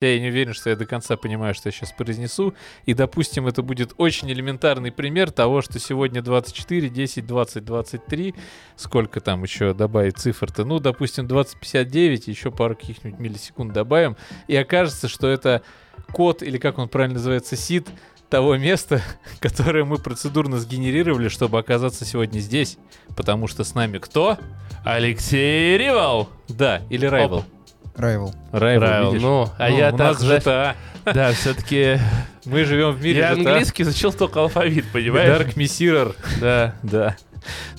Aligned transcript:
Я 0.00 0.20
не 0.20 0.28
уверен, 0.28 0.54
что 0.54 0.70
я 0.70 0.76
до 0.76 0.86
конца 0.86 1.16
понимаю, 1.16 1.54
что 1.54 1.66
я 1.66 1.72
сейчас 1.72 1.90
произнесу. 1.90 2.54
И, 2.86 2.94
допустим, 2.94 3.48
это 3.48 3.62
будет 3.62 3.94
очень 3.96 4.30
элементарный 4.30 4.92
пример 4.92 5.32
того, 5.32 5.60
что 5.60 5.80
сегодня 5.80 6.22
24, 6.22 6.88
10, 6.88 7.26
20, 7.26 7.64
23. 7.64 8.34
Сколько 8.76 9.20
там 9.20 9.42
еще 9.42 9.74
добавить 9.74 10.16
цифр-то? 10.16 10.64
Ну, 10.64 10.78
допустим, 10.78 11.26
2059, 11.26 12.28
еще 12.28 12.52
пару 12.52 12.76
каких-нибудь 12.76 13.18
миллисекунд 13.18 13.72
добавим. 13.72 14.16
И 14.46 14.54
окажется, 14.54 15.08
что 15.08 15.26
это 15.26 15.62
код, 16.12 16.44
или 16.44 16.58
как 16.58 16.78
он 16.78 16.88
правильно 16.88 17.14
называется, 17.14 17.56
сид 17.56 17.88
того 18.30 18.56
места, 18.56 19.02
которое 19.40 19.84
мы 19.84 19.98
процедурно 19.98 20.60
сгенерировали, 20.60 21.26
чтобы 21.26 21.58
оказаться 21.58 22.04
сегодня 22.04 22.38
здесь. 22.38 22.78
Потому 23.16 23.48
что 23.48 23.64
с 23.64 23.74
нами 23.74 23.98
кто? 23.98 24.38
Алексей 24.84 25.76
Ривал. 25.76 26.28
Да, 26.46 26.82
или 26.88 27.04
Райвел. 27.04 27.38
Райвел. 27.38 27.57
Райвел, 27.98 28.32
Райвел, 28.52 29.12
ну, 29.14 29.50
а 29.58 29.68
Ну, 29.68 29.76
я 29.76 29.92
у 29.92 29.96
так, 29.96 30.18
знаешь, 30.20 30.42
GTA. 30.44 30.74
Да, 31.04 31.32
все-таки 31.32 31.98
Мы 32.44 32.64
живем 32.64 32.92
в 32.92 33.02
мире 33.02 33.18
я 33.18 33.32
GTA. 33.32 33.46
английский 33.48 33.82
изучил 33.82 34.12
только 34.12 34.40
алфавит, 34.40 34.84
понимаешь? 34.92 35.40
Dark 35.40 35.54
Mirror. 35.56 36.14
Да. 36.40 36.74
Да. 36.84 37.16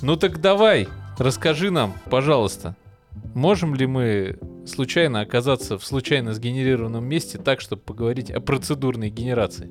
Ну 0.02 0.18
так 0.18 0.42
давай, 0.42 0.90
расскажи 1.18 1.72
нам, 1.72 1.94
пожалуйста, 2.10 2.76
можем 3.34 3.76
ли 3.76 3.88
мы 3.88 4.38
случайно 4.68 5.22
оказаться 5.22 5.78
в 5.78 5.86
случайно 5.86 6.34
сгенерированном 6.34 7.06
месте 7.06 7.38
так, 7.38 7.62
чтобы 7.62 7.82
поговорить 7.82 8.30
о 8.30 8.42
процедурной 8.42 9.10
генерации? 9.10 9.70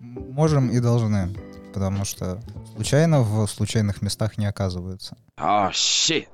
Можем 0.00 0.70
и 0.70 0.80
должны, 0.80 1.28
потому 1.74 2.06
что 2.06 2.40
случайно 2.74 3.20
в 3.20 3.46
случайных 3.48 4.00
местах 4.00 4.38
не 4.38 4.46
оказываются. 4.46 5.16
Oh 5.38 5.70
shit. 5.70 6.26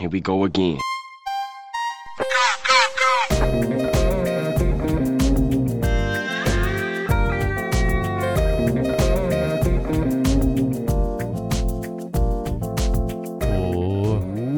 Here 0.00 0.10
we 0.10 0.22
go 0.22 0.42
again. 0.46 0.78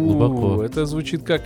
Глубоко. 0.05 0.63
Это 0.63 0.87
звучит 0.87 1.25
как 1.25 1.43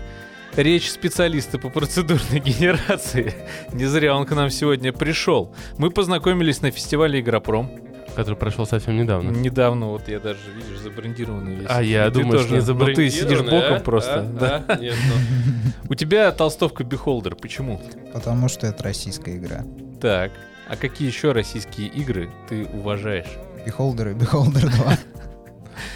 речь 0.56 0.90
специалиста 0.90 1.58
по 1.58 1.68
процедурной 1.68 2.40
генерации. 2.44 3.34
Не 3.72 3.86
зря 3.86 4.16
он 4.16 4.26
к 4.26 4.34
нам 4.34 4.50
сегодня 4.50 4.92
пришел. 4.92 5.54
Мы 5.78 5.90
познакомились 5.90 6.62
на 6.62 6.70
фестивале 6.70 7.20
Игропром. 7.20 7.70
Который 8.16 8.36
прошел 8.36 8.66
совсем 8.66 8.96
недавно. 8.96 9.30
Недавно, 9.30 9.88
вот 9.88 10.08
я 10.08 10.18
даже, 10.18 10.40
видишь, 10.54 10.78
забрендированный 10.78 11.54
весь. 11.54 11.66
А 11.68 11.82
я 11.82 12.10
думаю, 12.10 12.38
тоже. 12.38 12.48
не 12.48 12.54
Ну, 12.54 12.60
ты 12.60 12.66
забрендированный, 12.66 13.10
сидишь 13.10 13.42
боком 13.42 13.76
а? 13.76 13.80
просто. 13.80 14.20
А? 14.20 14.22
да. 14.22 14.64
А? 14.66 14.76
Нет, 14.78 14.94
ну. 15.06 15.72
У 15.90 15.94
тебя 15.94 16.32
толстовка 16.32 16.82
Beholder. 16.82 17.38
Почему? 17.40 17.80
Потому 18.12 18.48
что 18.48 18.66
это 18.66 18.82
российская 18.82 19.36
игра. 19.36 19.64
Так. 20.00 20.32
А 20.68 20.76
какие 20.76 21.06
еще 21.06 21.32
российские 21.32 21.88
игры 21.88 22.30
ты 22.48 22.64
уважаешь? 22.72 23.28
Beholder 23.66 24.12
и 24.12 24.14
Beholder 24.14 24.98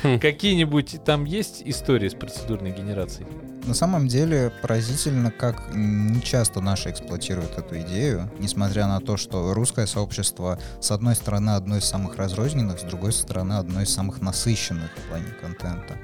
2. 0.02 0.18
Какие-нибудь 0.18 1.00
там 1.04 1.24
есть 1.24 1.62
истории 1.64 2.08
с 2.08 2.14
процедурной 2.14 2.70
генерацией? 2.70 3.26
На 3.70 3.76
самом 3.76 4.08
деле 4.08 4.52
поразительно, 4.62 5.30
как 5.30 5.72
нечасто 5.72 6.60
наши 6.60 6.90
эксплуатируют 6.90 7.56
эту 7.56 7.78
идею, 7.82 8.28
несмотря 8.40 8.88
на 8.88 8.98
то, 9.00 9.16
что 9.16 9.54
русское 9.54 9.86
сообщество 9.86 10.58
с 10.80 10.90
одной 10.90 11.14
стороны 11.14 11.50
одно 11.50 11.76
из 11.76 11.84
самых 11.84 12.16
разрозненных, 12.16 12.80
с 12.80 12.82
другой 12.82 13.12
стороны 13.12 13.52
одно 13.52 13.80
из 13.80 13.94
самых 13.94 14.22
насыщенных 14.22 14.91
в 14.91 15.08
плане 15.08 15.28
контента. 15.41 15.96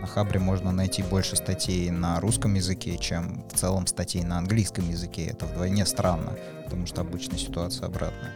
На 0.00 0.08
Хабре 0.08 0.40
можно 0.40 0.72
найти 0.72 1.04
больше 1.04 1.36
статей 1.36 1.92
на 1.92 2.18
русском 2.18 2.54
языке, 2.54 2.98
чем 2.98 3.44
в 3.52 3.56
целом 3.56 3.86
статей 3.86 4.24
на 4.24 4.38
английском 4.38 4.90
языке. 4.90 5.26
Это 5.26 5.46
вдвойне 5.46 5.86
странно, 5.86 6.32
потому 6.64 6.86
что 6.86 7.02
обычно 7.02 7.38
ситуация 7.38 7.86
обратная. 7.86 8.32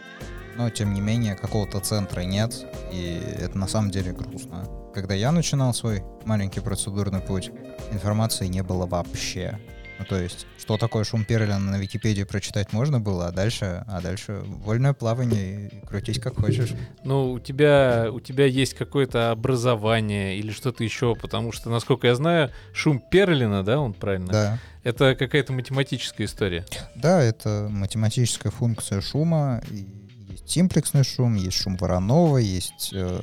Но, 0.57 0.71
тем 0.71 0.95
не 0.95 1.01
менее, 1.01 1.35
какого-то 1.35 1.81
центра 1.81 2.23
нет, 2.23 2.67
и 2.93 3.21
это 3.39 3.59
на 3.59 3.69
самом 3.69 3.91
деле 3.91 4.13
грустно. 4.13 4.67
Когда 4.95 5.15
я 5.15 5.33
начинал 5.33 5.75
свой 5.75 6.03
маленький 6.25 6.61
процедурный 6.61 7.21
путь, 7.21 7.51
информации 7.93 8.47
не 8.47 8.63
было 8.63 8.87
вообще. 8.87 9.59
Ну, 9.99 10.05
то 10.05 10.21
есть, 10.21 10.47
что 10.59 10.77
такое 10.77 11.05
шум 11.05 11.25
Перлина 11.25 11.59
на 11.59 11.77
Википедии 11.77 12.25
прочитать 12.25 12.73
можно 12.73 13.01
было, 13.01 13.29
а 13.29 13.33
дальше, 13.33 13.85
а 13.87 14.01
дальше 14.01 14.43
вольное 14.45 14.93
плавание 14.93 15.67
и 15.67 15.87
крутись 15.87 16.19
как 16.19 16.37
хочешь. 16.37 16.73
Ну, 17.05 17.33
у 17.33 17.39
тебя, 17.39 18.09
у 18.13 18.21
тебя 18.21 18.45
есть 18.47 18.75
какое-то 18.75 19.31
образование 19.31 20.39
или 20.39 20.51
что-то 20.51 20.85
еще, 20.85 21.15
потому 21.15 21.53
что, 21.53 21.71
насколько 21.71 22.07
я 22.07 22.15
знаю, 22.15 22.51
шум 22.73 23.03
Перлина, 23.11 23.63
да, 23.63 23.81
он 23.81 23.95
правильно? 23.95 24.33
Да. 24.33 24.59
Это 24.85 25.15
какая-то 25.15 25.53
математическая 25.53 26.27
история. 26.27 26.65
Да, 26.95 27.23
это 27.23 27.69
математическая 27.71 28.53
функция 28.53 29.01
шума. 29.01 29.63
и 29.71 30.06
есть 30.37 30.51
симплексный 30.51 31.05
шум, 31.05 31.35
есть 31.35 31.57
шум 31.57 31.77
Воронова, 31.77 32.39
есть 32.39 32.91
э, 32.93 33.21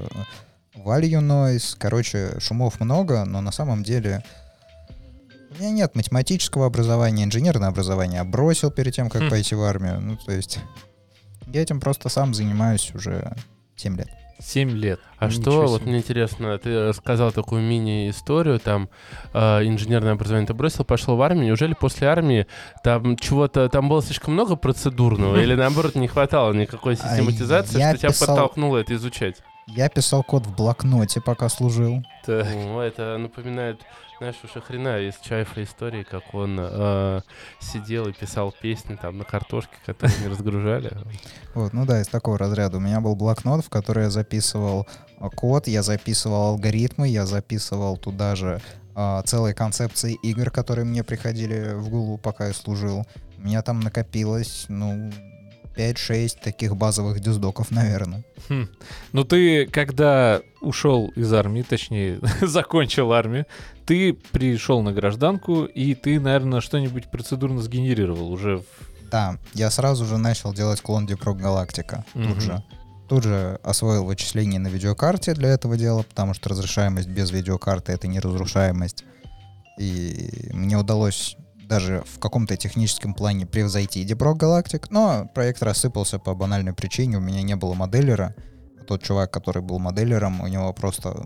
value 0.75 1.21
noise. 1.21 1.75
Короче, 1.77 2.39
шумов 2.39 2.79
много, 2.79 3.23
но 3.25 3.41
на 3.41 3.51
самом 3.51 3.83
деле 3.83 4.23
у 5.51 5.59
меня 5.59 5.71
нет 5.71 5.95
математического 5.95 6.65
образования, 6.65 7.23
инженерное 7.23 7.69
образование 7.69 8.17
я 8.17 8.23
бросил 8.23 8.71
перед 8.71 8.95
тем, 8.95 9.09
как 9.09 9.23
Хм. 9.23 9.29
пойти 9.29 9.55
в 9.55 9.61
армию. 9.61 10.01
Ну, 10.01 10.17
то 10.17 10.31
есть 10.31 10.59
я 11.47 11.61
этим 11.61 11.79
просто 11.79 12.09
сам 12.09 12.33
занимаюсь 12.33 12.91
уже 12.95 13.35
7 13.75 13.95
лет. 13.97 14.09
Семь 14.39 14.71
лет. 14.71 14.99
А 15.17 15.27
Ничего 15.27 15.41
что, 15.41 15.67
вот 15.67 15.81
себе. 15.81 15.91
мне 15.91 15.99
интересно, 15.99 16.57
ты 16.57 16.89
рассказал 16.89 17.31
такую 17.31 17.61
мини-историю, 17.61 18.59
там 18.59 18.89
э, 19.33 19.65
инженерное 19.65 20.13
образование 20.13 20.47
ты 20.47 20.53
бросил, 20.53 20.83
пошел 20.83 21.15
в 21.15 21.21
армию, 21.21 21.45
неужели 21.45 21.73
после 21.73 22.07
армии 22.07 22.47
там 22.83 23.15
чего-то, 23.15 23.69
там 23.69 23.87
было 23.87 24.01
слишком 24.01 24.33
много 24.33 24.55
процедурного, 24.55 25.37
или 25.37 25.55
наоборот 25.55 25.95
не 25.95 26.07
хватало 26.07 26.51
никакой 26.53 26.95
систематизации, 26.97 27.79
что 27.79 27.97
тебя 27.97 28.09
подтолкнуло 28.19 28.77
это 28.77 28.93
изучать? 28.95 29.37
Я 29.67 29.87
писал 29.87 30.23
код 30.23 30.45
в 30.45 30.55
блокноте, 30.55 31.21
пока 31.21 31.47
служил. 31.47 32.03
Так. 32.25 32.45
О, 32.45 32.81
это 32.81 33.17
напоминает, 33.17 33.79
знаешь, 34.23 34.37
уж 34.43 34.63
хрена 34.63 34.99
из 34.99 35.15
Чайфа 35.17 35.61
истории, 35.63 36.03
как 36.03 36.33
он 36.33 36.57
э, 36.57 37.19
сидел 37.59 38.07
и 38.07 38.13
писал 38.13 38.53
песни 38.53 38.95
там 38.95 39.17
на 39.17 39.25
картошке, 39.25 39.75
которые 39.85 40.17
не 40.21 40.27
разгружали. 40.27 40.91
Вот, 41.53 41.73
ну 41.73 41.85
да, 41.85 41.99
из 41.99 42.07
такого 42.07 42.37
разряда. 42.37 42.77
У 42.77 42.79
меня 42.79 43.01
был 43.01 43.17
блокнот, 43.17 43.65
в 43.65 43.69
который 43.69 44.05
я 44.05 44.09
записывал 44.09 44.87
а, 45.19 45.29
код, 45.29 45.67
я 45.67 45.83
записывал 45.83 46.51
алгоритмы, 46.51 47.09
я 47.09 47.25
записывал 47.25 47.97
туда 47.97 48.37
же 48.37 48.61
а, 48.95 49.21
целые 49.23 49.53
концепции 49.53 50.13
игр, 50.13 50.51
которые 50.51 50.85
мне 50.85 51.03
приходили 51.03 51.73
в 51.73 51.89
голову, 51.89 52.17
пока 52.17 52.47
я 52.47 52.53
служил. 52.53 53.05
У 53.37 53.41
меня 53.41 53.61
там 53.61 53.81
накопилось, 53.81 54.67
ну, 54.69 55.11
5-6 55.75 56.37
таких 56.43 56.75
базовых 56.75 57.19
дисдоков, 57.19 57.71
наверное. 57.71 58.23
Хм. 58.49 58.67
Ну 59.11 59.23
ты, 59.23 59.65
когда 59.67 60.41
ушел 60.61 61.11
из 61.15 61.31
армии, 61.33 61.61
точнее, 61.61 62.19
закончил 62.41 63.13
армию, 63.13 63.45
ты 63.85 64.13
пришел 64.13 64.81
на 64.81 64.93
гражданку, 64.93 65.65
и 65.65 65.93
ты, 65.95 66.19
наверное, 66.19 66.61
что-нибудь 66.61 67.09
процедурно 67.11 67.61
сгенерировал 67.61 68.31
уже 68.31 68.57
в 68.57 69.09
Да, 69.11 69.37
я 69.53 69.69
сразу 69.71 70.05
же 70.05 70.17
начал 70.17 70.53
делать 70.53 70.81
клон 70.81 71.05
Deep 71.05 71.37
Галактика. 71.37 72.05
Тут 72.13 72.41
же. 72.41 72.63
Тут 73.09 73.23
же 73.23 73.59
освоил 73.63 74.05
вычисление 74.05 74.59
на 74.59 74.69
видеокарте 74.69 75.33
для 75.33 75.49
этого 75.49 75.77
дела, 75.77 76.03
потому 76.03 76.33
что 76.33 76.49
разрешаемость 76.49 77.09
без 77.09 77.31
видеокарты— 77.31 77.91
это 77.93 78.07
не 78.07 78.19
разрушаемость. 78.19 79.03
И 79.77 80.49
мне 80.53 80.77
удалось 80.77 81.35
даже 81.67 82.03
в 82.05 82.19
каком-то 82.19 82.57
техническом 82.57 83.13
плане 83.13 83.45
превзойти 83.45 84.05
Deep 84.05 84.35
Галактик, 84.35 84.89
но 84.91 85.29
проект 85.33 85.63
рассыпался 85.63 86.19
по 86.19 86.35
банальной 86.35 86.73
причине, 86.73 87.17
у 87.17 87.21
меня 87.21 87.41
не 87.41 87.55
было 87.55 87.73
моделлера. 87.73 88.35
Тот 88.87 89.01
чувак, 89.03 89.31
который 89.31 89.61
был 89.61 89.79
моделлером, 89.79 90.41
у 90.41 90.47
него 90.47 90.73
просто 90.73 91.25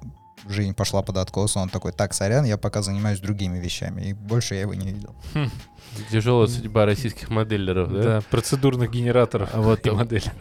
жизнь 0.50 0.74
пошла 0.74 1.02
под 1.02 1.18
откос, 1.18 1.58
он 1.58 1.70
такой, 1.70 1.92
так, 1.92 2.14
сорян, 2.14 2.46
я 2.46 2.58
пока 2.58 2.82
занимаюсь 2.82 3.20
другими 3.20 3.58
вещами, 3.58 4.02
и 4.10 4.14
больше 4.14 4.56
я 4.56 4.62
его 4.62 4.74
не 4.74 4.92
видел. 4.92 5.16
Тяжелая 6.12 6.48
судьба 6.48 6.86
российских 6.86 7.30
моделлеров, 7.30 7.92
да? 7.92 8.04
да, 8.04 8.22
процедурных 8.30 8.92
генераторов 8.92 9.50
А 9.54 9.62
вот 9.62 9.86
и. 9.86 9.90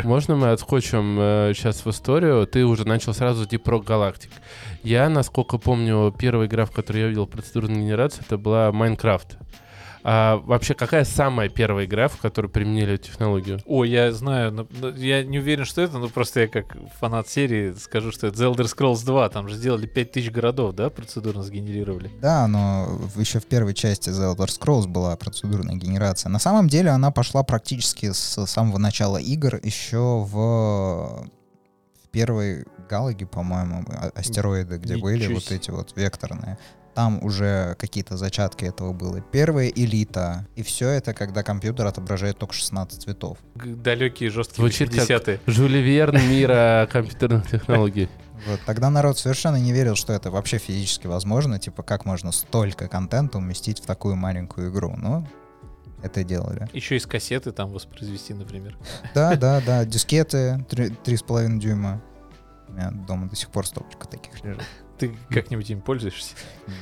Можно 0.03 0.37
мы 0.37 0.51
отскочим 0.51 1.17
э, 1.19 1.53
сейчас 1.55 1.85
в 1.85 1.91
историю? 1.91 2.47
Ты 2.47 2.65
уже 2.65 2.87
начал 2.87 3.15
сразу 3.15 3.45
Deep 3.45 3.63
Rock 3.63 3.85
Galactic. 3.85 4.31
Я, 4.83 5.09
насколько 5.09 5.59
помню, 5.59 6.15
первая 6.17 6.47
игра, 6.47 6.67
в 6.67 6.73
которой 6.73 6.99
я 6.99 7.07
увидел 7.07 7.27
процедурную 7.27 7.81
генерацию, 7.81 8.25
это 8.27 8.37
была 8.37 8.71
Майнкрафт. 8.73 9.39
А 10.09 10.37
вообще, 10.37 10.75
какая 10.75 11.05
самая 11.05 11.49
первая 11.49 11.85
игра, 11.85 12.07
в 12.07 12.19
которой 12.19 12.47
применили 12.47 12.95
эту 12.95 13.07
технологию? 13.09 13.61
О, 13.67 13.83
я 13.83 14.13
знаю, 14.13 14.53
но- 14.53 14.69
но 14.81 14.91
я 14.91 15.25
не 15.25 15.41
уверен, 15.41 15.65
что 15.65 15.81
это, 15.83 15.99
но 15.99 16.09
просто 16.09 16.43
я 16.43 16.47
как 16.47 16.77
фанат 17.01 17.29
серии 17.29 17.73
скажу, 17.73 18.13
что 18.13 18.29
это 18.29 18.37
The 18.41 18.55
Elder 18.55 18.67
Scrolls 18.73 19.05
2, 19.05 19.29
там 19.31 19.49
же 19.49 19.57
сделали 19.57 19.87
5000 19.87 20.31
городов, 20.31 20.77
да, 20.77 20.91
процедурно 20.91 21.43
сгенерировали. 21.43 22.13
Да, 22.21 22.47
но 22.47 22.87
еще 23.17 23.41
в 23.41 23.47
первой 23.47 23.75
части 23.75 24.11
The 24.11 24.33
Elder 24.37 24.47
Scrolls 24.47 24.87
была 24.87 25.17
процедурная 25.17 25.75
генерация. 25.75 26.31
На 26.31 26.39
самом 26.39 26.69
деле 26.69 26.91
она 26.91 27.11
пошла 27.11 27.43
практически 27.43 28.13
с 28.13 28.47
самого 28.47 28.79
начала 28.79 29.17
игр, 29.17 29.59
еще 29.65 30.25
в, 30.25 31.27
первой 32.13 32.65
Галаге, 32.89 33.27
по-моему, 33.27 33.85
а- 33.91 34.11
астероиды, 34.15 34.79
где 34.79 34.95
Ничего 34.95 35.09
были 35.09 35.35
вот 35.35 35.51
эти 35.51 35.71
вот 35.71 35.93
векторные. 35.97 36.57
Там 36.97 37.23
уже 37.23 37.77
какие-то 37.79 38.17
зачатки 38.17 38.65
этого 38.65 38.95
было. 38.95 39.21
Первая 39.21 39.69
элита. 39.69 40.47
И 40.55 40.63
все 40.63 40.89
это, 40.89 41.13
когда 41.13 41.43
компьютер 41.43 41.87
отображает 41.87 42.39
только 42.39 42.55
16 42.55 43.03
цветов. 43.03 43.37
Далекие 43.55 44.31
жесткие 44.31 44.63
Звучит 44.63 44.95
как 44.95 45.07
80-е. 45.07 45.41
Жюли 45.47 45.77
Верн 45.77 46.17
мира 46.27 46.89
компьютерных 46.91 47.51
технологий. 47.51 48.09
Вот. 48.47 48.61
Тогда 48.65 48.89
народ 48.89 49.19
совершенно 49.19 49.57
не 49.57 49.75
верил, 49.75 49.95
что 49.95 50.15
это 50.15 50.31
вообще 50.31 50.57
физически 50.57 51.07
возможно. 51.07 51.59
Типа, 51.59 51.83
как 51.83 52.07
можно 52.07 52.33
столько 52.33 52.89
контента 52.89 53.37
уместить 53.37 53.81
в 53.81 53.85
такую 53.85 54.17
маленькую 54.17 54.73
игру. 54.73 54.95
Но 54.97 55.29
это 56.03 56.25
делали. 56.25 56.67
Еще 56.73 56.97
из 56.97 57.05
кассеты 57.05 57.53
там 57.53 57.73
воспроизвести, 57.73 58.33
например. 58.33 58.79
Да, 59.15 59.37
да, 59.37 59.61
да. 59.61 59.85
Дискеты 59.85 60.65
3,5 60.71 61.59
дюйма. 61.59 62.03
У 62.69 62.73
меня 62.73 62.91
дома 62.91 63.29
до 63.29 63.37
сих 63.37 63.51
пор 63.51 63.67
стопочка 63.67 64.09
таких 64.09 64.43
лежит. 64.43 64.63
Ты 64.99 65.17
как-нибудь 65.31 65.71
им 65.71 65.81
пользуешься? 65.83 66.35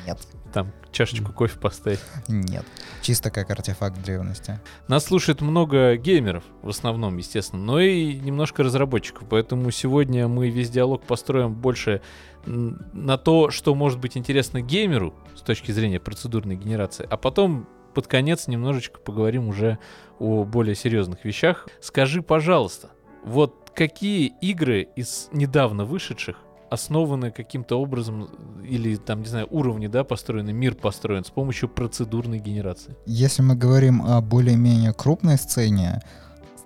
Нет, 0.07 0.19
Там 0.53 0.73
чашечку 0.93 1.33
кофе 1.33 1.59
поставить. 1.59 2.01
нет. 2.29 2.65
Чисто 3.03 3.31
как 3.31 3.51
артефакт 3.51 4.01
древности. 4.03 4.61
Нас 4.87 5.05
слушает 5.05 5.41
много 5.41 5.97
геймеров, 5.97 6.45
в 6.63 6.69
основном, 6.69 7.17
естественно, 7.17 7.63
но 7.63 7.81
и 7.81 8.15
немножко 8.15 8.63
разработчиков. 8.63 9.27
Поэтому 9.29 9.71
сегодня 9.73 10.29
мы 10.29 10.51
весь 10.51 10.71
диалог 10.71 11.03
построим 11.03 11.55
больше 11.55 12.03
на 12.47 13.19
то, 13.19 13.51
что 13.51 13.75
может 13.75 13.99
быть 13.99 14.17
интересно 14.17 14.61
геймеру 14.61 15.15
с 15.35 15.41
точки 15.41 15.73
зрения 15.73 15.99
процедурной 15.99 16.57
генерации, 16.57 17.07
а 17.11 17.17
потом 17.17 17.67
под 17.95 18.07
конец 18.07 18.47
немножечко 18.49 19.01
поговорим 19.01 19.49
уже 19.49 19.79
о 20.19 20.45
более 20.45 20.75
серьезных 20.75 21.25
вещах. 21.25 21.69
Скажи, 21.81 22.23
пожалуйста, 22.23 22.91
вот 23.25 23.73
какие 23.75 24.33
игры 24.41 24.87
из 24.97 25.29
недавно 25.33 25.85
вышедших 25.85 26.37
основаны 26.75 27.31
каким-то 27.31 27.81
образом, 27.81 28.29
или 28.63 28.97
там, 28.97 29.23
не 29.23 29.29
знаю, 29.29 29.49
уровни, 29.51 29.87
да, 29.87 30.05
построены, 30.05 30.53
мир 30.53 30.75
построен 30.75 31.25
с 31.25 31.31
помощью 31.31 31.69
процедурной 31.69 32.39
генерации? 32.39 32.97
Если 33.07 33.43
мы 33.43 33.57
говорим 33.57 34.03
о 34.03 34.21
более-менее 34.21 34.93
крупной 34.93 35.39
сцене, 35.39 36.03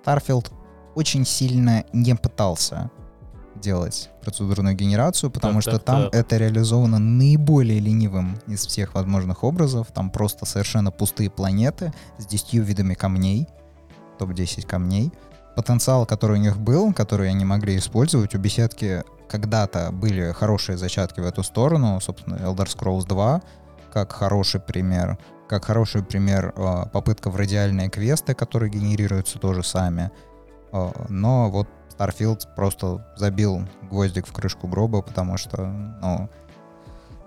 Starfield 0.03 0.51
очень 0.95 1.25
сильно 1.25 1.85
не 1.93 2.15
пытался 2.15 2.91
делать 3.55 4.09
процедурную 4.21 4.75
генерацию, 4.75 5.29
потому 5.31 5.55
Так, 5.55 5.61
что 5.61 5.71
так, 5.73 5.83
там 5.83 6.03
так. 6.03 6.15
это 6.15 6.37
реализовано 6.37 6.99
наиболее 6.99 7.79
ленивым 7.79 8.37
из 8.47 8.65
всех 8.65 8.95
возможных 8.95 9.43
образов. 9.43 9.87
Там 9.93 10.09
просто 10.09 10.45
совершенно 10.45 10.91
пустые 10.91 11.29
планеты 11.29 11.93
с 12.17 12.25
10 12.25 12.53
видами 12.55 12.93
камней, 12.93 13.47
топ-10 14.17 14.65
камней. 14.65 15.11
Потенциал, 15.55 16.05
который 16.05 16.37
у 16.39 16.41
них 16.41 16.57
был, 16.57 16.93
который 16.93 17.29
они 17.29 17.43
могли 17.43 17.77
использовать, 17.77 18.33
у 18.33 18.37
беседки 18.37 19.03
когда-то 19.29 19.91
были 19.91 20.31
хорошие 20.31 20.77
зачатки 20.77 21.19
в 21.19 21.25
эту 21.25 21.43
сторону, 21.43 21.99
собственно, 22.01 22.35
Elder 22.35 22.65
Scrolls 22.65 23.07
2, 23.07 23.41
как 23.93 24.11
хороший 24.11 24.59
пример, 24.59 25.17
как 25.47 25.65
хороший 25.65 26.03
пример 26.03 26.53
э, 26.55 26.85
попытка 26.91 27.29
в 27.29 27.35
радиальные 27.35 27.89
квесты, 27.89 28.33
которые 28.33 28.71
генерируются 28.71 29.39
тоже 29.39 29.63
сами. 29.63 30.11
Э, 30.71 30.91
Но 31.09 31.49
вот 31.49 31.67
Starfield 31.97 32.55
просто 32.55 33.05
забил 33.15 33.67
гвоздик 33.89 34.27
в 34.27 34.33
крышку 34.33 34.67
гроба, 34.67 35.01
потому 35.01 35.37
что, 35.37 35.65
ну, 35.65 36.29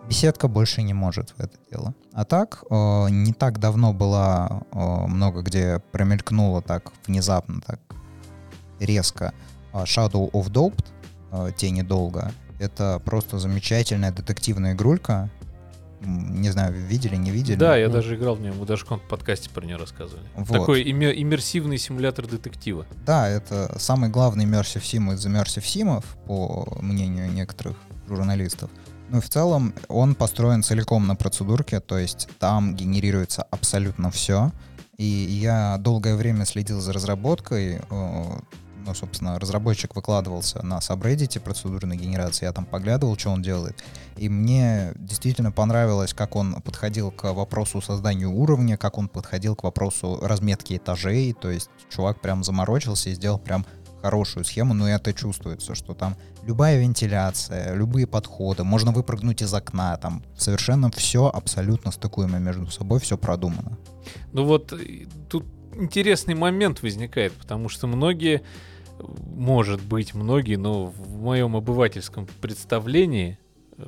беседка 0.08 0.48
больше 0.48 0.82
не 0.82 0.94
может 0.94 1.30
в 1.30 1.40
это 1.40 1.56
дело. 1.70 1.94
А 2.12 2.24
так, 2.24 2.64
э, 2.70 3.06
не 3.10 3.32
так 3.32 3.58
давно 3.58 3.92
была 3.92 4.62
э, 4.72 4.78
много 5.06 5.42
где 5.42 5.80
промелькнула 5.92 6.62
так 6.62 6.92
внезапно, 7.06 7.60
так 7.60 7.80
резко 8.80 9.32
э, 9.72 9.82
Shadow 9.84 10.30
of 10.32 10.48
э, 10.48 10.72
Тени 11.56 11.82
Долга. 11.82 12.32
Это 12.58 13.00
просто 13.04 13.38
замечательная 13.38 14.12
детективная 14.12 14.74
игрулька. 14.74 15.30
Не 16.04 16.50
знаю, 16.50 16.72
видели, 16.74 17.14
не 17.14 17.30
видели? 17.30 17.54
Да, 17.56 17.76
я 17.76 17.86
Ну. 17.86 17.94
даже 17.94 18.16
играл 18.16 18.34
в 18.34 18.40
нее, 18.40 18.52
мы 18.52 18.66
даже 18.66 18.80
в 18.82 18.84
каком-то 18.86 19.06
подкасте 19.08 19.50
про 19.50 19.64
нее 19.64 19.76
рассказывали. 19.76 20.24
Вот. 20.34 20.48
Такой 20.48 20.82
име- 20.82 21.14
иммерсивный 21.22 21.78
симулятор 21.78 22.26
детектива. 22.26 22.86
Да, 23.06 23.28
это 23.28 23.76
самый 23.78 24.10
главный 24.10 24.44
Immersive 24.44 24.82
Sim 24.82 25.14
из 25.14 25.24
Immersive 25.24 25.64
Симов, 25.64 26.04
по 26.26 26.76
мнению 26.80 27.30
некоторых 27.32 27.76
журналистов. 28.08 28.68
Ну 29.10 29.20
в 29.20 29.28
целом 29.28 29.74
он 29.88 30.14
построен 30.16 30.62
целиком 30.64 31.06
на 31.06 31.14
процедурке, 31.14 31.78
то 31.80 31.96
есть 31.98 32.28
там 32.40 32.74
генерируется 32.74 33.42
абсолютно 33.44 34.10
все. 34.10 34.50
И 34.98 35.04
я 35.04 35.76
долгое 35.78 36.16
время 36.16 36.44
следил 36.46 36.80
за 36.80 36.92
разработкой. 36.92 37.80
Ну, 38.84 38.94
собственно, 38.94 39.38
разработчик 39.38 39.94
выкладывался 39.94 40.64
на 40.64 40.80
сабреддите 40.80 41.40
процедурной 41.40 41.96
генерации, 41.96 42.46
я 42.46 42.52
там 42.52 42.64
поглядывал, 42.64 43.16
что 43.16 43.30
он 43.30 43.42
делает. 43.42 43.82
И 44.16 44.28
мне 44.28 44.92
действительно 44.96 45.52
понравилось, 45.52 46.14
как 46.14 46.36
он 46.36 46.60
подходил 46.62 47.10
к 47.10 47.32
вопросу 47.32 47.80
создания 47.80 48.26
уровня, 48.26 48.76
как 48.76 48.98
он 48.98 49.08
подходил 49.08 49.54
к 49.54 49.62
вопросу 49.62 50.18
разметки 50.22 50.76
этажей. 50.76 51.32
То 51.32 51.50
есть 51.50 51.70
чувак 51.90 52.20
прям 52.20 52.42
заморочился 52.44 53.10
и 53.10 53.14
сделал 53.14 53.38
прям 53.38 53.64
хорошую 54.02 54.44
схему, 54.44 54.74
но 54.74 54.88
это 54.88 55.12
чувствуется, 55.12 55.76
что 55.76 55.94
там 55.94 56.16
любая 56.44 56.80
вентиляция, 56.80 57.74
любые 57.74 58.08
подходы, 58.08 58.64
можно 58.64 58.90
выпрыгнуть 58.90 59.42
из 59.42 59.54
окна, 59.54 59.96
там 59.96 60.24
совершенно 60.36 60.90
все 60.90 61.30
абсолютно 61.32 61.92
стыкуемо 61.92 62.40
между 62.40 62.66
собой, 62.66 62.98
все 62.98 63.16
продумано. 63.16 63.78
Ну 64.32 64.44
вот 64.44 64.74
тут 65.28 65.46
интересный 65.74 66.34
момент 66.34 66.82
возникает, 66.82 67.32
потому 67.34 67.68
что 67.68 67.86
многие, 67.86 68.42
может 69.02 69.82
быть, 69.82 70.14
многие, 70.14 70.56
но 70.56 70.86
в 70.86 71.20
моем 71.20 71.56
обывательском 71.56 72.26
представлении 72.40 73.38
э, 73.78 73.84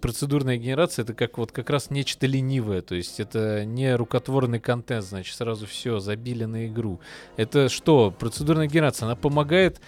процедурная 0.00 0.56
генерация 0.56 1.02
это 1.02 1.14
как 1.14 1.38
вот 1.38 1.52
как 1.52 1.70
раз 1.70 1.90
нечто 1.90 2.26
ленивое, 2.26 2.82
то 2.82 2.94
есть 2.94 3.20
это 3.20 3.64
не 3.64 3.94
рукотворный 3.94 4.60
контент, 4.60 5.04
значит 5.04 5.34
сразу 5.34 5.66
все 5.66 5.98
забили 5.98 6.44
на 6.44 6.66
игру. 6.66 7.00
Это 7.36 7.68
что? 7.68 8.10
Процедурная 8.10 8.66
генерация, 8.66 9.06
она 9.06 9.16
помогает 9.16 9.80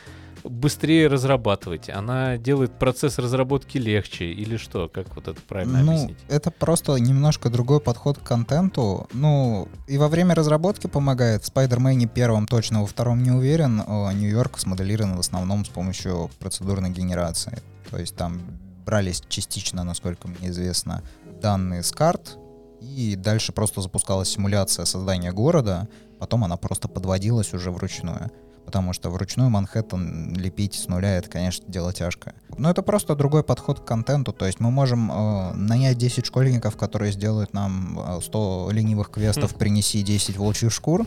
быстрее 0.44 1.08
разрабатывать, 1.08 1.88
она 1.88 2.36
делает 2.36 2.72
процесс 2.78 3.18
разработки 3.18 3.78
легче 3.78 4.26
или 4.26 4.56
что? 4.56 4.88
Как 4.88 5.14
вот 5.14 5.28
это 5.28 5.40
правильно 5.42 5.82
ну, 5.82 5.92
объяснить? 5.92 6.18
это 6.28 6.50
просто 6.50 6.94
немножко 6.96 7.50
другой 7.50 7.80
подход 7.80 8.18
к 8.18 8.22
контенту. 8.22 9.08
Ну, 9.12 9.68
и 9.86 9.98
во 9.98 10.08
время 10.08 10.34
разработки 10.34 10.86
помогает. 10.86 11.44
В 11.44 11.52
Spider-Man 11.52 12.06
первом 12.08 12.46
точно, 12.46 12.80
во 12.80 12.86
втором 12.86 13.22
не 13.22 13.30
уверен. 13.30 13.78
Нью-Йорк 13.78 14.58
смоделирован 14.58 15.16
в 15.16 15.20
основном 15.20 15.64
с 15.64 15.68
помощью 15.68 16.30
процедурной 16.38 16.90
генерации. 16.90 17.58
То 17.90 17.98
есть 17.98 18.16
там 18.16 18.40
брались 18.84 19.22
частично, 19.28 19.84
насколько 19.84 20.28
мне 20.28 20.48
известно, 20.48 21.02
данные 21.40 21.82
с 21.82 21.92
карт, 21.92 22.38
и 22.80 23.14
дальше 23.16 23.52
просто 23.52 23.82
запускалась 23.82 24.30
симуляция 24.30 24.84
создания 24.84 25.32
города, 25.32 25.88
потом 26.18 26.44
она 26.44 26.56
просто 26.56 26.88
подводилась 26.88 27.52
уже 27.52 27.70
вручную. 27.70 28.30
Потому 28.70 28.92
что 28.92 29.10
вручную 29.10 29.50
Манхэттен 29.50 30.32
лепить 30.36 30.74
с 30.74 30.86
нуля 30.86 31.16
это, 31.16 31.28
конечно, 31.28 31.64
дело 31.66 31.92
тяжкое. 31.92 32.36
Но 32.56 32.70
это 32.70 32.82
просто 32.82 33.16
другой 33.16 33.42
подход 33.42 33.80
к 33.80 33.84
контенту. 33.84 34.32
То 34.32 34.46
есть 34.46 34.60
мы 34.60 34.70
можем 34.70 35.10
э, 35.10 35.54
нанять 35.54 35.98
10 35.98 36.24
школьников, 36.24 36.76
которые 36.76 37.10
сделают 37.10 37.52
нам 37.52 37.98
э, 37.98 38.20
100 38.22 38.70
ленивых 38.70 39.10
квестов 39.10 39.54
«Принеси 39.58 40.02
10 40.02 40.36
волчьих 40.36 40.72
шкур». 40.72 41.04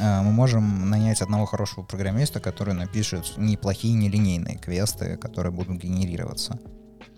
Э, 0.00 0.22
мы 0.22 0.32
можем 0.32 0.90
нанять 0.90 1.22
одного 1.22 1.46
хорошего 1.46 1.84
программиста, 1.84 2.40
который 2.40 2.74
напишет 2.74 3.34
неплохие, 3.36 3.94
нелинейные 3.94 4.58
квесты, 4.58 5.16
которые 5.16 5.52
будут 5.52 5.78
генерироваться. 5.78 6.58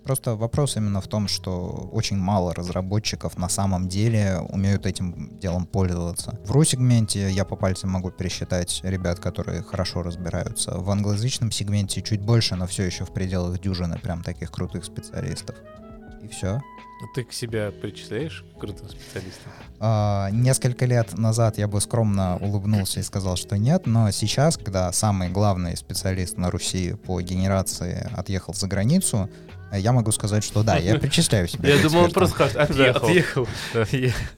Просто 0.03 0.35
вопрос 0.35 0.77
именно 0.77 0.99
в 0.99 1.07
том, 1.07 1.27
что 1.27 1.89
очень 1.91 2.17
мало 2.17 2.53
разработчиков 2.53 3.37
на 3.37 3.49
самом 3.49 3.87
деле 3.87 4.39
умеют 4.49 4.85
этим 4.85 5.37
делом 5.39 5.65
пользоваться. 5.65 6.39
В 6.45 6.51
ру-сегменте 6.51 7.29
я 7.29 7.45
по 7.45 7.55
пальцам 7.55 7.91
могу 7.91 8.09
пересчитать 8.09 8.81
ребят, 8.83 9.19
которые 9.19 9.61
хорошо 9.61 10.01
разбираются. 10.01 10.77
В 10.77 10.89
англоязычном 10.89 11.51
сегменте 11.51 12.01
чуть 12.01 12.21
больше, 12.21 12.55
но 12.55 12.65
все 12.65 12.83
еще 12.83 13.05
в 13.05 13.13
пределах 13.13 13.59
дюжины 13.59 13.99
прям 13.99 14.23
таких 14.23 14.51
крутых 14.51 14.85
специалистов. 14.85 15.55
И 16.23 16.27
все. 16.27 16.61
Ну, 17.01 17.07
Ты 17.15 17.23
к 17.23 17.33
себя 17.33 17.71
причисляешь 17.71 18.45
крутым 18.59 18.87
специалистам? 18.87 19.51
А, 19.79 20.29
несколько 20.31 20.85
лет 20.85 21.17
назад 21.17 21.57
я 21.57 21.67
бы 21.67 21.81
скромно 21.81 22.37
улыбнулся 22.37 22.99
и 22.99 23.03
сказал, 23.03 23.37
что 23.37 23.57
нет, 23.57 23.87
но 23.87 24.11
сейчас, 24.11 24.55
когда 24.55 24.91
самый 24.91 25.29
главный 25.29 25.75
специалист 25.75 26.37
на 26.37 26.51
Руси 26.51 26.93
по 26.93 27.19
генерации 27.21 28.07
отъехал 28.15 28.53
за 28.53 28.67
границу, 28.67 29.29
я 29.77 29.91
могу 29.93 30.11
сказать, 30.11 30.43
что 30.43 30.63
да, 30.63 30.77
я 30.77 30.97
причисляю 30.97 31.47
себя. 31.47 31.73
Я 31.73 31.81
думал, 31.81 32.05
он 32.05 32.11
просто 32.11 32.45
отъехал. 32.45 33.07
отъехал. 33.07 33.47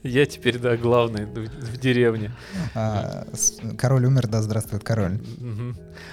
Я, 0.02 0.26
теперь, 0.26 0.58
да, 0.58 0.76
главный 0.76 1.26
в, 1.26 1.76
деревне. 1.78 2.32
А, 2.74 3.26
король 3.76 4.06
умер, 4.06 4.28
да 4.28 4.42
здравствует 4.42 4.84
король. 4.84 5.20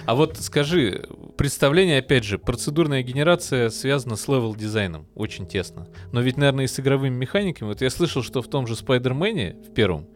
А 0.06 0.14
вот 0.14 0.38
скажи, 0.40 1.06
представление, 1.36 1.98
опять 1.98 2.24
же, 2.24 2.38
процедурная 2.38 3.02
генерация 3.02 3.70
связана 3.70 4.16
с 4.16 4.28
левел-дизайном 4.28 5.06
очень 5.14 5.46
тесно. 5.46 5.86
Но 6.12 6.20
ведь 6.20 6.36
наверное, 6.36 6.64
и 6.64 6.68
с 6.68 6.78
игровыми 6.80 7.14
механиками. 7.14 7.68
Вот 7.68 7.80
я 7.80 7.90
слышал, 7.90 8.22
что 8.22 8.42
в 8.42 8.48
том 8.48 8.66
же 8.66 8.76
Спайдермене, 8.76 9.56
в 9.68 9.72
первом, 9.72 10.08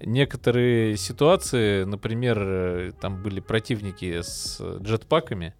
некоторые 0.00 0.96
ситуации, 0.96 1.84
например, 1.84 2.38
э, 2.40 2.92
там 3.00 3.22
были 3.22 3.40
противники 3.40 4.20
с 4.22 4.58
э, 4.60 4.78
джетпаками. 4.82 5.54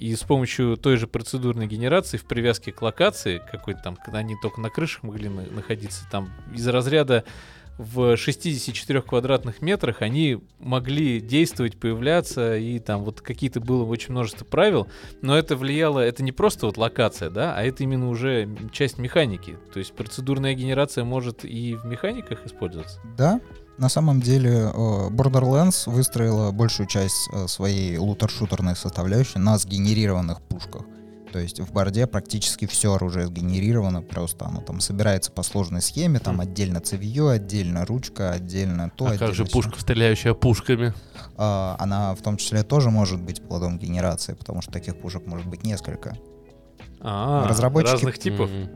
И 0.00 0.16
с 0.16 0.22
помощью 0.22 0.78
той 0.78 0.96
же 0.96 1.06
процедурной 1.06 1.66
генерации 1.66 2.16
в 2.16 2.24
привязке 2.24 2.72
к 2.72 2.80
локации, 2.80 3.42
какой-то 3.52 3.80
там, 3.82 3.96
когда 3.96 4.20
они 4.20 4.34
только 4.40 4.58
на 4.60 4.70
крышах 4.70 5.02
могли 5.02 5.28
на- 5.28 5.42
находиться, 5.42 6.08
там 6.10 6.30
из 6.54 6.66
разряда 6.66 7.24
в 7.80 8.16
64 8.16 9.02
квадратных 9.02 9.62
метрах 9.62 10.02
они 10.02 10.38
могли 10.58 11.20
действовать, 11.20 11.78
появляться, 11.78 12.56
и 12.56 12.78
там 12.78 13.04
вот 13.04 13.20
какие-то 13.20 13.60
было 13.60 13.84
очень 13.84 14.12
множество 14.12 14.44
правил, 14.44 14.86
но 15.22 15.36
это 15.36 15.56
влияло, 15.56 16.00
это 16.00 16.22
не 16.22 16.32
просто 16.32 16.66
вот 16.66 16.76
локация, 16.76 17.30
да, 17.30 17.54
а 17.56 17.62
это 17.62 17.82
именно 17.82 18.08
уже 18.08 18.48
часть 18.72 18.98
механики. 18.98 19.56
То 19.72 19.78
есть 19.78 19.92
процедурная 19.94 20.54
генерация 20.54 21.04
может 21.04 21.44
и 21.44 21.74
в 21.74 21.86
механиках 21.86 22.44
использоваться. 22.44 23.00
Да, 23.16 23.40
на 23.78 23.88
самом 23.88 24.20
деле 24.20 24.50
э, 24.50 25.08
Borderlands 25.08 25.90
выстроила 25.90 26.50
большую 26.50 26.86
часть 26.86 27.30
э, 27.32 27.48
своей 27.48 27.96
лутер-шутерной 27.96 28.76
составляющей 28.76 29.38
на 29.38 29.56
сгенерированных 29.56 30.42
пушках. 30.42 30.82
То 31.32 31.38
есть 31.38 31.60
в 31.60 31.72
борде 31.72 32.06
практически 32.06 32.66
все 32.66 32.94
оружие 32.94 33.26
сгенерировано, 33.26 34.02
просто 34.02 34.46
оно 34.46 34.60
там 34.60 34.80
собирается 34.80 35.30
по 35.30 35.42
сложной 35.42 35.80
схеме, 35.80 36.18
там 36.18 36.34
Мгм. 36.34 36.42
отдельно 36.42 36.80
цевье, 36.80 37.30
отдельно 37.30 37.84
ручка, 37.86 38.32
отдельно 38.32 38.90
то, 38.94 39.06
а 39.06 39.10
как 39.10 39.18
же 39.18 39.42
отдельно 39.42 39.46
сё. 39.46 39.52
пушка, 39.52 39.80
стреляющая 39.80 40.34
пушками? 40.34 40.92
А, 41.36 41.76
она 41.78 42.14
в 42.14 42.22
том 42.22 42.36
числе 42.36 42.62
тоже 42.64 42.90
может 42.90 43.20
быть 43.20 43.42
плодом 43.46 43.78
генерации, 43.78 44.34
потому 44.34 44.60
что 44.60 44.72
таких 44.72 45.00
пушек 45.00 45.26
может 45.26 45.46
быть 45.46 45.62
несколько. 45.62 46.16
А, 47.00 47.46
Разработчики- 47.48 47.92
разных 47.92 48.18
типов. 48.18 48.50
М. 48.50 48.68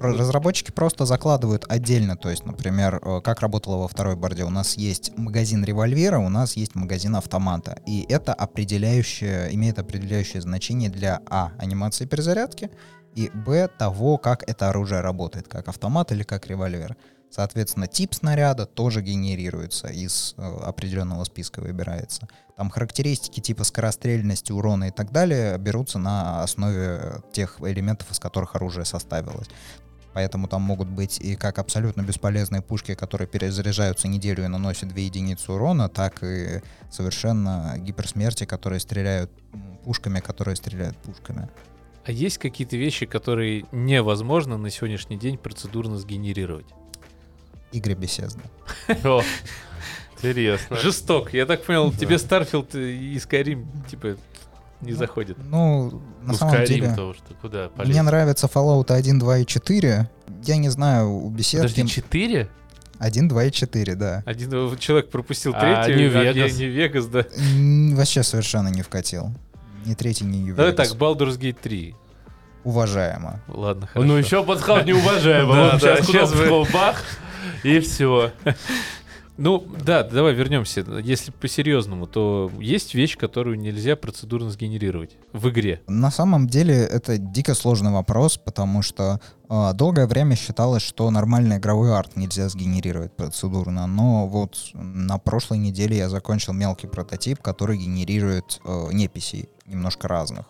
Разработчики 0.00 0.70
просто 0.70 1.04
закладывают 1.04 1.66
отдельно, 1.68 2.16
то 2.16 2.30
есть, 2.30 2.46
например, 2.46 3.00
э, 3.02 3.20
как 3.20 3.40
работало 3.40 3.76
во 3.76 3.88
второй 3.88 4.16
борде, 4.16 4.44
у 4.44 4.50
нас 4.50 4.78
есть 4.78 5.12
магазин 5.18 5.62
револьвера, 5.62 6.18
у 6.18 6.30
нас 6.30 6.56
есть 6.56 6.74
магазин 6.74 7.16
автомата, 7.16 7.78
и 7.84 8.06
это 8.08 8.32
определяющее, 8.32 9.54
имеет 9.54 9.78
определяющее 9.78 10.40
значение 10.40 10.88
для 10.88 11.20
а 11.28 11.52
анимации 11.58 12.06
перезарядки 12.06 12.70
и 13.14 13.30
б 13.34 13.68
того, 13.68 14.16
как 14.16 14.42
это 14.48 14.70
оружие 14.70 15.02
работает, 15.02 15.48
как 15.48 15.68
автомат 15.68 16.12
или 16.12 16.22
как 16.22 16.46
револьвер. 16.46 16.96
Соответственно, 17.28 17.86
тип 17.86 18.14
снаряда 18.14 18.64
тоже 18.64 19.02
генерируется 19.02 19.88
из 19.88 20.34
э, 20.38 20.42
определенного 20.62 21.24
списка 21.24 21.60
выбирается. 21.60 22.26
Там 22.56 22.70
характеристики 22.70 23.40
типа 23.40 23.64
скорострельности, 23.64 24.50
урона 24.50 24.88
и 24.88 24.90
так 24.90 25.12
далее 25.12 25.58
берутся 25.58 25.98
на 25.98 26.42
основе 26.42 27.22
тех 27.32 27.58
элементов, 27.60 28.10
из 28.10 28.18
которых 28.18 28.56
оружие 28.56 28.86
составилось. 28.86 29.48
Поэтому 30.12 30.48
там 30.48 30.62
могут 30.62 30.88
быть 30.88 31.20
и 31.20 31.36
как 31.36 31.58
абсолютно 31.58 32.02
бесполезные 32.02 32.62
пушки, 32.62 32.94
которые 32.94 33.28
перезаряжаются 33.28 34.08
неделю 34.08 34.44
и 34.44 34.48
наносят 34.48 34.88
2 34.88 34.98
единицы 34.98 35.52
урона, 35.52 35.88
так 35.88 36.22
и 36.22 36.62
совершенно 36.90 37.76
гиперсмерти, 37.78 38.44
которые 38.44 38.80
стреляют 38.80 39.30
пушками, 39.84 40.20
которые 40.20 40.56
стреляют 40.56 40.96
пушками. 40.98 41.48
А 42.04 42.12
есть 42.12 42.38
какие-то 42.38 42.76
вещи, 42.76 43.06
которые 43.06 43.66
невозможно 43.72 44.56
на 44.56 44.70
сегодняшний 44.70 45.16
день 45.16 45.38
процедурно 45.38 45.96
сгенерировать? 45.98 46.66
Игры. 47.72 47.96
О, 49.04 49.22
Интересно. 50.22 50.76
Жесток. 50.76 51.32
Я 51.32 51.46
так 51.46 51.62
понял, 51.64 51.92
тебе 51.92 52.18
Starfield 52.18 52.74
и 52.74 53.16
Skyrim, 53.16 53.66
типа, 53.88 54.16
не 54.80 54.92
заходит. 54.92 55.36
Ну, 55.38 56.00
на 56.22 56.32
Ну, 56.32 56.34
самом 56.34 56.54
Skyrim 56.54 56.66
деле, 56.66 56.94
то 56.94 57.14
что, 57.14 57.34
куда 57.40 57.58
мне 57.60 57.68
полез? 57.70 57.96
нравится 58.02 58.46
Fallout 58.46 58.92
1, 58.92 59.18
2 59.18 59.38
и 59.38 59.46
4. 59.46 60.10
Я 60.44 60.56
не 60.56 60.68
знаю, 60.68 61.10
у 61.10 61.30
Bethesda... 61.30 61.56
Подожди, 61.62 61.86
4? 61.86 62.48
1, 62.98 63.28
2 63.28 63.44
и 63.44 63.50
4, 63.50 63.94
да. 63.94 64.22
Один 64.26 64.76
человек 64.78 65.10
пропустил 65.10 65.52
А, 65.54 65.60
третью, 65.84 65.96
New 66.10 66.18
а 66.18 66.22
я 66.22 66.32
Vegas? 66.32 66.56
не 66.58 66.66
Вегас, 66.66 67.06
да. 67.06 67.24
Вообще 67.96 68.22
совершенно 68.22 68.68
не 68.68 68.82
вкатил. 68.82 69.30
Ни 69.86 69.94
третий, 69.94 70.24
ни 70.24 70.36
New 70.38 70.54
Давай 70.54 70.72
так, 70.72 70.88
Baldur's 70.88 71.38
Gate 71.38 71.56
3. 71.62 71.94
Уважаемо. 72.64 73.40
Ладно, 73.48 73.86
хорошо. 73.86 74.06
Ну 74.06 74.16
еще 74.18 74.44
подсказал 74.44 74.84
неуважаемо. 74.84 75.78
Да, 75.80 76.02
сейчас 76.02 76.30
кнопку 76.32 76.70
бах, 76.72 77.02
и 77.62 77.80
все. 77.80 78.32
Ну, 79.40 79.66
да, 79.86 80.02
давай 80.02 80.34
вернемся. 80.34 80.84
Если 81.02 81.30
по-серьезному, 81.30 82.06
то 82.06 82.50
есть 82.60 82.94
вещь, 82.94 83.16
которую 83.16 83.58
нельзя 83.58 83.96
процедурно 83.96 84.50
сгенерировать 84.50 85.16
в 85.32 85.48
игре. 85.48 85.80
На 85.88 86.10
самом 86.10 86.46
деле 86.46 86.74
это 86.74 87.16
дико 87.16 87.54
сложный 87.54 87.90
вопрос, 87.90 88.36
потому 88.36 88.82
что 88.82 89.18
э, 89.48 89.72
долгое 89.72 90.06
время 90.06 90.36
считалось, 90.36 90.82
что 90.82 91.10
нормальный 91.10 91.56
игровой 91.56 91.96
арт 91.96 92.16
нельзя 92.16 92.50
сгенерировать 92.50 93.16
процедурно, 93.16 93.86
но 93.86 94.26
вот 94.26 94.58
на 94.74 95.16
прошлой 95.16 95.56
неделе 95.56 95.96
я 95.96 96.10
закончил 96.10 96.52
мелкий 96.52 96.86
прототип, 96.86 97.40
который 97.40 97.78
генерирует 97.78 98.60
э, 98.62 98.88
неписей 98.92 99.48
немножко 99.64 100.06
разных, 100.06 100.44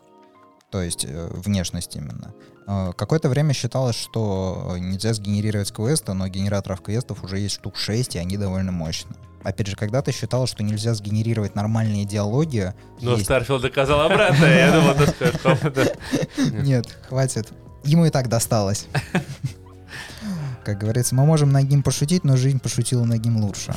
то 0.71 0.83
есть 0.83 1.05
э, 1.09 1.29
внешность 1.33 1.97
именно. 1.97 2.33
Э, 2.67 2.93
Какое-то 2.97 3.29
время 3.29 3.53
считалось, 3.53 3.97
что 3.97 4.73
э, 4.75 4.79
нельзя 4.79 5.13
сгенерировать 5.15 5.73
квесты, 5.73 6.13
но 6.15 6.29
генераторов 6.29 6.81
квестов 6.83 7.25
уже 7.25 7.39
есть 7.39 7.55
штук 7.57 7.77
6, 7.77 8.17
и 8.17 8.19
они 8.19 8.37
довольно 8.37 8.73
мощные. 8.73 9.17
Опять 9.43 9.69
же, 9.69 9.77
когда-то 9.77 10.13
считалось, 10.13 10.51
что 10.51 10.63
нельзя 10.63 10.93
сгенерировать 10.95 11.55
нормальные 11.55 12.05
диалоги. 12.05 12.75
Но 13.01 13.13
есть- 13.13 13.25
Starfield 13.25 13.63
доказал 13.63 14.01
обратное. 14.03 14.67
Я 14.67 14.73
думал, 14.73 14.95
ты 14.95 15.07
скажешь. 15.07 15.93
Нет, 16.63 16.87
хватит. 17.09 17.49
Ему 17.85 18.05
и 18.05 18.11
так 18.11 18.29
досталось. 18.29 18.87
Как 20.65 20.79
говорится, 20.79 21.15
мы 21.15 21.25
можем 21.25 21.51
над 21.53 21.69
ним 21.71 21.83
пошутить, 21.83 22.23
но 22.25 22.37
жизнь 22.37 22.61
пошутила 22.61 23.05
над 23.05 23.25
ним 23.25 23.39
лучше. 23.39 23.75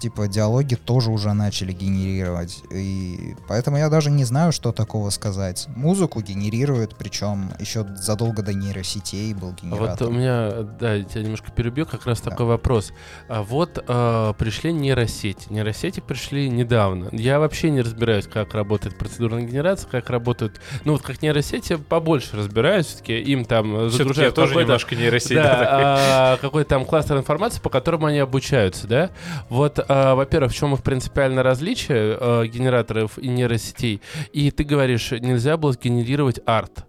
Типа 0.00 0.28
диалоги 0.28 0.76
тоже 0.76 1.10
уже 1.10 1.34
начали 1.34 1.72
генерировать. 1.72 2.62
И 2.72 3.34
поэтому 3.48 3.76
я 3.76 3.90
даже 3.90 4.10
не 4.10 4.24
знаю, 4.24 4.50
что 4.50 4.72
такого 4.72 5.10
сказать. 5.10 5.66
Музыку 5.76 6.22
генерируют, 6.22 6.96
причем 6.96 7.50
еще 7.58 7.84
задолго 7.96 8.42
до 8.42 8.54
нейросетей 8.54 9.34
был 9.34 9.48
А 9.48 9.50
Вот 9.50 9.60
генератор. 9.62 10.08
у 10.08 10.10
меня, 10.10 10.50
да, 10.80 10.94
я 10.94 11.04
тебя 11.04 11.22
немножко 11.22 11.50
перебью, 11.52 11.84
как 11.84 12.06
раз 12.06 12.22
Да. 12.22 12.30
такой 12.30 12.46
вопрос. 12.46 12.92
А 13.28 13.42
вот 13.42 13.84
а, 13.88 14.32
пришли 14.32 14.72
нейросети. 14.72 15.52
Нейросети 15.52 16.00
пришли 16.00 16.48
недавно. 16.48 17.08
Я 17.12 17.38
вообще 17.38 17.70
не 17.70 17.82
разбираюсь, 17.82 18.26
как 18.26 18.54
работает 18.54 18.96
процедурная 18.96 19.42
генерация, 19.42 19.90
как 19.90 20.08
работают... 20.08 20.60
Ну 20.86 20.92
вот 20.92 21.02
как 21.02 21.20
нейросети 21.20 21.76
побольше 21.76 22.36
разбираюсь, 22.38 22.86
все-таки 22.86 23.18
им 23.18 23.44
там 23.44 23.76
э, 23.76 23.88
загружают 23.90 24.34
тоже 24.34 24.48
какой-то- 24.48 24.66
немножко 24.68 24.96
нейросеть. 24.96 25.34
Да, 25.36 25.42
да, 25.42 25.68
а, 25.70 26.36
какой-то 26.38 26.70
там 26.70 26.86
кластер 26.86 27.18
информации, 27.18 27.60
по 27.60 27.68
которому 27.68 28.06
они 28.06 28.18
обучаются, 28.18 28.86
да? 28.86 29.10
Вот, 29.50 29.78
а, 29.90 30.14
во-первых, 30.14 30.52
в 30.52 30.54
чем 30.54 30.72
их 30.72 30.84
принципиальное 30.84 31.42
различие 31.42 32.16
а, 32.20 32.46
генераторов 32.46 33.18
и 33.18 33.26
нейросетей? 33.26 34.00
И 34.32 34.52
ты 34.52 34.62
говоришь, 34.62 35.10
нельзя 35.10 35.56
было 35.56 35.72
сгенерировать 35.72 36.38
арт. 36.46 36.84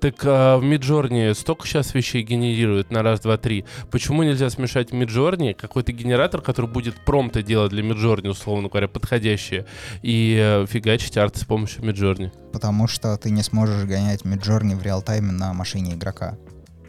Так 0.00 0.14
а, 0.24 0.56
в 0.56 0.62
Midjourney 0.62 1.34
столько 1.34 1.66
сейчас 1.66 1.92
вещей 1.92 2.22
генерируют 2.22 2.90
на 2.90 3.02
раз, 3.02 3.20
два, 3.20 3.36
три. 3.36 3.66
Почему 3.90 4.22
нельзя 4.22 4.48
смешать 4.48 4.90
в 4.90 4.94
Midjourney 4.94 5.52
какой-то 5.52 5.92
генератор, 5.92 6.40
который 6.40 6.70
будет 6.70 6.94
промпты 7.04 7.42
делать 7.42 7.72
для 7.72 7.82
Midjourney, 7.82 8.30
условно 8.30 8.70
говоря, 8.70 8.88
подходящие, 8.88 9.66
и 10.00 10.38
э, 10.40 10.64
фигачить 10.66 11.18
арт 11.18 11.36
с 11.36 11.44
помощью 11.44 11.82
Midjourney? 11.82 12.32
Потому 12.54 12.88
что 12.88 13.18
ты 13.18 13.28
не 13.28 13.42
сможешь 13.42 13.84
гонять 13.84 14.22
Midjourney 14.22 14.76
в 14.76 14.82
реал-тайме 14.82 15.32
на 15.32 15.52
машине 15.52 15.92
игрока. 15.92 16.38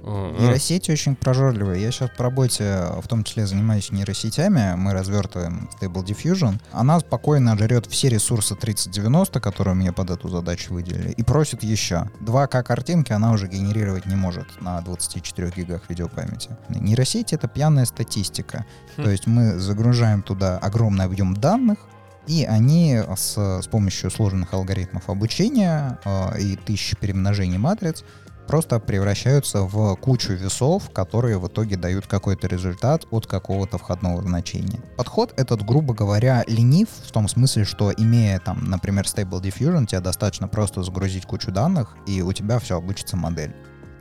Нейросети 0.07 0.91
очень 0.91 1.15
прожорливые. 1.15 1.81
Я 1.81 1.91
сейчас 1.91 2.09
по 2.15 2.23
работе, 2.23 2.87
в 3.01 3.07
том 3.07 3.23
числе, 3.23 3.45
занимаюсь 3.45 3.91
нейросетями. 3.91 4.75
Мы 4.75 4.93
развертываем 4.93 5.69
Stable 5.79 6.05
Diffusion. 6.05 6.59
Она 6.71 6.99
спокойно 6.99 7.57
жрет 7.57 7.85
все 7.87 8.09
ресурсы 8.09 8.55
3090, 8.55 9.39
которые 9.39 9.75
мне 9.75 9.91
под 9.91 10.09
эту 10.09 10.29
задачу 10.29 10.73
выделили, 10.73 11.11
и 11.11 11.23
просит 11.23 11.63
еще. 11.63 12.09
2К 12.21 12.63
картинки 12.63 13.11
она 13.11 13.31
уже 13.31 13.47
генерировать 13.47 14.05
не 14.05 14.15
может 14.15 14.61
на 14.61 14.79
24 14.81 15.51
гигах 15.55 15.81
видеопамяти. 15.89 16.51
Нейросеть— 16.69 17.33
это 17.33 17.47
пьяная 17.47 17.85
статистика. 17.85 18.65
Хм. 18.97 19.03
То 19.03 19.09
есть 19.09 19.27
мы 19.27 19.57
загружаем 19.59 20.21
туда 20.21 20.57
огромный 20.57 21.05
объем 21.05 21.35
данных, 21.35 21.79
и 22.27 22.43
они 22.43 23.01
с, 23.15 23.37
с 23.37 23.67
помощью 23.67 24.11
сложных 24.11 24.53
алгоритмов 24.53 25.09
обучения 25.09 25.97
э, 26.03 26.39
и 26.41 26.55
тысячи 26.57 26.95
перемножений 26.97 27.57
матриц 27.57 28.03
просто 28.47 28.79
превращаются 28.79 29.61
в 29.61 29.95
кучу 29.97 30.33
весов, 30.33 30.89
которые 30.91 31.37
в 31.37 31.47
итоге 31.47 31.77
дают 31.77 32.07
какой-то 32.07 32.47
результат 32.47 33.05
от 33.11 33.27
какого-то 33.27 33.77
входного 33.77 34.21
значения. 34.21 34.79
Подход 34.95 35.33
этот, 35.37 35.63
грубо 35.63 35.93
говоря, 35.93 36.43
ленив 36.47 36.87
в 36.89 37.11
том 37.11 37.27
смысле, 37.27 37.65
что 37.65 37.91
имея 37.91 38.39
там, 38.39 38.65
например, 38.65 39.05
Stable 39.05 39.41
Diffusion, 39.41 39.85
тебе 39.85 39.99
достаточно 39.99 40.47
просто 40.47 40.83
загрузить 40.83 41.25
кучу 41.25 41.51
данных, 41.51 41.95
и 42.07 42.21
у 42.21 42.33
тебя 42.33 42.59
все 42.59 42.77
обучится 42.77 43.17
модель. 43.17 43.55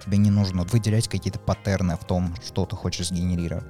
Тебе 0.05 0.19
не 0.19 0.31
нужно 0.31 0.63
выделять 0.63 1.09
какие-то 1.09 1.41
паттерны 1.41 1.97
в 1.97 2.05
том, 2.05 2.35
что 2.47 2.65
ты 2.65 2.77
хочешь 2.77 3.09
сгенерировать. 3.09 3.65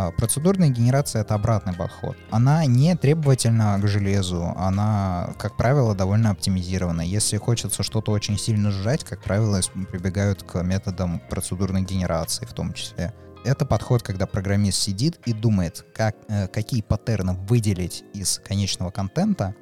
А 0.00 0.12
процедурная 0.12 0.68
генерация— 0.68 1.22
это 1.22 1.34
обратный 1.34 1.72
подход. 1.72 2.16
Она 2.30 2.64
не 2.66 2.94
требовательна 2.94 3.80
к 3.82 3.88
железу, 3.88 4.54
она, 4.56 5.34
как 5.38 5.56
правило, 5.56 5.92
довольно 5.92 6.30
оптимизирована. 6.30 7.00
Если 7.00 7.36
хочется 7.36 7.82
что-то 7.82 8.12
очень 8.12 8.38
сильно 8.38 8.70
сжать, 8.70 9.02
как 9.02 9.20
правило, 9.24 9.60
прибегают 9.90 10.44
к 10.44 10.62
методам 10.62 11.20
процедурной 11.28 11.82
генерации 11.82 12.46
в 12.46 12.52
том 12.52 12.74
числе. 12.74 13.12
Это 13.44 13.66
подход, 13.66 14.04
когда 14.04 14.26
программист 14.28 14.80
сидит 14.80 15.18
и 15.26 15.32
думает, 15.32 15.84
как, 15.92 16.14
э, 16.28 16.46
какие 16.46 16.80
паттерны 16.80 17.32
выделить 17.32 18.04
из 18.14 18.38
конечного 18.38 18.92
контента, 18.92 19.56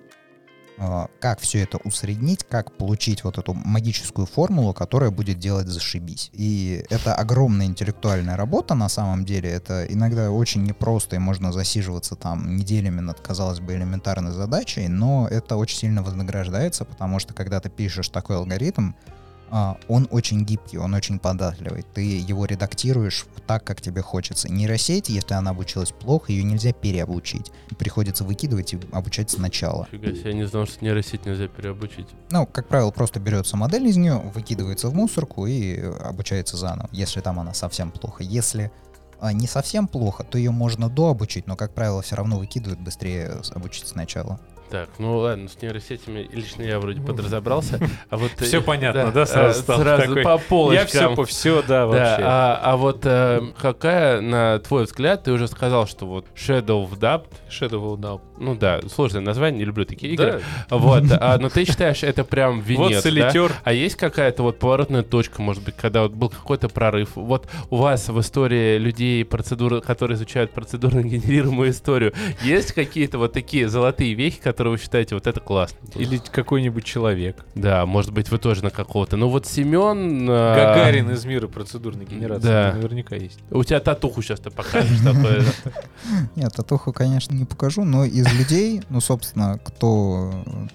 как 1.21 1.41
все 1.41 1.63
это 1.63 1.79
усреднить, 1.79 2.45
как 2.45 2.73
получить 2.73 3.25
вот 3.25 3.39
эту 3.39 3.55
магическую 3.55 4.27
формулу, 4.27 4.75
которая 4.75 5.11
будет 5.11 5.39
делать 5.39 5.69
зашибись. 5.69 6.31
И 6.33 6.85
это 6.91 7.15
огромная 7.15 7.67
интеллектуальная 7.67 8.37
работа 8.37 8.75
на 8.75 8.89
самом 8.89 9.25
деле. 9.25 9.51
Это 9.51 9.87
иногда 9.87 10.31
очень 10.31 10.65
непросто, 10.65 11.17
и 11.17 11.19
можно 11.19 11.53
засиживаться 11.53 12.17
там 12.17 12.57
неделями 12.57 13.01
над, 13.01 13.21
казалось 13.21 13.61
бы, 13.61 13.75
элементарной 13.75 14.33
задачей, 14.33 14.89
но 14.89 15.27
это 15.31 15.57
очень 15.57 15.79
сильно 15.79 16.03
вознаграждается, 16.03 16.85
потому 16.85 17.19
что 17.19 17.35
когда 17.35 17.61
ты 17.61 17.71
пишешь 17.71 18.09
такой 18.09 18.37
алгоритм, 18.37 18.91
а, 18.91 19.16
он 19.51 20.09
очень 20.11 20.45
гибкий, 20.45 20.79
он 20.79 20.95
очень 20.95 21.19
податливый. 21.19 21.85
Ты 21.95 22.03
его 22.03 22.47
редактируешь 22.47 23.27
так, 23.47 23.65
как 23.65 23.81
тебе 23.81 24.03
хочется. 24.03 24.51
Нейросеть, 24.51 25.09
если 25.09 25.35
она 25.35 25.53
обучилась 25.53 25.93
плохо, 25.93 26.33
ее 26.33 26.43
нельзя 26.43 26.73
переобучить. 26.73 27.53
Приходится 27.79 28.25
выкидывать 28.25 28.75
и 28.75 28.81
обучать 28.93 29.31
сначала. 29.31 29.87
Фига 29.91 30.15
себе, 30.15 30.31
я 30.31 30.37
не 30.37 30.47
знал, 30.47 30.67
что 30.67 30.85
нейросеть 30.85 31.27
нельзя 31.27 31.49
переобучить. 31.49 32.09
Ну, 32.31 32.47
как 32.47 32.69
правило, 32.69 32.91
просто 32.91 33.21
берется 33.21 33.57
модель 33.57 33.87
из 33.87 33.97
нее, 33.97 34.19
выкидывается 34.35 34.89
в 34.89 34.95
мусорку 34.95 35.47
и 35.47 35.79
обучается 35.81 36.57
заново, 36.57 36.89
если 36.93 37.21
там 37.21 37.39
она 37.39 37.55
совсем 37.55 37.91
плохо. 37.93 38.23
Если 38.25 38.73
а, 39.21 39.33
не 39.33 39.47
совсем 39.47 39.89
плохо, 39.89 40.25
то 40.25 40.39
ее 40.39 40.51
можно 40.51 40.89
дообучить, 40.89 41.47
но, 41.47 41.57
как 41.57 41.73
правило, 41.73 42.03
все 42.03 42.17
равно 42.17 42.39
выкидывают 42.39 42.81
быстрее 42.81 43.41
обучить 43.55 43.89
сначала. 43.89 44.41
Так, 44.71 44.89
ну 44.99 45.19
ладно, 45.19 45.49
с 45.49 45.61
нейросетями 45.63 46.29
лично 46.33 46.63
я 46.63 46.81
вроде 46.81 47.01
подразобрался. 47.01 47.79
А 48.11 48.17
вот 48.17 48.33
все 48.41 48.61
понятно, 48.61 49.13
да, 49.13 49.27
сразу, 49.27 49.63
сразу 49.63 50.03
такой, 50.03 50.23
по 50.23 50.39
полочкам. 50.39 50.83
Я 50.83 50.87
все 50.87 51.15
по 51.15 51.25
все, 51.25 51.63
да, 51.63 51.87
вообще. 51.87 52.23
Да, 52.23 52.27
а, 52.27 52.61
а 52.63 52.77
вот 52.77 53.01
э, 53.05 53.43
какая, 53.61 54.21
на 54.21 54.59
твой 54.59 54.85
взгляд, 54.85 55.25
ты 55.25 55.33
уже 55.33 55.47
сказал, 55.49 55.87
что 55.87 56.07
вот 56.07 56.27
Shadow 56.35 56.89
of 56.89 56.99
Doubt, 56.99 57.27
Shadow 57.49 57.95
of 57.95 57.99
Doubt, 57.99 58.21
ну 58.39 58.55
да, 58.55 58.81
сложное 58.93 59.23
название, 59.23 59.61
не 59.61 59.65
люблю 59.65 59.85
такие 59.85 60.13
игры. 60.13 60.43
Да. 60.71 60.77
Вот, 60.87 61.05
а, 61.11 61.39
но 61.39 61.49
ты 61.49 61.65
считаешь, 61.65 62.03
это 62.03 62.23
прям 62.25 62.61
венец, 62.61 62.97
вот 62.97 63.03
солитер. 63.03 63.49
да? 63.49 63.55
А 63.65 63.73
есть 63.73 63.97
какая-то 63.97 64.43
вот 64.43 64.59
поворотная 64.59 65.03
точка, 65.03 65.43
может 65.43 65.65
быть, 65.65 65.77
когда 65.77 66.03
вот 66.03 66.13
был 66.13 66.29
какой-то 66.29 66.69
прорыв? 66.69 67.11
Вот 67.15 67.49
у 67.71 67.77
вас 67.77 68.09
в 68.09 68.21
истории 68.21 68.79
людей, 68.79 69.25
процедуры, 69.25 69.81
которые 69.81 70.17
изучают 70.17 70.53
процедурно 70.53 71.03
генерируемую 71.03 71.71
историю, 71.71 72.13
есть 72.43 72.73
какие-то 72.73 73.19
вот 73.19 73.33
такие 73.33 73.69
золотые 73.69 74.15
вехи, 74.15 74.41
которые 74.41 74.56
вы 74.65 74.79
считаете, 74.79 75.15
вот 75.15 75.27
это 75.27 75.41
классно? 75.41 75.79
Или 75.95 76.19
какой-нибудь 76.19 76.85
человек? 76.85 77.45
Да, 77.55 77.87
может 77.87 78.13
быть, 78.13 78.31
вы 78.31 78.39
тоже 78.39 78.63
на 78.63 78.71
какого-то. 78.71 79.17
Ну 79.17 79.29
вот 79.29 79.47
Семен... 79.47 80.27
А, 80.29 80.55
Гагарин 80.55 81.11
из 81.11 81.25
мира 81.25 81.49
процедурной 81.49 82.05
генерации. 82.05 82.47
Да. 82.47 82.73
Наверняка 82.75 83.17
есть. 83.17 83.39
У 83.51 83.63
тебя 83.65 83.81
татуху 83.81 84.23
сейчас 84.23 84.41
ты 84.41 84.51
покажешь 84.51 85.01
такое. 85.01 85.45
Нет, 86.37 86.53
татуху, 86.53 86.93
конечно, 86.93 87.35
не 87.35 87.45
покажу, 87.45 87.85
но 87.85 88.05
из 88.05 88.33
людей, 88.33 88.83
ну, 88.89 89.01
собственно, 89.01 89.59
кто 89.63 90.33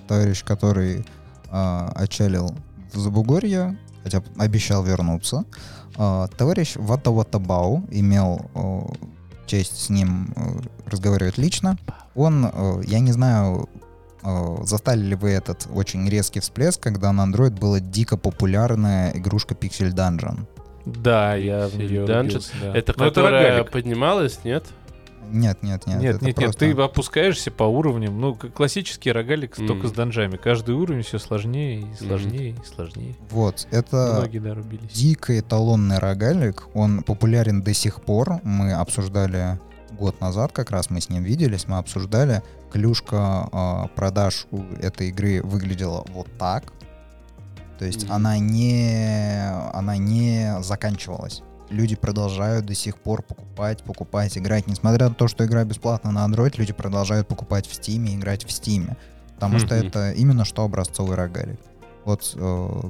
товарищ, 0.07 0.43
который 0.43 1.05
э, 1.51 1.87
отчалил 1.95 2.53
в 2.93 2.97
Забугорье, 2.97 3.77
хотя 4.03 4.23
обещал 4.37 4.83
вернуться, 4.83 5.45
э, 5.97 6.27
товарищ 6.37 6.73
Вата 6.75 7.11
Ватабау 7.11 7.83
имел 7.91 9.01
честь 9.51 9.85
с 9.85 9.89
ним 9.89 10.33
э, 10.35 10.89
разговаривать 10.89 11.37
лично. 11.37 11.77
Он, 12.15 12.45
э, 12.45 12.81
я 12.87 12.99
не 12.99 13.11
знаю, 13.11 13.67
э, 14.23 14.57
застали 14.63 15.01
ли 15.01 15.15
вы 15.15 15.31
этот 15.31 15.67
очень 15.73 16.09
резкий 16.09 16.39
всплеск, 16.39 16.79
когда 16.81 17.11
на 17.11 17.25
Android 17.25 17.59
была 17.59 17.81
дико 17.81 18.15
популярная 18.15 19.11
игрушка 19.11 19.53
Pixel 19.53 19.91
Dungeon. 19.91 20.47
Да, 20.85 21.35
я 21.35 21.67
в 21.67 21.75
нее 21.75 22.05
Dungeon. 22.05 22.45
Да. 22.61 22.77
Это 22.77 22.93
Но 22.97 23.05
которая 23.05 23.59
это 23.59 23.71
поднималась, 23.71 24.39
нет? 24.45 24.63
Нет, 25.29 25.63
нет, 25.63 25.87
нет. 25.87 26.01
Нет, 26.01 26.21
нет, 26.21 26.35
просто... 26.35 26.65
нет, 26.65 26.75
ты 26.75 26.81
опускаешься 26.81 27.51
по 27.51 27.63
уровням. 27.63 28.19
Ну, 28.19 28.35
классический 28.35 29.11
рогалик 29.11 29.57
mm. 29.57 29.67
только 29.67 29.87
с 29.87 29.91
данжами. 29.91 30.37
Каждый 30.37 30.75
уровень 30.75 31.03
все 31.03 31.19
сложнее 31.19 31.81
и 31.81 31.95
сложнее 31.95 32.51
mm. 32.51 32.61
и 32.61 32.65
сложнее. 32.65 33.15
Вот, 33.29 33.67
это 33.71 34.17
Многие, 34.19 34.39
да, 34.39 34.55
дикий 34.93 35.39
эталонный 35.39 35.99
рогалик. 35.99 36.67
Он 36.73 37.03
популярен 37.03 37.61
до 37.61 37.73
сих 37.73 38.01
пор. 38.01 38.41
Мы 38.43 38.73
обсуждали 38.73 39.59
год 39.91 40.19
назад 40.21 40.51
как 40.51 40.71
раз, 40.71 40.89
мы 40.89 41.01
с 41.01 41.09
ним 41.09 41.23
виделись, 41.23 41.67
мы 41.67 41.77
обсуждали. 41.77 42.41
Клюшка 42.71 43.49
э, 43.51 43.95
продаж 43.95 44.47
у 44.51 44.61
этой 44.81 45.09
игры 45.09 45.41
выглядела 45.43 46.05
вот 46.09 46.27
так. 46.37 46.73
То 47.77 47.85
есть 47.85 48.05
mm-hmm. 48.05 48.13
она 48.13 48.37
не 48.37 49.51
она 49.73 49.97
не 49.97 50.61
заканчивалась 50.61 51.41
люди 51.71 51.95
продолжают 51.95 52.65
до 52.65 52.75
сих 52.75 52.97
пор 52.97 53.23
покупать, 53.23 53.83
покупать, 53.83 54.37
играть. 54.37 54.67
Несмотря 54.67 55.09
на 55.09 55.15
то, 55.15 55.27
что 55.27 55.45
игра 55.45 55.63
бесплатна 55.63 56.11
на 56.11 56.25
Android, 56.25 56.53
люди 56.57 56.73
продолжают 56.73 57.27
покупать 57.27 57.67
в 57.67 57.71
Steam 57.71 58.07
и 58.07 58.15
играть 58.15 58.43
в 58.43 58.49
Steam. 58.49 58.95
Потому 59.35 59.57
что 59.57 59.73
это 59.73 60.11
именно 60.11 60.45
что 60.45 60.63
образцовый 60.63 61.17
рогалик. 61.17 61.59
Вот 62.05 62.33
э, 62.35 62.81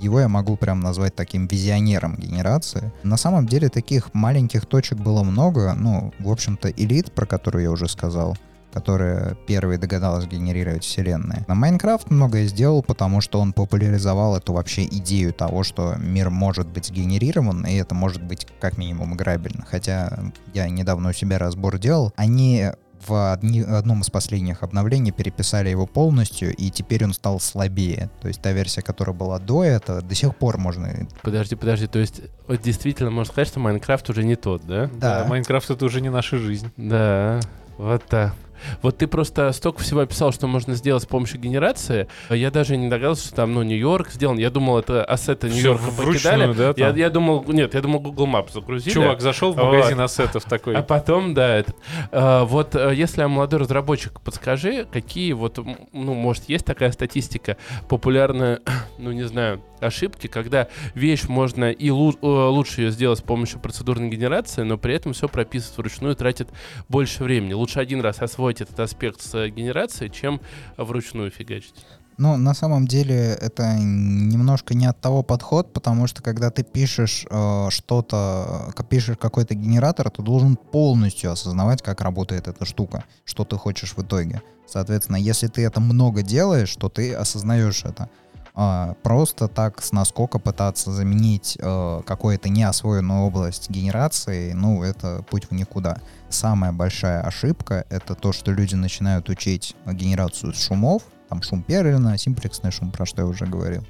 его 0.00 0.20
я 0.20 0.28
могу 0.28 0.56
прям 0.56 0.80
назвать 0.80 1.14
таким 1.14 1.46
визионером 1.46 2.16
генерации. 2.16 2.92
На 3.02 3.16
самом 3.16 3.46
деле 3.46 3.68
таких 3.68 4.12
маленьких 4.14 4.66
точек 4.66 4.98
было 4.98 5.22
много. 5.22 5.74
Ну, 5.74 6.12
в 6.18 6.30
общем-то, 6.30 6.70
элит, 6.70 7.12
про 7.12 7.26
которую 7.26 7.64
я 7.64 7.70
уже 7.70 7.88
сказал, 7.88 8.36
которая 8.72 9.34
первой 9.46 9.78
догадалась 9.78 10.26
генерировать 10.26 10.84
вселенные. 10.84 11.44
На 11.48 11.54
Майнкрафт 11.54 12.10
многое 12.10 12.46
сделал, 12.46 12.82
потому 12.82 13.20
что 13.20 13.40
он 13.40 13.52
популяризовал 13.52 14.36
эту 14.36 14.52
вообще 14.52 14.84
идею 14.84 15.32
того, 15.32 15.62
что 15.62 15.94
мир 15.98 16.30
может 16.30 16.68
быть 16.68 16.86
сгенерирован, 16.86 17.64
и 17.66 17.74
это 17.74 17.94
может 17.94 18.22
быть 18.22 18.46
как 18.60 18.78
минимум 18.78 19.14
играбельно. 19.14 19.64
Хотя 19.68 20.18
я 20.54 20.68
недавно 20.68 21.10
у 21.10 21.12
себя 21.12 21.38
разбор 21.38 21.78
делал. 21.78 22.12
Они 22.16 22.70
в 23.06 23.32
одни, 23.32 23.62
одном 23.62 24.00
из 24.02 24.10
последних 24.10 24.62
обновлений 24.62 25.12
переписали 25.12 25.68
его 25.68 25.86
полностью, 25.86 26.54
и 26.54 26.70
теперь 26.70 27.04
он 27.04 27.12
стал 27.12 27.40
слабее. 27.40 28.10
То 28.20 28.28
есть 28.28 28.40
та 28.40 28.52
версия, 28.52 28.82
которая 28.82 29.14
была 29.14 29.38
до 29.38 29.64
этого, 29.64 30.02
до 30.02 30.14
сих 30.14 30.36
пор 30.36 30.58
можно... 30.58 31.08
Подожди, 31.22 31.56
подожди, 31.56 31.86
то 31.86 31.98
есть 31.98 32.22
вот 32.46 32.62
действительно 32.62 33.10
можно 33.10 33.32
сказать, 33.32 33.48
что 33.48 33.60
Майнкрафт 33.60 34.08
уже 34.10 34.24
не 34.24 34.36
тот, 34.36 34.64
да? 34.66 34.86
Да. 34.94 35.22
да 35.22 35.24
Майнкрафт 35.28 35.70
это 35.70 35.84
уже 35.84 36.00
не 36.00 36.10
наша 36.10 36.38
жизнь. 36.38 36.70
Да, 36.76 37.40
вот 37.78 38.04
так. 38.06 38.34
Вот 38.82 38.98
ты 38.98 39.06
просто 39.06 39.50
столько 39.52 39.82
всего 39.82 40.00
описал, 40.00 40.32
что 40.32 40.46
можно 40.46 40.74
сделать 40.74 41.02
с 41.02 41.06
помощью 41.06 41.40
генерации. 41.40 42.08
Я 42.30 42.50
даже 42.50 42.76
не 42.76 42.88
догадался, 42.88 43.26
что 43.26 43.36
там, 43.36 43.54
ну, 43.54 43.62
Нью-Йорк 43.62 44.10
сделан. 44.10 44.38
Я 44.38 44.50
думал, 44.50 44.78
это 44.78 45.04
ассеты 45.04 45.48
Нью-Йорка 45.48 45.90
покидали. 45.96 46.52
Да, 46.52 46.74
я, 46.76 46.90
я 46.90 47.10
думал, 47.10 47.44
нет, 47.48 47.74
я 47.74 47.80
думал, 47.80 48.00
Google 48.00 48.26
Maps 48.26 48.52
загрузили. 48.52 48.92
Чувак 48.92 49.20
зашел 49.20 49.52
в 49.52 49.56
магазин 49.56 49.98
вот. 49.98 50.04
ассетов 50.04 50.44
такой. 50.44 50.76
А 50.76 50.82
потом, 50.82 51.34
да, 51.34 51.56
этот. 51.56 51.76
А, 52.10 52.44
вот 52.44 52.74
э, 52.74 52.92
если 52.94 53.20
я 53.20 53.28
молодой 53.28 53.60
разработчик, 53.60 54.20
подскажи, 54.20 54.86
какие 54.90 55.32
вот, 55.32 55.58
ну, 55.92 56.14
может, 56.14 56.48
есть 56.48 56.64
такая 56.64 56.92
статистика 56.92 57.56
популярная, 57.88 58.60
ну, 58.98 59.12
не 59.12 59.24
знаю, 59.24 59.62
ошибки, 59.80 60.26
когда 60.26 60.68
вещь 60.94 61.24
можно 61.28 61.70
и 61.70 61.88
лу- 61.88 62.18
э, 62.22 62.26
лучше 62.26 62.82
ее 62.82 62.90
сделать 62.90 63.18
с 63.18 63.22
помощью 63.22 63.60
процедурной 63.60 64.08
генерации, 64.08 64.62
но 64.62 64.78
при 64.78 64.94
этом 64.94 65.12
все 65.12 65.28
прописывать 65.28 65.78
вручную 65.78 66.16
тратит 66.16 66.48
больше 66.88 67.24
времени. 67.24 67.52
Лучше 67.52 67.80
один 67.80 68.00
раз 68.00 68.22
освоить 68.22 68.51
этот 68.60 68.78
аспект 68.80 69.20
с 69.20 69.48
генерацией, 69.48 70.10
чем 70.10 70.40
вручную 70.76 71.30
фигачить. 71.30 71.74
Ну, 72.18 72.36
на 72.36 72.54
самом 72.54 72.86
деле, 72.86 73.34
это 73.40 73.74
немножко 73.78 74.74
не 74.74 74.86
от 74.86 75.00
того 75.00 75.22
подход, 75.22 75.72
потому 75.72 76.06
что 76.06 76.22
когда 76.22 76.50
ты 76.50 76.62
пишешь 76.62 77.26
э, 77.30 77.68
что-то, 77.70 78.72
пишешь 78.88 79.16
какой-то 79.18 79.54
генератор, 79.54 80.10
ты 80.10 80.22
должен 80.22 80.56
полностью 80.56 81.32
осознавать, 81.32 81.82
как 81.82 82.00
работает 82.02 82.48
эта 82.48 82.64
штука, 82.64 83.04
что 83.24 83.44
ты 83.44 83.56
хочешь 83.56 83.94
в 83.96 84.02
итоге. 84.02 84.42
Соответственно, 84.66 85.16
если 85.16 85.48
ты 85.48 85.64
это 85.64 85.80
много 85.80 86.22
делаешь, 86.22 86.74
то 86.76 86.88
ты 86.88 87.14
осознаешь 87.14 87.84
это. 87.84 88.08
А, 88.54 88.94
просто 89.02 89.48
так 89.48 89.82
с 89.82 89.92
наскока 89.92 90.38
пытаться 90.38 90.92
заменить 90.92 91.56
э, 91.58 92.02
какую-то 92.04 92.50
неосвоенную 92.50 93.22
область 93.22 93.70
генерации, 93.70 94.52
ну, 94.52 94.82
это 94.82 95.24
путь 95.30 95.46
в 95.50 95.54
никуда. 95.54 95.98
Самая 96.28 96.72
большая 96.72 97.22
ошибка— 97.22 97.86
это 97.90 98.14
то, 98.14 98.32
что 98.32 98.52
люди 98.52 98.74
начинают 98.74 99.30
учить 99.30 99.74
генерацию 99.86 100.52
шумов, 100.52 101.02
там 101.30 101.42
шум 101.42 101.62
Перлина, 101.62 102.18
симплексный 102.18 102.70
шум, 102.70 102.90
про 102.90 103.06
что 103.06 103.22
я 103.22 103.26
уже 103.26 103.46
говорил. 103.46 103.86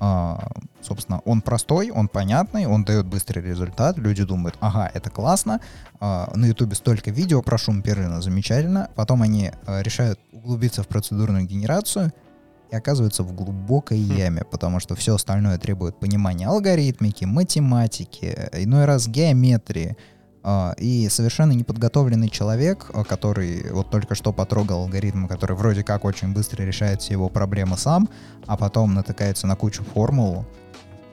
А, 0.00 0.44
собственно, 0.80 1.20
он 1.24 1.40
простой, 1.40 1.92
он 1.92 2.08
понятный, 2.08 2.66
он 2.66 2.82
дает 2.82 3.06
быстрый 3.06 3.40
результат. 3.44 3.96
Люди 3.96 4.24
думают, 4.24 4.56
ага, 4.58 4.90
это 4.92 5.08
классно. 5.10 5.60
А, 6.00 6.32
на 6.34 6.46
Ютубе 6.46 6.74
столько 6.74 7.12
видео 7.12 7.42
про 7.42 7.58
шум 7.58 7.80
Перлина, 7.80 8.20
замечательно. 8.20 8.90
Потом 8.96 9.22
они 9.22 9.52
а, 9.66 9.82
решают 9.82 10.18
углубиться 10.32 10.82
в 10.82 10.88
процедурную 10.88 11.44
генерацию— 11.44 12.12
и 12.70 12.76
оказываются 12.76 13.22
в 13.22 13.32
глубокой 13.34 13.98
хм. 13.98 14.16
яме, 14.16 14.44
потому 14.50 14.80
что 14.80 14.94
все 14.94 15.14
остальное 15.14 15.58
требует 15.58 15.98
понимания 15.98 16.46
алгоритмики, 16.46 17.24
математики, 17.24 18.48
иной 18.52 18.84
раз 18.84 19.08
геометрии, 19.08 19.96
А, 20.42 20.74
И 20.78 21.08
совершенно 21.10 21.52
неподготовленный 21.52 22.30
человек, 22.30 22.90
а, 22.94 23.04
который 23.04 23.70
вот 23.72 23.90
только 23.90 24.14
что 24.14 24.32
потрогал 24.32 24.84
алгоритм, 24.84 25.26
который 25.26 25.54
вроде 25.54 25.82
как 25.82 26.04
очень 26.06 26.32
быстро 26.32 26.62
решает 26.62 27.02
все 27.02 27.12
его 27.12 27.28
проблемы 27.28 27.76
сам, 27.76 28.08
а 28.46 28.56
потом 28.56 28.94
натыкается 28.94 29.46
на 29.46 29.54
кучу 29.54 29.82
формул, 29.84 30.46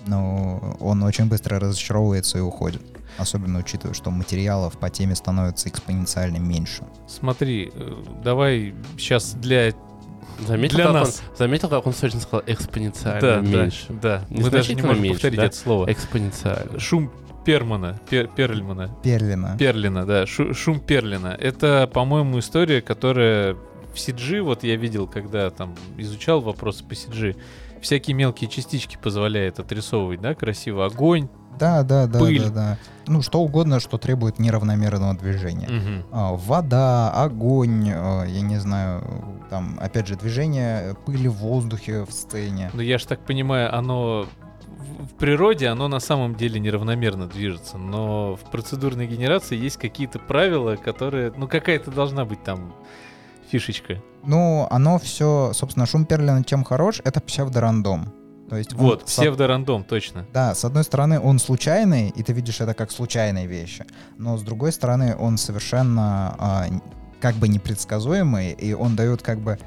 но 0.06 0.78
он 0.80 1.04
очень 1.04 1.26
быстро 1.26 1.60
разочаровывается 1.60 2.38
и 2.38 2.42
уходит. 2.42 2.82
Особенно 3.18 3.60
учитывая, 3.60 3.94
что 3.94 4.12
материалов 4.12 4.78
по 4.78 4.90
теме 4.90 5.16
становится 5.16 5.68
экспоненциально 5.68 6.38
меньше. 6.38 6.84
Смотри, 7.08 7.72
э, 7.74 8.04
давай 8.24 8.76
сейчас 8.98 9.34
для... 9.34 9.74
Заметил, 10.48 10.76
Для 10.76 10.86
как 10.86 10.94
нас. 10.94 11.24
он, 11.32 11.38
заметил, 11.38 11.70
как 11.70 11.88
он 11.88 11.94
точно 11.94 12.20
сказал 12.20 12.44
экспоненциально 12.46 13.22
Да, 13.22 13.36
да, 13.38 13.42
меньше. 13.42 13.86
да. 13.90 14.22
Мы 14.30 14.50
даже 14.50 14.76
не 14.76 14.82
можем 14.84 15.02
меньше, 15.04 15.16
повторить 15.16 15.40
да? 15.40 15.46
это 15.46 15.56
слово. 15.56 15.92
Экспоненциально. 15.92 16.80
Шум 16.80 17.12
Пермана, 17.44 18.00
Пер- 18.10 18.30
Перльмана. 18.36 18.90
Перлина. 19.04 19.56
Перлина, 19.58 20.06
да, 20.06 20.26
шу- 20.26 20.54
шум 20.54 20.80
Перлина. 20.80 21.36
Это, 21.40 21.90
по-моему, 21.92 22.40
история, 22.40 22.82
которая 22.82 23.54
в 23.56 23.96
CG, 23.96 24.42
вот 24.42 24.64
я 24.64 24.76
видел, 24.76 25.08
когда 25.08 25.50
там 25.50 25.74
изучал 25.98 26.42
вопросы 26.42 26.84
по 26.84 26.94
CG, 26.94 27.36
всякие 27.82 28.16
мелкие 28.16 28.50
частички 28.50 28.98
позволяет 29.02 29.60
отрисовывать, 29.60 30.22
да, 30.22 30.36
красиво. 30.36 30.86
Огонь. 30.86 31.30
Да, 31.58 31.82
да, 31.82 32.06
да, 32.06 32.20
Пыль. 32.20 32.44
да, 32.44 32.50
да. 32.50 32.78
Ну, 33.08 33.24
что 33.24 33.40
угодно, 33.40 33.80
что 33.80 33.98
требует 33.98 34.38
неравномерного 34.38 35.16
движения. 35.16 36.04
А, 36.12 36.34
вода, 36.34 37.12
огонь, 37.12 37.90
а, 37.92 38.26
я 38.26 38.42
не 38.42 38.58
знаю, 38.58 39.02
там, 39.50 39.78
опять 39.82 40.08
же, 40.08 40.16
движение 40.16 40.96
пыли 41.06 41.28
в 41.28 41.34
воздухе 41.36 42.04
в 42.06 42.12
сцене. 42.12 42.70
Но 42.74 42.82
я 42.82 42.98
ж 42.98 43.06
так 43.06 43.20
понимаю, 43.26 43.74
оно 43.76 44.28
в 45.00 45.14
природе 45.16 45.68
оно 45.68 45.88
на 45.88 46.00
самом 46.00 46.36
деле 46.36 46.60
неравномерно 46.60 47.28
движется, 47.28 47.78
но 47.78 48.36
в 48.36 48.52
процедурной 48.52 49.08
генерации 49.08 49.56
есть 49.58 49.78
какие-то 49.78 50.20
правила, 50.20 50.76
которые, 50.76 51.32
ну 51.36 51.48
какая-то 51.48 51.92
должна 51.92 52.26
быть 52.26 52.44
там 52.44 52.74
фишечка. 53.52 54.02
Ну, 54.24 54.68
оно 54.70 55.00
все, 55.00 55.52
собственно, 55.54 55.86
шум 55.86 56.06
Перлина 56.06 56.44
чем 56.44 56.64
хорош, 56.64 57.02
это 57.04 57.22
псевдорандом. 57.22 58.14
То 58.50 58.56
есть 58.56 58.74
он 58.74 58.80
Вот, 58.80 59.02
од- 59.02 59.06
псевдорандом, 59.06 59.84
точно. 59.84 60.26
Да, 60.34 60.56
с 60.56 60.64
одной 60.64 60.84
стороны, 60.84 61.20
он 61.20 61.40
случайный, 61.40 62.10
и 62.10 62.24
ты 62.24 62.34
видишь 62.34 62.62
это 62.62 62.74
как 62.74 62.92
случайные 62.92 63.46
вещи, 63.46 63.86
но 64.18 64.38
с 64.38 64.44
другой 64.44 64.72
стороны, 64.72 65.16
он 65.18 65.38
совершенно 65.38 66.36
а, 66.38 66.66
как 67.20 67.36
бы 67.36 67.48
непредсказуемый, 67.48 68.52
и 68.52 68.74
он 68.74 68.96
дает 68.96 69.22
как 69.22 69.40
бы 69.40 69.58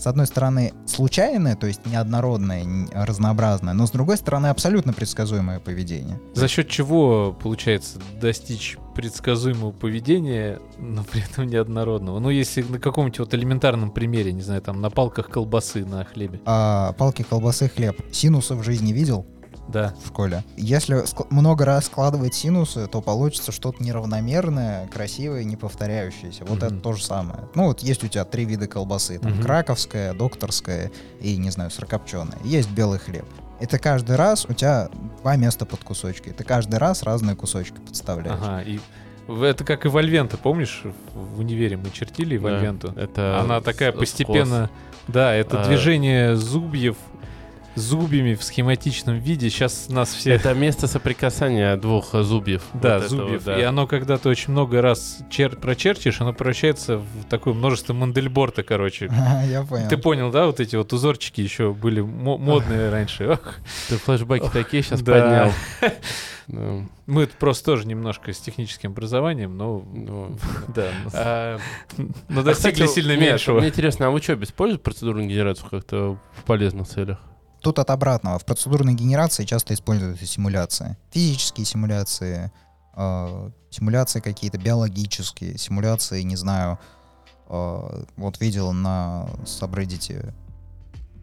с 0.00 0.06
одной 0.06 0.26
стороны 0.26 0.72
случайное, 0.86 1.56
то 1.56 1.66
есть 1.66 1.84
неоднородное, 1.84 2.88
разнообразное, 2.92 3.74
но 3.74 3.86
с 3.86 3.90
другой 3.90 4.16
стороны 4.16 4.46
абсолютно 4.46 4.94
предсказуемое 4.94 5.60
поведение. 5.60 6.18
За 6.32 6.48
счет 6.48 6.68
чего 6.68 7.32
получается 7.32 7.98
достичь 8.18 8.78
предсказуемого 8.94 9.72
поведения, 9.72 10.58
но 10.78 11.04
при 11.04 11.22
этом 11.22 11.46
неоднородного? 11.46 12.18
Ну, 12.18 12.30
если 12.30 12.62
на 12.62 12.78
каком-нибудь 12.78 13.18
вот 13.18 13.34
элементарном 13.34 13.90
примере, 13.90 14.32
не 14.32 14.42
знаю, 14.42 14.62
там 14.62 14.80
на 14.80 14.88
палках 14.88 15.28
колбасы 15.28 15.84
на 15.84 16.04
хлебе. 16.04 16.40
А, 16.46 16.92
палки, 16.92 17.22
колбасы, 17.22 17.68
хлеб. 17.68 18.00
Синусы 18.10 18.54
в 18.54 18.62
жизни 18.62 18.92
видел 18.92 19.26
Да. 19.70 19.94
в 20.02 20.08
школе? 20.08 20.44
Если 20.56 21.02
много 21.30 21.64
раз 21.64 21.86
складывать 21.86 22.34
синусы, 22.34 22.86
то 22.86 23.00
получится 23.00 23.52
что-то 23.52 23.82
неравномерное, 23.82 24.86
красивое, 24.88 25.44
не 25.44 25.56
повторяющееся. 25.56 26.44
Вот 26.44 26.58
это 26.62 26.74
Мгм. 26.74 26.80
то 26.82 26.92
же 26.92 27.04
самое. 27.04 27.40
Ну 27.54 27.66
вот 27.66 27.80
есть 27.80 28.02
у 28.04 28.08
тебя 28.08 28.24
три 28.24 28.44
вида 28.44 28.66
колбасы. 28.66 29.18
Там 29.18 29.32
Мгм. 29.32 29.42
краковская, 29.42 30.12
докторская 30.14 30.90
и, 31.20 31.36
не 31.36 31.50
знаю, 31.50 31.70
сырокопченая. 31.70 32.38
Есть 32.44 32.70
белый 32.70 32.98
хлеб. 32.98 33.24
Это 33.60 33.78
каждый 33.78 34.16
раз 34.16 34.46
у 34.48 34.54
тебя 34.54 34.88
два 35.20 35.36
места 35.36 35.66
под 35.66 35.84
кусочки. 35.84 36.30
Ты 36.30 36.44
каждый 36.44 36.76
раз 36.78 37.02
разные 37.02 37.36
кусочки 37.36 37.76
подставляешь. 37.86 38.38
Ага, 38.42 38.62
и 38.62 38.80
это 39.42 39.64
как 39.64 39.84
и 39.84 39.88
Вольвента, 39.88 40.36
помнишь, 40.38 40.82
в 41.14 41.38
универе 41.38 41.76
мы 41.76 41.90
чертили 41.90 42.36
Да, 42.38 42.44
Вольвенту? 42.44 42.92
Это 42.96 43.38
Она 43.40 43.60
такая 43.60 43.92
постепенно... 43.92 44.70
Да, 45.08 45.34
это 45.34 45.62
А. 45.62 45.66
движение 45.66 46.36
зубьев 46.36 46.96
зубьями 47.80 48.34
в 48.34 48.42
схематичном 48.44 49.18
виде. 49.18 49.50
Сейчас 49.50 49.88
нас 49.88 50.12
все... 50.14 50.32
Это 50.34 50.54
место 50.54 50.86
соприкасания 50.86 51.76
двух 51.76 52.12
зубьев. 52.14 52.62
Да, 52.74 52.96
Вот 52.98 53.06
этого, 53.06 53.22
зубьев. 53.22 53.44
да. 53.44 53.58
И 53.58 53.62
оно, 53.62 53.86
когда 53.86 54.16
ты 54.18 54.28
очень 54.28 54.52
много 54.52 54.80
раз 54.82 55.18
чер- 55.30 55.58
прочерчишь, 55.58 56.20
оно 56.20 56.32
превращается 56.32 56.98
в 56.98 57.24
такое 57.28 57.54
множество 57.54 57.92
мандельборта, 57.92 58.62
короче. 58.62 59.06
Я 59.50 59.62
понял. 59.62 59.88
Ты 59.88 59.96
понял, 59.96 60.30
да, 60.30 60.46
вот 60.46 60.60
эти 60.60 60.76
вот 60.76 60.92
узорчики 60.92 61.40
еще 61.40 61.72
были 61.72 62.00
мо- 62.00 62.38
модные 62.38 62.90
раньше. 62.90 63.38
Ты 63.88 63.96
флешбеки 63.96 64.48
такие 64.52 64.82
сейчас 64.82 65.00
поднял. 65.00 65.52
Мы 67.06 67.26
просто 67.26 67.64
тоже 67.64 67.86
немножко 67.86 68.32
с 68.32 68.38
техническим 68.38 68.90
образованием, 68.90 69.56
но 69.56 69.84
Ну, 69.92 70.36
да, 70.74 70.88
но- 71.04 71.10
а, 71.14 71.58
но 72.28 72.40
а, 72.40 72.44
достигли 72.44 72.86
сильно 72.86 73.16
меньшего. 73.16 73.58
Мне 73.60 73.68
интересно, 73.68 74.06
а 74.06 74.10
вы 74.10 74.20
что, 74.20 74.34
используете 74.42 74.82
процедурную 74.82 75.28
генерацию 75.28 75.68
как-то 75.70 76.18
в 76.36 76.44
полезных 76.44 76.88
целях? 76.88 77.18
Тут 77.60 77.78
от 77.78 77.90
обратного. 77.90 78.38
В 78.38 78.44
процедурной 78.44 78.94
генерации 78.94 79.44
часто 79.44 79.74
используются 79.74 80.26
симуляции. 80.26 80.96
Физические 81.10 81.66
симуляции, 81.66 82.50
э, 82.96 83.50
симуляции 83.70 84.20
какие-то 84.20 84.58
биологические, 84.58 85.58
симуляции, 85.58 86.22
не 86.22 86.36
знаю, 86.36 86.78
э, 87.48 88.04
вот 88.16 88.40
видел 88.40 88.72
на 88.72 89.28
сабреддите 89.44 90.34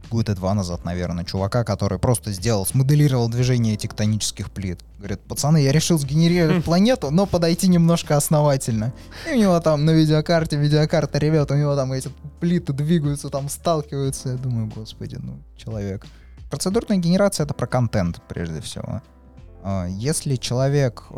года 0.10 0.36
два 0.36 0.54
назад, 0.54 0.86
наверное, 0.86 1.26
чувака, 1.26 1.64
который 1.64 2.00
просто 2.00 2.32
сделал, 2.32 2.66
смоделировал 2.66 3.30
движение 3.30 3.76
тектонических 3.76 4.52
плит. 4.52 4.80
Говорит, 4.98 5.20
пацаны, 5.22 5.58
я 5.58 5.72
решил 5.72 5.98
сгенерировать 5.98 6.64
планету, 6.64 7.12
но 7.12 7.26
подойти 7.26 7.68
немножко 7.68 8.16
основательно. 8.16 8.94
И 9.30 9.34
у 9.34 9.40
него 9.40 9.60
там 9.60 9.86
на 9.86 9.92
видеокарте, 9.92 10.58
видеокарта 10.58 11.18
ребят, 11.18 11.52
у 11.52 11.56
него 11.56 11.76
там 11.76 11.94
эти 11.94 12.10
плиты 12.40 12.74
двигаются, 12.74 13.30
там 13.30 13.50
сталкиваются. 13.50 14.30
Я 14.30 14.36
думаю, 14.36 14.72
господи, 14.74 15.18
ну, 15.22 15.40
человек. 15.58 16.06
Процедурная 16.50 16.98
генерация— 16.98 17.44
это 17.46 17.54
про 17.54 17.68
контент, 17.68 18.22
прежде 18.28 18.62
всего. 18.62 19.02
А, 19.64 19.86
Если 19.88 20.36
человек 20.36 21.04
э, 21.10 21.14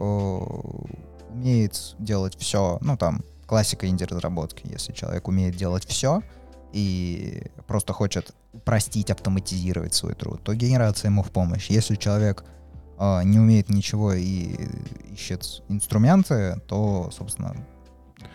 умеет 1.31 1.95
делать 1.99 2.35
все, 2.37 2.79
ну, 2.81 2.97
там, 2.97 3.23
классика 3.45 3.87
инди-разработки, 3.87 4.67
если 4.67 4.93
человек 4.93 5.27
умеет 5.27 5.55
делать 5.55 5.85
все 5.85 6.21
и 6.73 7.43
просто 7.67 7.93
хочет 7.93 8.33
упростить, 8.53 9.11
автоматизировать 9.11 9.93
свой 9.93 10.15
труд, 10.15 10.43
то 10.43 10.53
генерация 10.53 11.09
ему 11.09 11.23
в 11.23 11.31
помощь. 11.31 11.69
Если 11.69 11.95
человек 11.95 12.43
э, 12.97 13.21
не 13.23 13.39
умеет 13.39 13.69
ничего 13.69 14.13
и 14.13 14.55
ищет 15.11 15.63
инструменты, 15.69 16.59
то, 16.67 17.09
собственно, 17.11 17.55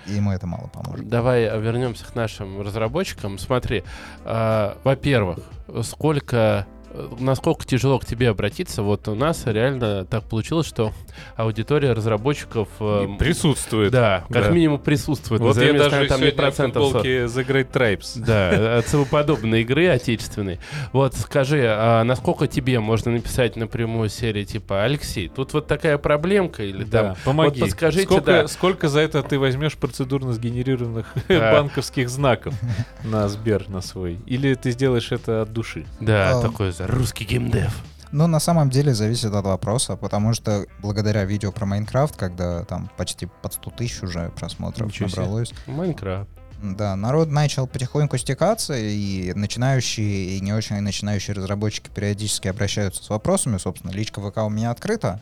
ему 0.07 0.33
это 0.33 0.46
мало 0.46 0.68
поможет. 0.68 1.09
Давай 1.09 1.46
а, 1.46 1.57
вернемся 1.57 2.04
к 2.04 2.14
нашим 2.14 2.61
разработчикам. 2.61 3.38
Смотри, 3.38 3.85
а, 4.24 4.78
во-первых, 4.85 5.40
сколько 5.83 6.66
э, 6.68 6.73
насколько 7.18 7.64
тяжело 7.66 7.98
к 7.98 8.04
тебе 8.07 8.30
обратиться. 8.30 8.83
Вот 8.83 9.09
у 9.09 9.14
нас 9.14 9.42
реально 9.46 10.04
так 10.04 10.24
получилось, 10.24 10.66
что 10.66 10.92
аудитория 11.37 11.92
разработчиков 11.92 12.68
э, 12.80 13.07
Присутствует. 13.18 13.92
да, 13.92 14.24
как 14.30 14.44
Да. 14.44 14.50
минимум 14.50 14.78
присутствует. 14.78 15.40
Вот 15.40 15.57
я 15.57 15.72
даже 15.72 15.90
там 15.90 16.00
не 16.02 16.09
сегодня 16.09 16.30
в 16.33 16.35
процентов 16.37 16.83
сорок. 16.85 17.02
футболке 17.02 17.24
The 17.24 17.46
Great 17.46 17.70
Tribes. 17.72 18.22
Да, 18.24 18.78
отцевоподобные 18.78 19.62
игры 19.62 19.88
отечественные. 19.88 20.59
Вот 20.92 21.14
скажи, 21.14 21.64
а 21.66 22.04
насколько 22.04 22.46
тебе 22.46 22.80
можно 22.80 23.11
написать 23.12 23.57
напрямую 23.57 24.09
серии 24.09 24.44
типа 24.44 24.85
Алексей, 24.85 25.28
тут 25.28 25.52
вот 25.52 25.66
такая 25.66 25.98
проблемка 25.98 26.62
или 26.64 26.85
Да, 26.85 27.02
там 27.02 27.16
помоги. 27.24 27.61
вот 27.61 27.68
подскажите, 27.70 28.04
сколько, 28.07 28.26
да. 28.42 28.48
сколько 28.48 28.88
за 28.88 29.00
это 29.00 29.22
ты 29.22 29.38
возьмешь 29.38 29.74
процедурно 29.74 30.33
сгенерированных 30.33 31.07
Да. 31.28 31.52
банковских 31.52 32.09
знаков 32.09 32.54
на 33.02 33.28
Сбер, 33.28 33.68
на 33.68 33.80
свой? 33.80 34.18
Или 34.26 34.54
ты 34.54 34.70
сделаешь 34.70 35.11
это 35.12 35.42
от 35.42 35.52
души? 35.52 35.87
Да, 36.00 36.38
А, 36.38 36.42
такой 36.42 36.70
за 36.72 36.83
русский 36.86 37.24
геймдев. 37.24 37.74
Ну, 38.12 38.26
на 38.28 38.38
самом 38.38 38.70
деле 38.70 38.94
зависит 38.94 39.32
от 39.34 39.44
вопроса, 39.44 39.96
потому 39.96 40.34
что 40.34 40.66
благодаря 40.80 41.24
видео 41.24 41.50
про 41.50 41.66
Майнкрафт, 41.66 42.16
когда 42.16 42.62
там 42.64 42.88
почти 42.96 43.26
под 43.26 43.54
100 43.54 43.70
тысяч 43.70 44.02
уже 44.02 44.30
просмотров 44.36 44.86
Ничего 44.88 45.08
набралось, 45.08 45.52
Майнкрафт. 45.66 46.30
да, 46.62 46.94
народ 46.94 47.30
начал 47.30 47.66
потихоньку 47.66 48.16
стекаться, 48.16 48.76
и 48.78 49.32
начинающие 49.34 50.36
и 50.36 50.40
не 50.40 50.52
очень 50.52 50.80
начинающие 50.80 51.34
разработчики 51.34 51.90
периодически 51.92 52.46
обращаются 52.46 53.02
с 53.02 53.10
вопросами, 53.10 53.58
собственно, 53.58 53.90
личка 53.90 54.20
ВК 54.20 54.38
у 54.38 54.48
меня 54.48 54.70
открыта, 54.70 55.20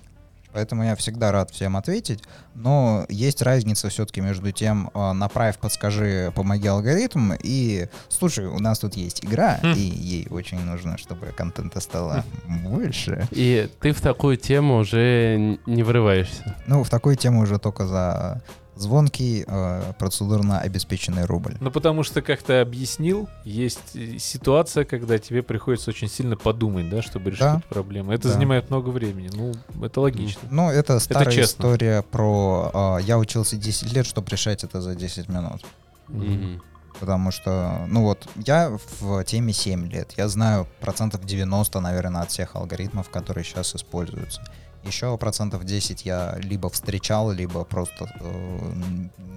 поэтому 0.52 0.84
я 0.84 0.96
всегда 0.96 1.32
рад 1.32 1.50
всем 1.50 1.76
ответить, 1.76 2.22
но 2.54 3.06
есть 3.08 3.42
разница 3.42 3.88
все-таки 3.88 4.20
между 4.20 4.52
тем, 4.52 4.90
э, 4.94 5.12
направь, 5.12 5.58
подскажи, 5.58 6.32
помоги 6.34 6.68
алгоритм, 6.68 7.32
и, 7.42 7.88
слушай, 8.08 8.46
у 8.46 8.58
нас 8.58 8.78
тут 8.78 8.94
есть 8.94 9.24
игра, 9.24 9.58
Хм. 9.62 9.72
и 9.72 9.80
ей 9.80 10.26
очень 10.30 10.60
нужно, 10.60 10.98
чтобы 10.98 11.26
контента 11.26 11.80
стало 11.80 12.24
больше. 12.64 13.26
И 13.30 13.68
ты 13.80 13.92
в 13.92 14.00
такую 14.00 14.36
тему 14.36 14.76
уже 14.78 15.58
не 15.66 15.82
врываешься. 15.82 16.56
Ну, 16.66 16.82
в 16.84 16.90
такую 16.90 17.16
тему 17.16 17.42
уже 17.42 17.58
только 17.58 17.86
за 17.86 18.42
Звонкий 18.74 19.44
э, 19.46 19.92
процедурно 19.98 20.58
обеспеченный 20.60 21.24
рубль. 21.26 21.56
Ну, 21.60 21.70
потому 21.70 22.02
что, 22.02 22.22
как 22.22 22.42
ты 22.42 22.54
объяснил, 22.54 23.28
есть 23.44 23.94
э, 23.94 24.16
ситуация, 24.18 24.84
когда 24.84 25.18
тебе 25.18 25.42
приходится 25.42 25.90
очень 25.90 26.08
сильно 26.08 26.36
подумать, 26.36 26.88
да, 26.88 27.02
чтобы 27.02 27.30
решить 27.30 27.40
Да. 27.42 27.58
эту 27.58 27.68
проблему. 27.68 28.12
Это 28.12 28.28
Да. 28.28 28.34
занимает 28.34 28.70
много 28.70 28.88
времени. 28.88 29.30
Ну, 29.34 29.52
это 29.84 30.00
логично. 30.00 30.40
Ну, 30.50 30.70
это 30.70 30.98
старая 31.00 31.26
честно. 31.34 31.44
история 31.62 32.02
про 32.02 32.98
э, 33.00 33.02
«я 33.02 33.18
учился 33.18 33.56
10 33.56 33.92
лет, 33.92 34.06
чтобы 34.06 34.28
решать 34.30 34.64
это 34.64 34.80
за 34.80 34.94
10 34.94 35.28
минут». 35.28 35.64
Мгм. 36.08 36.62
Потому 36.98 37.30
что, 37.30 37.84
ну 37.88 38.02
вот, 38.02 38.28
я 38.36 38.78
в 39.00 39.24
теме 39.24 39.52
7 39.52 39.88
лет. 39.90 40.12
Я 40.16 40.28
знаю 40.28 40.66
процентов 40.80 41.24
90, 41.24 41.80
наверное, 41.80 42.22
от 42.22 42.30
всех 42.30 42.54
алгоритмов, 42.54 43.08
которые 43.10 43.44
сейчас 43.44 43.74
используются. 43.74 44.42
Еще 44.84 45.16
процентов 45.16 45.64
10 45.64 46.04
я 46.04 46.36
либо 46.42 46.68
встречал, 46.68 47.30
либо 47.30 47.64
просто 47.64 48.12
э, 48.20 48.72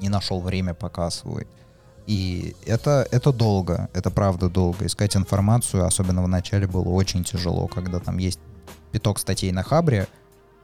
не 0.01 0.09
нашел 0.09 0.41
время 0.41 0.73
пока 0.73 1.05
освоить. 1.05 1.47
И 2.07 2.55
это, 2.65 3.07
это 3.11 3.31
долго, 3.31 3.89
это 3.93 4.11
правда 4.11 4.49
долго. 4.49 4.85
Искать 4.85 5.15
информацию, 5.15 5.85
особенно 5.85 6.23
в 6.23 6.27
начале, 6.27 6.67
было 6.67 6.89
очень 6.89 7.23
тяжело, 7.23 7.67
когда 7.67 7.99
там 7.99 8.17
есть 8.17 8.39
пяток 8.91 9.19
статей 9.19 9.51
на 9.51 9.63
Хабре 9.63 10.07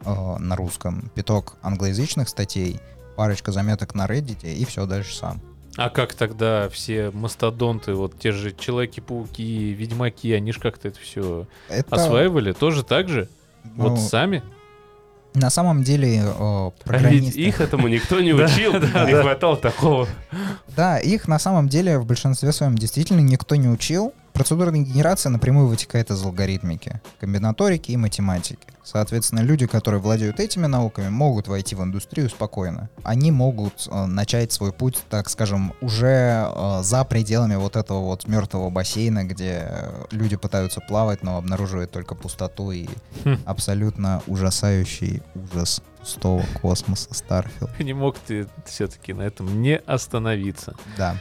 э, 0.05 0.35
на 0.37 0.55
русском, 0.55 1.11
пяток 1.15 1.57
англоязычных 1.61 2.29
статей, 2.29 2.79
парочка 3.15 3.51
заметок 3.51 3.93
на 3.95 4.05
Reddit 4.07 4.51
и 4.51 4.65
все 4.65 4.85
дальше 4.85 5.15
сам. 5.15 5.41
А 5.77 5.89
как 5.89 6.13
тогда 6.13 6.69
все 6.69 7.11
мастодонты, 7.11 7.93
вот 7.93 8.19
те 8.19 8.31
же 8.31 8.51
Человеки-пауки, 8.51 9.71
Ведьмаки, 9.71 10.33
они 10.33 10.51
же 10.51 10.59
как-то 10.59 10.89
это 10.89 10.99
все 10.99 11.47
Это, 11.69 11.95
осваивали? 11.95 12.51
Тоже 12.51 12.83
так 12.83 13.07
же? 13.07 13.29
ну, 13.63 13.89
вот 13.89 13.99
сами? 13.99 14.43
На 15.33 15.49
самом 15.49 15.83
деле 15.83 16.17
э, 16.17 16.23
А 16.25 16.65
ведь 16.65 16.83
программисты... 16.83 17.39
их 17.39 17.61
этому 17.61 17.87
никто 17.87 18.19
не 18.19 18.33
учил, 18.33 18.73
не 18.73 19.21
хватало 19.21 19.55
такого. 19.57 20.07
Да, 20.75 20.97
их 20.97 21.27
на 21.27 21.39
самом 21.39 21.69
деле 21.69 21.97
в 21.97 22.05
большинстве 22.05 22.51
своем 22.51 22.77
действительно 22.77 23.21
никто 23.21 23.55
не 23.55 23.69
учил. 23.69 24.13
Процедурная 24.33 24.81
генерация 24.81 25.29
напрямую 25.29 25.67
вытекает 25.67 26.09
из 26.09 26.23
алгоритмики, 26.23 27.01
комбинаторики 27.19 27.91
и 27.91 27.97
математики. 27.97 28.67
Соответственно, 28.83 29.41
люди, 29.41 29.67
которые 29.67 30.01
владеют 30.01 30.39
этими 30.39 30.65
науками, 30.65 31.09
могут 31.09 31.47
войти 31.47 31.75
в 31.75 31.83
индустрию 31.83 32.29
спокойно. 32.29 32.89
Они 33.03 33.31
могут 33.31 33.87
э, 33.89 34.05
начать 34.05 34.51
свой 34.51 34.71
путь, 34.71 34.97
так 35.09 35.29
скажем, 35.29 35.73
уже 35.81 36.47
э, 36.51 36.79
за 36.81 37.03
пределами 37.03 37.55
вот 37.55 37.75
этого 37.75 37.99
вот 37.99 38.27
мертвого 38.27 38.69
бассейна, 38.69 39.23
где 39.25 39.67
э, 39.69 40.05
люди 40.11 40.35
пытаются 40.35 40.81
плавать, 40.81 41.21
но 41.23 41.37
обнаруживают 41.37 41.91
только 41.91 42.15
пустоту 42.15 42.71
и 42.71 42.87
Хм. 43.23 43.37
абсолютно 43.45 44.23
ужасающий 44.27 45.21
ужас 45.35 45.81
пустого 45.99 46.43
космоса 46.61 47.13
Starfield. 47.13 47.69
Не 47.79 47.93
мог 47.93 48.17
ты 48.17 48.47
все-таки 48.65 49.13
на 49.13 49.21
этом 49.21 49.61
не 49.61 49.77
остановиться. 49.77 50.75
Да. 50.97 51.15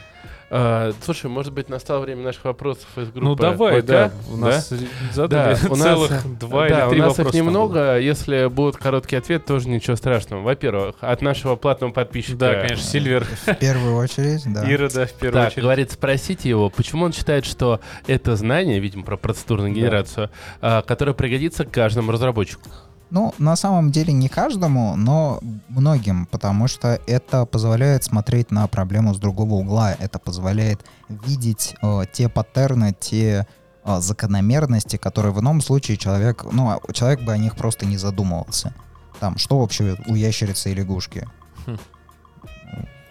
А, 0.53 0.91
Слушай, 1.01 1.29
может 1.29 1.53
быть, 1.53 1.69
настало 1.69 2.01
время 2.01 2.23
наших 2.23 2.43
вопросов 2.43 2.85
из 2.97 3.09
группы 3.09 3.21
ну 3.25 3.35
давай, 3.35 3.79
ВК? 3.81 3.85
да. 3.87 4.11
У 4.29 4.35
нас 4.35 4.73
задали 5.13 5.55
Да, 5.55 5.69
у 5.69 5.75
нас, 5.77 5.81
целых 5.97 6.39
два 6.39 6.67
да, 6.67 6.83
или 6.83 6.89
три 6.89 6.99
у 6.99 7.03
нас 7.05 7.17
вопроса. 7.17 7.21
их 7.21 7.27
там 7.31 7.47
немного. 7.47 7.97
Если 7.99 8.47
будет 8.47 8.75
короткий 8.75 9.15
ответ, 9.15 9.45
тоже 9.45 9.69
ничего 9.69 9.95
страшного. 9.95 10.41
Во-первых, 10.41 10.95
от 10.99 11.21
нашего 11.21 11.55
платного 11.55 11.91
было. 11.91 12.03
подписчика. 12.03 12.35
Да, 12.37 12.55
конечно, 12.61 12.83
Сильвер. 12.83 13.23
В 13.45 13.55
первую 13.55 13.95
очередь, 13.95 14.43
да. 14.45 14.69
Ирода 14.69 15.05
в 15.05 15.13
первую 15.13 15.41
Так, 15.41 15.47
очередь. 15.51 15.63
говорит, 15.63 15.91
спросите 15.91 16.49
его, 16.49 16.69
почему 16.69 17.05
он 17.05 17.13
считает, 17.13 17.45
что 17.45 17.79
это 18.05 18.35
знание, 18.35 18.79
видимо, 18.79 19.03
про 19.03 19.15
процедурную 19.15 19.73
Да. 19.73 19.79
генерацию, 19.79 20.29
а, 20.59 20.81
которое 20.81 21.13
пригодится 21.13 21.63
каждому 21.63 22.11
разработчику. 22.11 22.63
Ну, 23.11 23.33
на 23.39 23.57
самом 23.57 23.91
деле 23.91 24.13
не 24.13 24.29
каждому, 24.29 24.95
но 24.95 25.39
многим, 25.67 26.25
потому 26.27 26.67
что 26.69 26.99
это 27.07 27.45
позволяет 27.45 28.05
смотреть 28.05 28.51
на 28.51 28.65
проблему 28.67 29.13
с 29.13 29.19
другого 29.19 29.55
угла, 29.55 29.93
это 29.99 30.17
позволяет 30.17 30.79
видеть 31.09 31.75
э, 31.81 32.03
те 32.13 32.29
паттерны, 32.29 32.95
те 32.97 33.45
э, 33.83 33.99
закономерности, 33.99 34.95
которые 34.95 35.33
в 35.33 35.41
ином 35.41 35.59
случае 35.59 35.97
человек, 35.97 36.45
ну, 36.49 36.69
а 36.69 36.79
человек 36.93 37.21
бы 37.21 37.33
о 37.33 37.37
них 37.37 37.57
просто 37.57 37.85
не 37.85 37.97
задумывался. 37.97 38.73
Там, 39.19 39.37
что 39.37 39.59
вообще 39.59 39.97
у 40.07 40.15
ящерицы 40.15 40.71
и 40.71 40.73
лягушки? 40.73 41.27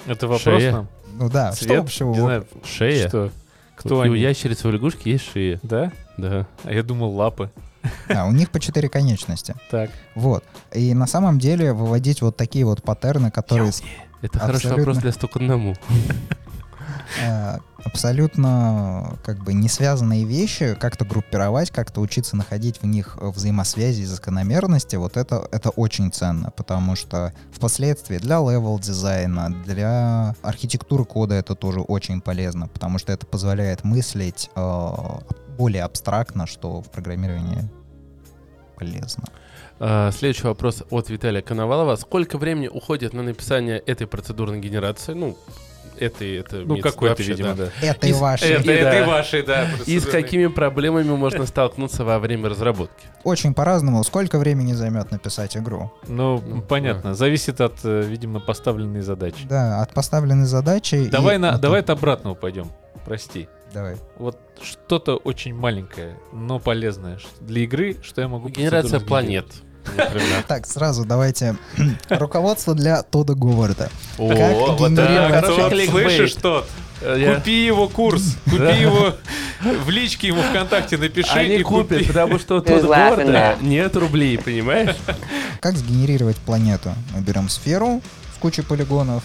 Это 0.07 0.27
вопрос 0.27 0.43
Шея. 0.61 0.73
нам? 0.73 0.89
Ну 1.19 1.29
да, 1.29 1.53
что 1.53 1.65
Цвет? 1.67 1.81
вообще 1.81 2.05
Не 2.05 2.11
у... 2.11 2.15
знаю, 2.15 2.47
Шея. 2.65 3.09
что? 3.09 3.31
Кто 3.77 4.05
И 4.05 4.09
у 4.09 4.13
они? 4.13 4.21
ящерицы 4.21 4.67
у 4.69 4.71
лягушки 4.71 5.09
есть 5.09 5.31
шея. 5.31 5.61
Да? 5.63 5.93
Да. 6.17 6.47
А 6.65 6.73
я 6.73 6.83
думал, 6.83 7.15
лапы. 7.15 7.51
Да, 8.09 8.27
у 8.27 8.33
них 8.33 8.51
по 8.51 8.61
четыре 8.61 8.89
конечности. 8.89 9.55
Так. 9.71 9.91
Вот. 10.15 10.45
И 10.73 10.95
на 10.95 11.07
самом 11.07 11.39
деле 11.39 11.73
выводить 11.73 12.23
вот 12.23 12.37
такие 12.37 12.65
вот 12.65 12.83
паттерны, 12.83 13.31
которые... 13.31 13.73
Это 14.23 14.39
хороший 14.39 14.71
вопрос 14.71 14.99
для 14.99 15.13
столько 15.13 15.39
одному. 15.39 15.75
э, 17.23 17.59
абсолютно 17.85 19.19
как 19.25 19.43
бы 19.43 19.53
не 19.53 19.69
связанные 19.69 20.25
вещи, 20.25 20.77
как-то 20.79 21.05
группировать, 21.05 21.71
как-то 21.71 22.01
учиться 22.01 22.37
находить 22.37 22.83
в 22.83 22.87
них 22.87 23.19
э, 23.21 23.29
взаимосвязи 23.29 24.03
и 24.03 24.07
закономерности, 24.07 24.97
вот 24.97 25.17
это, 25.17 25.49
это 25.53 25.71
очень 25.71 26.13
ценно, 26.13 26.51
потому 26.51 26.97
что 26.97 27.33
впоследствии 27.53 28.19
для 28.19 28.39
левел 28.39 28.79
дизайна, 28.79 29.51
для 29.65 30.35
архитектуры 30.43 31.05
кода 31.05 31.35
это 31.35 31.55
тоже 31.55 31.81
очень 31.81 32.21
полезно, 32.21 32.69
потому 32.69 32.99
что 32.99 33.13
это 33.13 33.27
позволяет 33.27 33.85
мыслить 33.85 34.51
э, 34.55 34.89
более 35.61 35.83
абстрактно, 35.85 36.47
что 36.47 36.81
в 36.81 36.91
программировании 36.91 37.69
полезно. 38.79 39.25
А, 39.79 40.11
Следующий 40.11 40.45
вопрос 40.47 40.83
от 40.91 41.11
Виталия 41.11 41.43
Коновалова. 41.43 41.97
Сколько 41.97 42.39
времени 42.39 42.69
уходит 42.69 43.13
на 43.13 43.23
написание 43.23 43.79
этой 43.79 44.07
процедурной 44.07 44.59
генерации? 44.61 45.13
Ну, 45.13 45.37
этой, 45.99 46.37
это 46.39 46.57
Ну, 46.65 46.79
какой-то, 46.79 47.17
вообще, 47.17 47.33
видимо, 47.33 47.55
да. 47.55 47.67
да. 47.67 47.87
Это 47.87 48.07
и 48.07 48.11
Из- 48.11 48.19
ваше. 48.19 48.47
Это, 48.47 48.73
И 48.73 48.83
да. 48.83 49.01
и 49.03 49.07
ваши, 49.07 49.43
да. 49.43 49.67
И 49.87 50.01
с 50.01 50.07
какими 50.07 50.47
проблемами 50.47 51.11
можно 51.15 51.45
столкнуться 51.45 52.05
во 52.05 52.19
время 52.19 52.49
разработки? 52.49 53.05
Очень 53.23 53.53
по-разному. 53.53 54.03
Сколько 54.05 54.39
времени 54.39 54.73
займет 54.73 55.11
написать 55.11 55.59
игру? 55.59 55.93
Ну, 56.09 56.43
Ну, 56.47 56.63
понятно. 56.63 57.15
Зависит 57.15 57.61
от, 57.61 57.75
э, 57.85 58.01
видимо, 58.03 58.41
поставленной 58.41 59.03
задачи. 59.03 59.47
Да, 59.47 59.83
от 59.83 59.93
поставленной 59.93 60.47
задачи. 60.47 60.95
и 60.95 61.09
Давай, 61.11 61.37
на, 61.37 61.51
от- 61.51 61.61
давай 61.61 61.81
от 61.81 61.91
обратного 61.91 62.35
пойдем. 62.35 62.71
Прости. 63.05 63.47
Давай. 63.73 63.97
Вот 64.19 64.39
что-то 64.63 65.17
очень 65.17 65.55
маленькое, 65.55 66.19
но 66.33 66.59
полезное 66.59 67.19
для 67.41 67.63
игры, 67.63 67.97
что 68.03 68.21
я 68.21 68.29
могу... 68.29 68.49
Генерация 68.49 69.01
планет. 69.01 69.47
например. 69.97 70.43
Так, 70.47 70.67
сразу 70.67 71.05
давайте. 71.05 71.57
Руководство 72.09 72.75
для 72.75 73.03
Тода 73.03 73.35
Говарда. 73.35 73.91
О, 74.19 74.29
Как 74.29 74.79
вот 74.79 74.91
генерировать- 74.91 75.89
Вот, 75.91 75.91
слышишь, 75.91 76.35
тот? 76.35 76.67
Э, 77.03 77.17
я- 77.19 77.37
Купи 77.37 77.65
его 77.65 77.89
курс, 77.89 78.37
купи 78.45 78.57
его 78.81 79.15
в 79.85 79.89
личке 79.89 80.29
ему 80.29 80.43
ВКонтакте 80.43 80.99
напиши 80.99 81.31
Они 81.33 81.57
и 81.57 81.63
купят, 81.63 81.99
купи. 81.99 82.05
потому 82.09 82.39
что 82.39 82.57
у 82.57 82.61
Тодда 82.61 82.83
Говарда 82.87 83.57
нет 83.63 83.97
рублей, 83.97 84.37
понимаешь? 84.39 84.97
Как 85.61 85.77
сгенерировать 85.77 86.37
планету? 86.37 86.93
Мы 87.15 87.23
берем 87.23 87.49
сферу 87.49 88.03
с 88.35 88.39
кучей 88.39 88.63
полигонов 88.63 89.23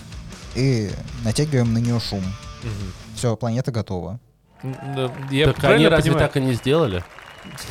и 0.56 0.90
натягиваем 1.26 1.74
на 1.74 1.80
нее 1.80 2.00
шум. 2.00 2.24
Все, 3.18 3.36
планета 3.36 3.72
готова. 3.72 4.20
Да, 4.96 5.12
Я 5.32 5.52
Так 5.54 5.64
они 5.66 5.88
разве 5.88 6.12
понимаю? 6.12 6.28
так 6.28 6.38
и 6.38 6.46
не 6.46 6.54
сделали? 6.54 7.04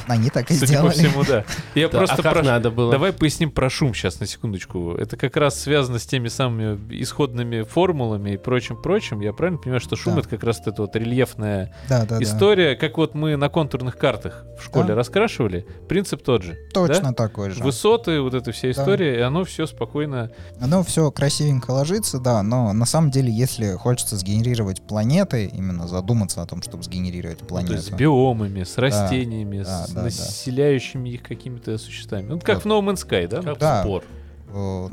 Они 0.07 0.31
так 0.31 0.51
и 0.51 0.55
Судя 0.55 0.83
по 0.83 0.91
сделали. 0.93 1.09
всему, 1.11 1.25
да. 1.25 1.45
Я 1.75 1.89
Да, 1.89 1.99
просто 1.99 2.17
а 2.17 2.23
как 2.23 2.33
прошу- 2.33 2.47
надо 2.47 2.71
было? 2.71 2.91
Давай 2.93 3.13
поясним 3.13 3.51
про 3.51 3.69
шум 3.71 3.95
сейчас 3.95 4.21
на 4.21 4.27
секундочку. 4.27 4.93
Это 4.95 5.17
как 5.17 5.37
раз 5.37 5.61
связано 5.61 5.99
с 5.99 6.07
теми 6.07 6.29
самыми 6.29 6.79
исходными 7.03 7.63
формулами 7.63 8.31
и 8.33 8.37
прочим-прочим. 8.37 9.21
Я 9.21 9.33
правильно 9.33 9.61
понимаю, 9.61 9.81
что 9.81 9.97
шум 9.97 10.15
Да. 10.15 10.21
это 10.21 10.29
как 10.31 10.45
раз 10.45 10.61
эта 10.65 10.83
вот 10.83 10.95
рельефная 10.97 11.75
Да, 11.89 12.05
да, 12.07 12.19
да. 12.19 12.23
история, 12.23 12.77
как 12.77 12.97
вот 12.97 13.15
мы 13.15 13.37
на 13.37 13.49
контурных 13.49 13.97
картах 13.99 14.45
в 14.59 14.65
школе 14.65 14.89
Да. 14.89 14.95
раскрашивали. 14.95 15.67
Принцип 15.89 16.23
тот 16.23 16.43
же. 16.43 16.57
Точно 16.73 17.09
да? 17.11 17.13
такой 17.13 17.51
же. 17.51 17.63
Высоты, 17.63 18.21
вот 18.21 18.35
эта 18.35 18.53
вся 18.53 18.69
Да. 18.69 18.73
история, 18.73 19.19
и 19.19 19.21
оно 19.21 19.45
все 19.45 19.67
спокойно. 19.67 20.31
Оно 20.61 20.83
все 20.83 21.11
красивенько 21.11 21.71
ложится, 21.71 22.21
да, 22.21 22.43
но 22.43 22.73
на 22.73 22.87
самом 22.87 23.11
деле, 23.11 23.33
если 23.33 23.73
хочется 23.75 24.17
сгенерировать 24.17 24.83
планеты, 24.87 25.47
именно 25.53 25.87
задуматься 25.89 26.43
о 26.43 26.47
том, 26.47 26.63
чтобы 26.63 26.83
сгенерировать 26.85 27.41
ну, 27.43 27.47
то 27.67 27.73
есть 27.73 27.87
с 27.87 27.91
биомами, 27.91 28.63
с 28.65 28.79
растениями, 28.79 29.63
Да, 29.65 29.87
с 29.87 29.91
да, 29.91 29.95
да. 29.97 30.03
населяющими 30.05 31.09
их 31.11 31.23
какими-то 31.23 31.79
существами. 31.79 32.27
Ну, 32.29 32.39
как 32.41 32.57
Вот. 32.57 32.65
в 32.65 32.67
No 32.67 32.81
Man's 32.81 33.07
Sky, 33.07 33.27
да? 33.29 33.43
Как 33.43 33.59
Да. 33.59 33.83
спор. 33.83 34.05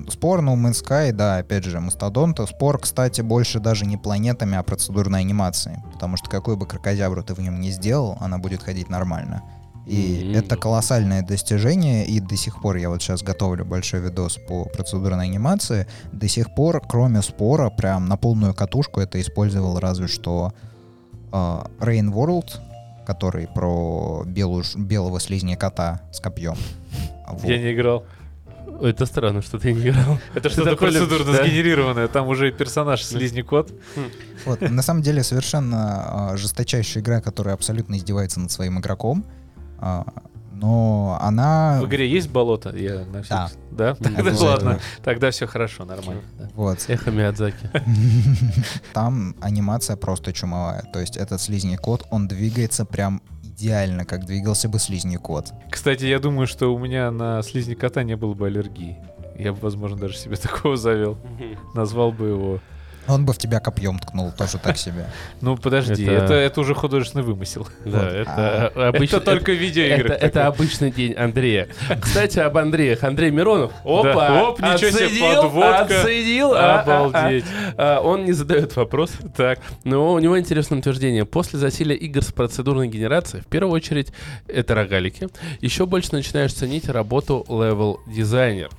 Спор 0.10 0.40
No 0.42 0.56
Man's 0.56 0.84
Sky, 0.84 1.12
да, 1.12 1.38
опять 1.38 1.64
же, 1.66 1.80
Мастодонта. 1.80 2.46
Спор, 2.48 2.80
кстати, 2.80 3.22
больше 3.22 3.60
даже 3.60 3.86
не 3.86 3.96
планетами, 3.98 4.58
а 4.58 4.64
процедурной 4.64 5.20
анимацией. 5.20 5.78
Потому 5.94 6.18
что 6.18 6.30
какой 6.30 6.56
бы 6.56 6.66
крокозябру 6.66 7.22
ты 7.24 7.36
в 7.36 7.40
нем 7.40 7.60
не 7.60 7.70
сделал, 7.72 8.18
она 8.20 8.40
будет 8.40 8.64
ходить 8.64 8.90
нормально. 8.90 9.44
И 9.86 10.26
Мгм. 10.30 10.40
это 10.40 10.56
колоссальное 10.58 11.22
достижение, 11.24 12.06
и 12.06 12.20
до 12.20 12.36
сих 12.38 12.62
пор, 12.62 12.78
я 12.78 12.90
вот 12.90 13.02
сейчас 13.02 13.24
готовлю 13.24 13.66
большой 13.66 14.00
видос 14.00 14.38
по 14.48 14.66
процедурной 14.66 15.26
анимации, 15.26 15.86
до 16.12 16.28
сих 16.28 16.54
пор, 16.56 16.82
кроме 16.88 17.22
спора, 17.22 17.70
прям 17.70 18.08
на 18.08 18.16
полную 18.18 18.54
катушку 18.54 19.00
это 19.00 19.20
использовал 19.20 19.80
разве 19.80 20.08
что 20.08 20.54
э, 21.32 21.36
Rain 21.80 22.12
World, 22.14 22.60
который 23.06 23.48
про 23.48 24.24
белую, 24.26 24.64
белого 24.76 25.20
слизня 25.20 25.56
кота 25.56 26.02
с 26.12 26.20
копьем. 26.20 26.56
Вот. 27.28 27.44
Я 27.44 27.58
не 27.58 27.74
играл. 27.74 28.06
Ой, 28.80 28.92
Это 28.92 29.06
странно, 29.06 29.42
что 29.42 29.60
ты 29.60 29.74
не 29.74 29.90
играл. 29.90 30.20
Это 30.34 30.50
что-то 30.50 30.76
процедурно 30.76 31.34
да? 31.34 31.44
сгенерированное. 31.44 32.08
Там 32.08 32.28
уже 32.28 32.52
персонаж 32.52 33.04
слизни 33.04 33.42
кот. 33.42 33.72
Вот, 34.46 34.62
на 34.62 34.82
самом 34.82 35.02
деле 35.02 35.24
совершенно 35.24 36.32
а, 36.32 36.38
жесточайшая 36.38 37.04
игра, 37.04 37.22
которая 37.22 37.54
абсолютно 37.54 37.96
издевается 37.96 38.40
над 38.40 38.52
своим 38.52 38.80
игроком. 38.80 39.26
Но 40.62 41.18
она... 41.20 41.80
В 41.82 41.88
игре 41.88 42.08
есть 42.08 42.30
болото? 42.30 42.70
Я 42.76 43.04
на 43.06 43.24
всякий- 43.24 43.56
Да. 43.72 43.96
Да? 43.96 43.96
Тогда 44.16 44.32
ладно. 44.46 44.80
Тогда 45.04 45.32
все 45.32 45.48
хорошо, 45.48 45.86
нормально. 45.86 46.22
Вот. 46.54 46.86
Эхо 46.88 47.10
Миядзаки. 47.10 47.70
Там 48.94 49.36
анимация 49.42 49.96
просто 49.98 50.34
чумовая. 50.34 50.84
То 50.94 51.00
есть 51.00 51.18
этот 51.18 51.42
слизний 51.42 51.78
кот, 51.78 52.06
он 52.12 52.28
двигается 52.28 52.86
прям 52.86 53.22
идеально, 53.44 54.06
как 54.06 54.26
двигался 54.26 54.70
бы 54.70 54.78
слизний 54.80 55.18
кот. 55.18 55.52
Кстати, 55.72 56.06
я 56.06 56.20
думаю, 56.20 56.46
что 56.48 56.74
у 56.74 56.78
меня 56.80 57.10
на 57.12 57.42
слизни 57.42 57.74
кота 57.74 58.04
не 58.04 58.16
было 58.16 58.34
бы 58.34 58.48
аллергии. 58.48 58.98
Я 59.38 59.54
бы, 59.54 59.60
возможно, 59.62 59.98
даже 59.98 60.16
себе 60.16 60.36
такого 60.42 60.78
завел. 60.78 61.18
Назвал 61.74 62.12
бы 62.12 62.28
его. 62.28 62.60
Он 63.08 63.26
бы 63.26 63.34
в 63.34 63.38
тебя 63.38 63.60
копьем 63.60 64.00
ткнул, 64.00 64.32
тоже 64.32 64.58
так 64.58 64.78
себе. 64.78 65.06
Ну, 65.42 65.58
подожди, 65.58 66.06
Это- 66.06 66.60
уже 66.62 66.76
художественный 66.76 67.24
вымысел. 67.24 67.68
Да, 67.86 68.72
Вот. 68.76 68.96
это 68.96 69.20
только 69.26 69.54
видеоигры. 69.54 70.10
Это, 70.14 70.26
это 70.26 70.48
обычный 70.48 70.92
день 70.92 71.14
Андрея. 71.14 71.68
Кстати, 72.00 72.40
об 72.40 72.58
Андреях. 72.58 73.04
Андрей 73.04 73.32
Миронов. 73.32 73.72
Опа! 73.84 74.14
Да. 74.14 74.44
Оп, 74.44 74.60
ничего 74.60 74.92
себе, 74.92 75.36
подводка. 75.36 76.02
отсудил. 76.02 76.54
А, 76.54 76.58
а, 76.58 76.84
а. 76.86 77.06
Обалдеть. 77.06 77.46
А, 77.78 78.00
Он 78.02 78.26
не 78.26 78.34
задает 78.34 78.76
вопрос. 78.76 79.12
Так, 79.36 79.60
Но 79.84 80.14
у 80.14 80.20
него 80.20 80.38
интересное 80.40 80.80
утверждение. 80.80 81.26
После 81.26 81.58
засилия 81.60 81.96
игр 81.96 82.22
с 82.22 82.32
процедурной 82.32 82.88
генерацией, 82.88 83.42
в 83.44 83.48
первую 83.48 83.74
очередь, 83.74 84.12
это 84.48 84.76
рогалики, 84.76 85.28
еще 85.60 85.86
больше 85.86 86.10
начинаешь 86.14 86.54
ценить 86.54 86.88
работу 86.88 87.46
левел-дизайнеров. 87.50 88.72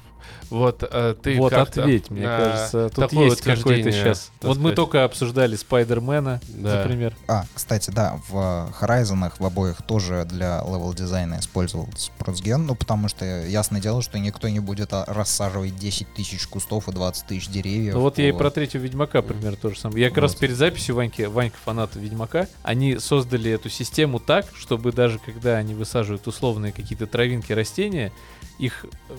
Вот 0.53 0.85
э, 0.89 1.15
ты 1.23 1.39
вот 1.39 1.55
ответь, 1.55 2.11
мне 2.11 2.27
на 2.29 2.37
кажется. 2.37 2.91
Тут 2.91 3.09
такое 3.09 3.25
есть 3.31 3.41
какой-то 3.41 3.61
утверждение, 3.63 3.93
сейчас. 3.93 4.31
Вот 4.43 4.57
мы 4.59 4.63
сказать. 4.65 4.77
только 4.77 5.05
обсуждали 5.05 5.57
Спайдермена, 5.57 6.41
Да. 6.49 6.83
например. 6.83 7.17
А, 7.27 7.47
кстати, 7.55 7.91
да, 7.91 8.21
в 8.29 8.71
Horizon 8.79 9.33
в 9.39 9.47
обоих 9.47 9.81
тоже 9.83 10.27
для 10.27 10.61
левел 10.61 10.93
дизайна 10.93 11.39
использовался 11.41 12.11
процген, 12.19 12.67
ну 12.67 12.75
потому 12.75 13.09
что 13.09 13.25
ясное 13.25 13.81
дело, 13.81 14.03
что 14.03 14.19
никто 14.19 14.49
не 14.51 14.61
будет 14.61 14.93
а, 14.93 15.05
рассаживать 15.07 15.75
10 15.77 16.13
тысяч 16.13 16.47
кустов 16.47 16.87
и 16.89 16.93
20 16.93 17.27
тысяч 17.27 17.49
деревьев. 17.49 17.95
Ну 17.95 18.01
вот 18.01 18.19
я 18.19 18.29
и 18.29 18.33
про 18.33 18.51
третьего 18.51 18.83
Ведьмака, 18.83 19.23
примерно, 19.23 19.57
то 19.57 19.71
же 19.71 19.79
самое. 19.79 20.03
Я 20.03 20.11
как 20.11 20.19
раз 20.19 20.33
Вот. 20.33 20.41
перед 20.41 20.57
записью 20.57 20.97
Ваньки, 20.97 21.23
Ванька 21.23 21.57
фанат 21.65 21.97
Ведьмака, 21.97 22.47
они 22.63 22.99
создали 22.99 23.51
эту 23.53 23.71
систему 23.71 24.21
так, 24.21 24.45
чтобы 24.55 24.93
даже 24.93 25.19
когда 25.19 25.57
они 25.57 25.75
высаживают 25.75 26.27
условные 26.27 26.73
какие-то 26.73 27.07
травинки, 27.07 27.53
растения, 27.55 28.13
их, 28.59 28.85
э, 29.09 29.15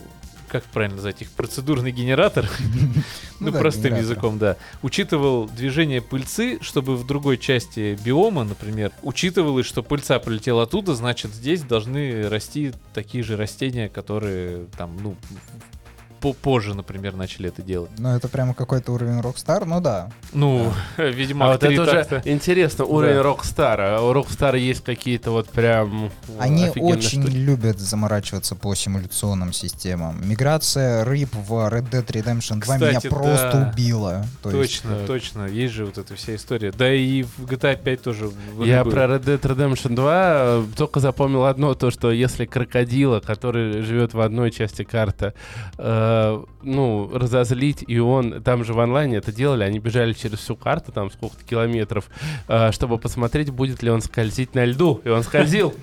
как 0.47 0.63
правильно 0.65 0.95
назвать, 0.95 1.21
их 1.21 1.31
процедурный 1.31 1.91
генератор, 1.91 2.49
ну, 3.39 3.51
да, 3.51 3.59
простым 3.59 3.95
языком, 3.95 4.37
да, 4.37 4.57
учитывал 4.81 5.47
движение 5.47 6.01
пыльцы, 6.01 6.59
чтобы 6.61 6.95
в 6.95 7.05
другой 7.05 7.37
части 7.37 7.97
биома, 8.03 8.43
например, 8.43 8.91
учитывалось, 9.01 9.65
что 9.65 9.83
пыльца 9.83 10.19
прилетела 10.19 10.63
оттуда, 10.63 10.95
значит, 10.95 11.33
здесь 11.33 11.61
должны 11.61 12.29
расти 12.29 12.73
такие 12.93 13.23
же 13.23 13.37
растения, 13.37 13.89
которые 13.89 14.65
там, 14.77 14.97
ну, 15.01 15.15
позже, 16.31 16.73
например, 16.73 17.15
начали 17.17 17.49
это 17.49 17.61
делать. 17.61 17.91
Ну 17.97 18.15
это 18.15 18.29
прямо 18.29 18.53
какой-то 18.53 18.93
уровень 18.93 19.19
Rockstar, 19.19 19.65
ну 19.65 19.81
да. 19.81 20.09
Ну, 20.31 20.71
А 20.97 21.01
Ведьмак 21.03 21.51
вот 21.51 21.59
3 21.59 21.73
это 21.73 21.81
уже 21.83 22.21
интересно, 22.23 22.85
уровень 22.85 23.15
Да. 23.15 23.23
Рокстара. 23.23 23.99
У 23.99 24.13
Рокстара 24.13 24.57
есть 24.57 24.83
какие-то 24.85 25.31
вот 25.31 25.49
прям 25.49 26.11
Они 26.39 26.69
очень 26.69 27.23
штуки. 27.23 27.35
любят 27.35 27.79
заморачиваться 27.79 28.55
по 28.55 28.73
симуляционным 28.75 29.51
системам. 29.51 30.21
Миграция 30.25 31.03
рыб 31.03 31.29
в 31.33 31.51
Red 31.69 31.89
Dead 31.89 32.05
Redemption 32.05 32.61
2 32.63 32.77
меня 32.77 32.87
Кстати, 32.89 33.07
просто 33.09 33.51
да. 33.51 33.71
убила. 33.73 34.25
То 34.43 34.51
есть, 34.51 34.83
Точно, 34.83 34.97
так. 34.99 35.07
точно. 35.07 35.45
Есть 35.47 35.73
же 35.73 35.85
вот 35.85 35.97
эта 35.97 36.15
вся 36.15 36.35
история. 36.35 36.71
Да 36.71 36.93
и 36.93 37.23
в 37.23 37.39
GTA 37.39 37.81
5 37.81 38.01
тоже. 38.03 38.29
Я 38.59 38.83
про 38.85 39.05
Red 39.05 39.23
Dead 39.25 39.41
Redemption 39.41 39.95
2 39.95 40.13
э, 40.35 40.63
только 40.77 40.99
запомнил 40.99 41.45
одно, 41.45 41.73
то, 41.73 41.89
что 41.89 42.11
если 42.11 42.45
крокодила, 42.45 43.19
который 43.19 43.81
живет 43.81 44.13
в 44.13 44.19
одной 44.21 44.51
части 44.51 44.83
карты, 44.83 45.33
э, 45.77 46.12
ну, 46.61 47.09
разозлить, 47.13 47.83
и 47.87 47.99
он, 47.99 48.41
там 48.41 48.63
же 48.63 48.73
в 48.73 48.79
онлайне 48.79 49.17
это 49.17 49.31
делали, 49.31 49.63
они 49.63 49.79
бежали 49.79 50.13
через 50.13 50.39
всю 50.39 50.55
карту, 50.55 50.91
там 50.91 51.11
сколько-то 51.11 51.43
километров, 51.43 52.09
э, 52.47 52.71
чтобы 52.71 52.97
посмотреть, 52.97 53.49
будет 53.49 53.83
ли 53.83 53.89
он 53.89 54.01
скользить 54.01 54.55
на 54.55 54.65
льду, 54.65 55.01
и 55.03 55.09
он 55.09 55.23
скользил. 55.23 55.73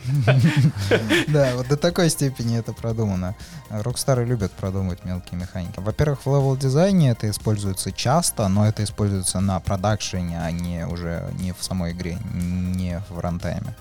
Да, 1.29 1.53
вот 1.57 1.69
до 1.69 1.77
такой 1.77 2.11
степени 2.11 2.59
это 2.59 2.73
продумано. 2.73 3.35
Рокстары 3.71 4.25
любят 4.25 4.53
продумывать 4.53 5.05
мелкие 5.05 5.41
механики. 5.41 5.79
Во-первых, 5.79 6.25
в 6.25 6.27
левел-дизайне 6.27 7.11
это 7.11 7.29
используется 7.31 7.93
часто, 7.93 8.49
но 8.49 8.67
это 8.67 8.83
используется 8.83 9.41
на 9.41 9.61
продакшене, 9.61 10.41
а 10.41 10.51
не 10.51 10.87
уже 10.87 11.31
не 11.39 11.53
в 11.53 11.63
самой 11.63 11.93
игре, 11.93 12.19
не 12.33 13.03
в 13.09 13.19
рантайме. 13.19 13.77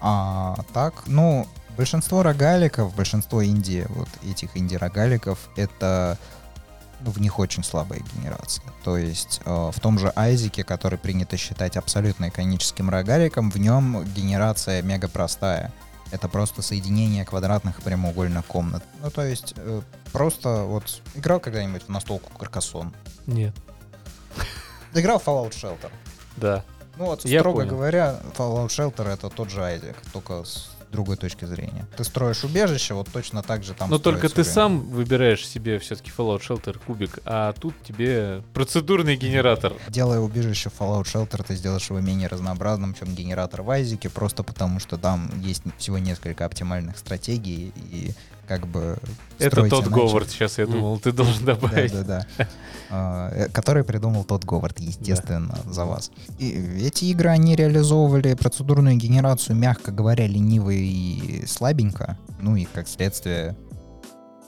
А 0.00 0.56
так, 0.72 1.04
ну, 1.06 1.46
большинство 1.76 2.22
рогаликов, 2.22 2.94
большинство 2.94 3.44
инди, 3.44 3.86
вот 3.90 4.08
этих 4.24 4.56
инди-рогаликов, 4.56 5.38
это 5.56 6.18
ну, 7.00 7.10
в 7.10 7.20
них 7.20 7.38
очень 7.38 7.62
слабая 7.62 8.00
генерация. 8.14 8.64
То 8.82 8.96
есть 8.96 9.40
э, 9.44 9.70
в 9.72 9.80
том 9.80 9.98
же 9.98 10.12
Айзике, 10.16 10.64
который 10.64 10.98
принято 10.98 11.36
считать 11.36 11.76
абсолютно 11.76 12.28
иконическим 12.28 12.88
рогаликом, 12.88 13.50
в 13.50 13.56
нем 13.58 14.04
генерация 14.14 14.82
мега 14.82 15.08
простая. 15.08 15.72
Это 16.12 16.28
просто 16.28 16.62
соединение 16.62 17.24
квадратных 17.24 17.80
и 17.80 17.82
прямоугольных 17.82 18.46
комнат. 18.46 18.82
Ну, 19.02 19.10
то 19.10 19.22
есть, 19.22 19.54
э, 19.56 19.82
просто 20.12 20.62
вот 20.62 21.02
играл 21.14 21.40
когда-нибудь 21.40 21.82
в 21.82 21.88
настолку 21.88 22.30
Каркасон? 22.38 22.94
Нет. 23.26 23.54
Играл 24.94 25.18
в 25.18 25.26
Fallout 25.26 25.50
Shelter. 25.50 25.90
Да. 26.36 26.64
Ну 26.96 27.06
вот, 27.06 27.24
Я 27.26 27.40
строго 27.40 27.58
понял. 27.58 27.70
говоря, 27.70 28.20
Fallout 28.36 28.68
Shelter 28.68 29.12
это 29.12 29.28
тот 29.28 29.50
же 29.50 29.62
Айзек, 29.62 29.96
только 30.12 30.44
с 30.44 30.75
другой 30.90 31.16
точки 31.16 31.44
зрения. 31.44 31.86
Ты 31.96 32.04
строишь 32.04 32.44
убежище, 32.44 32.94
вот 32.94 33.08
точно 33.12 33.42
так 33.42 33.64
же 33.64 33.74
там 33.74 33.90
Но 33.90 33.98
только 33.98 34.22
ты 34.22 34.28
строится 34.28 34.52
сам 34.52 34.80
выбираешь 34.88 35.46
себе 35.46 35.78
все-таки 35.78 36.10
Fallout 36.16 36.40
Shelter 36.40 36.78
кубик, 36.84 37.18
а 37.24 37.52
тут 37.52 37.74
тебе 37.82 38.42
процедурный 38.54 39.16
генератор. 39.16 39.72
Делая 39.88 40.20
убежище 40.20 40.70
Fallout 40.76 41.04
Shelter, 41.04 41.44
ты 41.46 41.54
сделаешь 41.54 41.88
его 41.90 42.00
менее 42.00 42.28
разнообразным, 42.28 42.94
чем 42.94 43.14
генератор 43.14 43.62
в 43.62 43.70
Айзеке, 43.70 44.08
просто 44.10 44.42
потому 44.42 44.80
что 44.80 44.96
там 44.96 45.30
есть 45.40 45.62
всего 45.78 45.98
несколько 45.98 46.44
оптимальных 46.44 46.98
стратегий, 46.98 47.72
и 47.76 48.12
как 48.46 48.66
бы... 48.66 48.98
Это 49.38 49.68
тот 49.68 49.86
Говард, 49.88 50.30
сейчас 50.30 50.58
я 50.58 50.66
думал, 50.66 50.98
ты 50.98 51.12
должен 51.12 51.44
добавить. 51.44 51.92
Да, 51.92 52.02
да, 52.02 52.26
да. 52.38 52.48
А, 52.90 53.30
э, 53.32 53.48
Который 53.48 53.84
придумал 53.84 54.24
тот 54.24 54.44
Говард, 54.44 54.78
естественно, 54.78 55.58
за 55.66 55.84
вас. 55.84 56.10
И 56.38 56.50
эти 56.82 57.06
игры, 57.06 57.30
они 57.30 57.56
реализовывали 57.56 58.34
процедурную 58.34 58.96
генерацию, 58.96 59.56
мягко 59.56 59.90
говоря, 59.90 60.26
лениво 60.26 60.70
и 60.70 61.44
слабенько. 61.46 62.16
Ну 62.40 62.56
и, 62.56 62.64
как 62.64 62.88
следствие, 62.88 63.56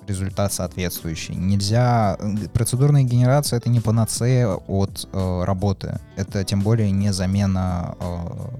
результат 0.08 0.52
соответствующий. 0.52 1.34
Нельзя... 1.34 2.16
э, 2.18 2.48
Процедурная 2.52 3.02
генерация— 3.02 3.56
это 3.58 3.68
не 3.68 3.80
панацея 3.80 4.48
от 4.48 5.08
э, 5.12 5.44
работы. 5.44 5.98
Это 6.16 6.44
тем 6.44 6.62
более 6.62 6.90
не 6.90 7.12
замена, 7.12 7.94
э, 8.00 8.16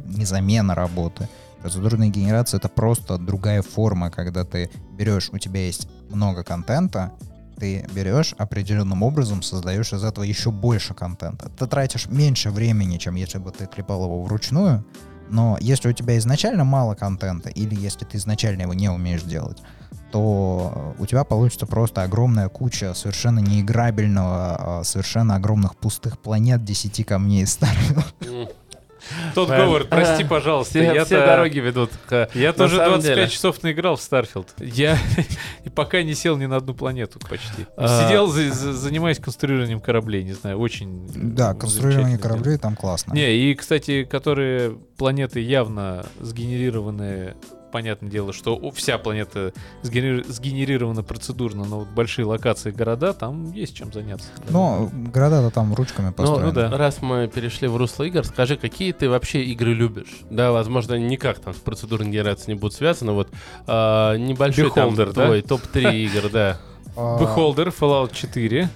не 0.07 0.25
замена 0.25 0.75
работы. 0.75 1.29
Процедурная 1.63 2.09
генерация— 2.09 2.59
это 2.59 2.69
просто 2.69 3.19
другая 3.19 3.63
форма, 3.63 4.11
когда 4.11 4.45
ты 4.45 4.71
берешь, 4.93 5.31
у 5.33 5.39
тебя 5.39 5.67
есть 5.67 5.89
много 6.11 6.45
контента, 6.45 7.13
ты 7.59 7.85
берешь 7.93 8.35
определенным 8.39 9.03
образом, 9.03 9.43
создаешь 9.43 9.93
из 9.93 10.05
этого 10.05 10.25
еще 10.25 10.51
больше 10.51 10.95
контента. 10.95 11.51
Ты 11.59 11.67
тратишь 11.67 12.07
меньше 12.07 12.51
времени, 12.51 12.99
чем 12.99 13.17
если 13.17 13.39
бы 13.39 13.51
ты 13.51 13.67
клепал 13.67 14.05
его 14.05 14.23
вручную, 14.23 14.85
но 15.31 15.59
если 15.61 15.89
у 15.89 15.93
тебя 15.93 16.17
изначально 16.19 16.65
мало 16.65 16.95
контента, 16.95 17.49
или 17.51 17.75
если 17.75 18.05
ты 18.05 18.17
изначально 18.17 18.63
его 18.63 18.75
не 18.75 18.89
умеешь 18.89 19.23
делать, 19.23 19.63
то 20.11 20.95
у 20.99 21.07
тебя 21.07 21.25
получится 21.25 21.67
просто 21.67 22.03
огромная 22.03 22.49
куча 22.49 22.95
совершенно 22.95 23.41
неиграбельного, 23.41 24.81
а, 24.81 24.85
совершенно 24.85 25.35
огромных 25.35 25.77
пустых 25.77 26.19
планет, 26.19 26.65
10 26.65 27.05
камней 27.05 27.47
старых. 27.47 28.15
Тодд 29.35 29.49
Говард, 29.49 29.89
прости, 29.89 30.25
пожалуйста. 30.25 30.79
Все, 30.81 30.95
я 30.95 31.05
все 31.05 31.19
дороги 31.25 31.59
ведут 31.59 31.91
к... 32.09 32.29
Я 32.35 32.53
тоже 32.53 32.77
самом 32.77 32.93
25 33.01 33.17
деле. 33.17 33.29
часов 33.29 33.63
наиграл 33.63 33.97
в 33.97 34.03
Starfield. 34.03 34.49
Я 34.59 34.99
и 35.65 35.69
пока 35.71 36.03
не 36.03 36.15
сел 36.15 36.37
ни 36.37 36.47
на 36.47 36.57
одну 36.57 36.75
планету 36.75 37.19
почти. 37.29 37.67
А. 37.77 38.05
Сидел, 38.05 38.27
за- 38.29 38.53
за- 38.53 38.73
занимаясь 38.73 39.19
конструированием 39.19 39.81
кораблей, 39.81 40.25
не 40.25 40.33
знаю, 40.35 40.59
очень 40.59 41.07
Да, 41.15 41.55
конструирование 41.55 42.19
кораблей 42.19 42.59
там 42.59 42.77
классно. 42.77 43.13
Не, 43.15 43.35
и, 43.35 43.55
кстати, 43.55 44.05
которые 44.05 44.79
планеты 44.97 45.41
явно 45.41 46.05
сгенерированы, 46.21 47.35
понятное 47.71 48.11
дело, 48.11 48.33
что 48.33 48.59
вся 48.73 48.99
планета 48.99 49.53
сгенери- 49.83 50.25
сгенерирована 50.31 51.03
процедурно, 51.03 51.65
но 51.65 51.81
вот 51.81 51.89
большие 51.89 52.25
локации, 52.25 52.71
города, 52.71 53.13
там 53.13 53.53
есть 53.53 53.77
чем 53.77 53.93
заняться. 53.93 54.29
Но 54.49 54.91
города-то 54.93 55.51
там 55.51 55.75
ручками 55.75 56.07
Ну, 56.09 56.13
построены. 56.13 56.47
ну 56.47 56.53
да. 56.53 56.77
раз 56.77 57.03
мы 57.03 57.29
перешли 57.29 57.69
в 57.69 57.77
русло 57.77 58.05
игр, 58.05 58.25
скажи, 58.25 58.57
какие 58.57 58.93
ты 58.93 59.09
вообще 59.09 59.43
игры 59.45 59.75
любишь? 59.75 60.19
Да, 60.31 60.53
возможно, 60.53 60.95
никак 60.99 61.39
там 61.39 61.55
с 61.55 61.59
процедурной 61.59 62.11
генерацией 62.11 62.55
не 62.55 62.61
будут 62.61 62.75
связаны. 62.75 63.13
Вот 63.13 63.29
а, 63.67 64.17
небольшой 64.17 64.71
там 64.71 64.91
Beholder, 64.91 65.13
да? 65.13 65.25
твой 65.27 65.43
топ-3 65.43 65.95
игр, 66.05 66.31
да. 66.31 66.59
А, 67.01 67.17
Beholder, 67.23 67.73
Fallout 67.73 68.13
4, 68.13 68.69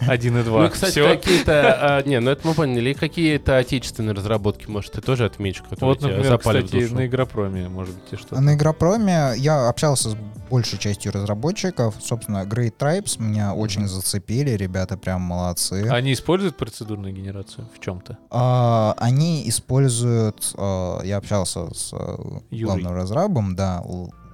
1 0.00 0.36
и 0.38 0.42
2. 0.42 0.62
Ну, 0.62 0.70
кстати, 0.70 1.00
какие-то... 1.00 1.98
а, 1.98 2.02
не, 2.02 2.18
ну 2.18 2.32
это 2.32 2.46
мы 2.46 2.54
поняли. 2.54 2.90
И 2.90 2.94
какие-то 2.94 3.56
отечественные 3.56 4.14
разработки, 4.14 4.68
может, 4.68 4.92
ты 4.92 5.00
тоже 5.00 5.26
отмечу, 5.26 5.62
которые 5.62 5.94
Вот, 5.94 6.02
например, 6.02 6.26
запали 6.26 6.62
в 6.62 6.64
кстати, 6.64 6.82
душу? 6.82 6.94
на 6.96 7.06
Игропроме, 7.06 7.68
может 7.68 7.94
быть, 7.94 8.12
и 8.12 8.16
что-то. 8.16 8.40
На 8.40 8.54
Игропроме 8.54 9.34
я 9.36 9.68
общался 9.68 10.10
с 10.10 10.16
большей 10.50 10.78
частью 10.78 11.12
разработчиков. 11.12 11.94
Собственно, 12.02 12.44
Great 12.44 12.74
Tribes 12.76 13.22
меня 13.22 13.54
очень 13.54 13.86
зацепили, 13.86 14.50
ребята 14.50 14.96
прям 14.96 15.20
молодцы. 15.20 15.86
Они 15.88 16.12
используют 16.14 16.56
процедурную 16.56 17.14
генерацию 17.14 17.68
в 17.72 17.78
чем-то? 17.78 18.18
А, 18.30 18.94
они 18.98 19.48
используют, 19.48 20.52
а, 20.56 21.00
я 21.02 21.18
общался 21.18 21.72
с 21.72 21.90
а, 21.92 22.40
Юрой. 22.50 22.64
главным 22.80 22.94
разрабом, 22.94 23.54
да, 23.54 23.84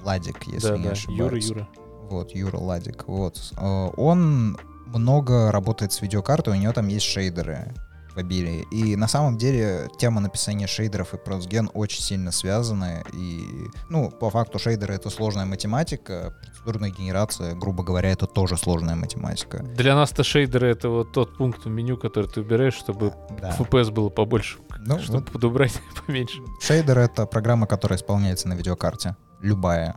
Ладик, 0.02 0.42
если 0.46 0.68
да, 0.68 0.76
не 0.76 0.84
да. 0.84 0.94
Юра, 1.08 1.36
ошибаюсь. 1.36 1.48
Юра. 1.50 1.68
Вот, 2.10 2.30
Юра 2.34 2.58
Ладик. 2.58 3.04
Вот. 3.06 3.52
А, 3.56 3.88
Он 3.96 4.58
много 4.86 5.50
работает 5.50 5.92
с 5.92 6.02
видеокартой, 6.02 6.52
у 6.54 6.56
него 6.60 6.72
там 6.72 6.88
есть 6.88 7.06
шейдеры 7.06 7.72
в 8.14 8.18
обилии. 8.18 8.64
И 8.70 8.94
на 8.94 9.08
самом 9.08 9.36
деле 9.38 9.88
тема 9.98 10.20
написания 10.20 10.68
шейдеров 10.68 11.14
и 11.14 11.16
процген 11.16 11.68
очень 11.74 12.00
сильно 12.00 12.30
связаны. 12.30 13.02
И, 13.12 13.44
ну, 13.90 14.08
по 14.08 14.30
факту 14.30 14.60
шейдеры— 14.60 14.94
это 14.96 15.10
сложная 15.10 15.46
математика, 15.46 16.32
процедурная 16.40 16.90
генерация, 16.90 17.56
грубо 17.56 17.82
говоря, 17.82 18.10
это 18.12 18.28
тоже 18.28 18.56
сложная 18.56 18.94
математика. 18.94 19.58
Для 19.64 19.96
нас-то 19.96 20.22
шейдеры 20.22 20.68
это 20.68 20.90
вот 20.90 21.10
тот 21.12 21.36
пункт 21.36 21.64
в 21.64 21.68
меню, 21.68 21.96
который 21.96 22.30
ты 22.30 22.40
убираешь, 22.42 22.74
чтобы 22.74 23.12
Да. 23.40 23.56
FPS 23.58 23.90
было 23.90 24.10
побольше, 24.10 24.58
Ну, 24.78 25.00
чтобы 25.00 25.18
вот 25.18 25.32
подобрать 25.32 25.72
поменьше. 26.06 26.38
Шейдер— 26.60 26.98
это 27.00 27.26
программа, 27.26 27.66
которая 27.66 27.98
исполняется 27.98 28.46
на 28.46 28.54
видеокарте. 28.54 29.16
Любая. 29.40 29.96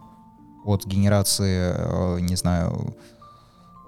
От 0.67 0.85
генерации, 0.85 1.73
э, 1.73 2.19
не 2.19 2.35
знаю, 2.35 2.93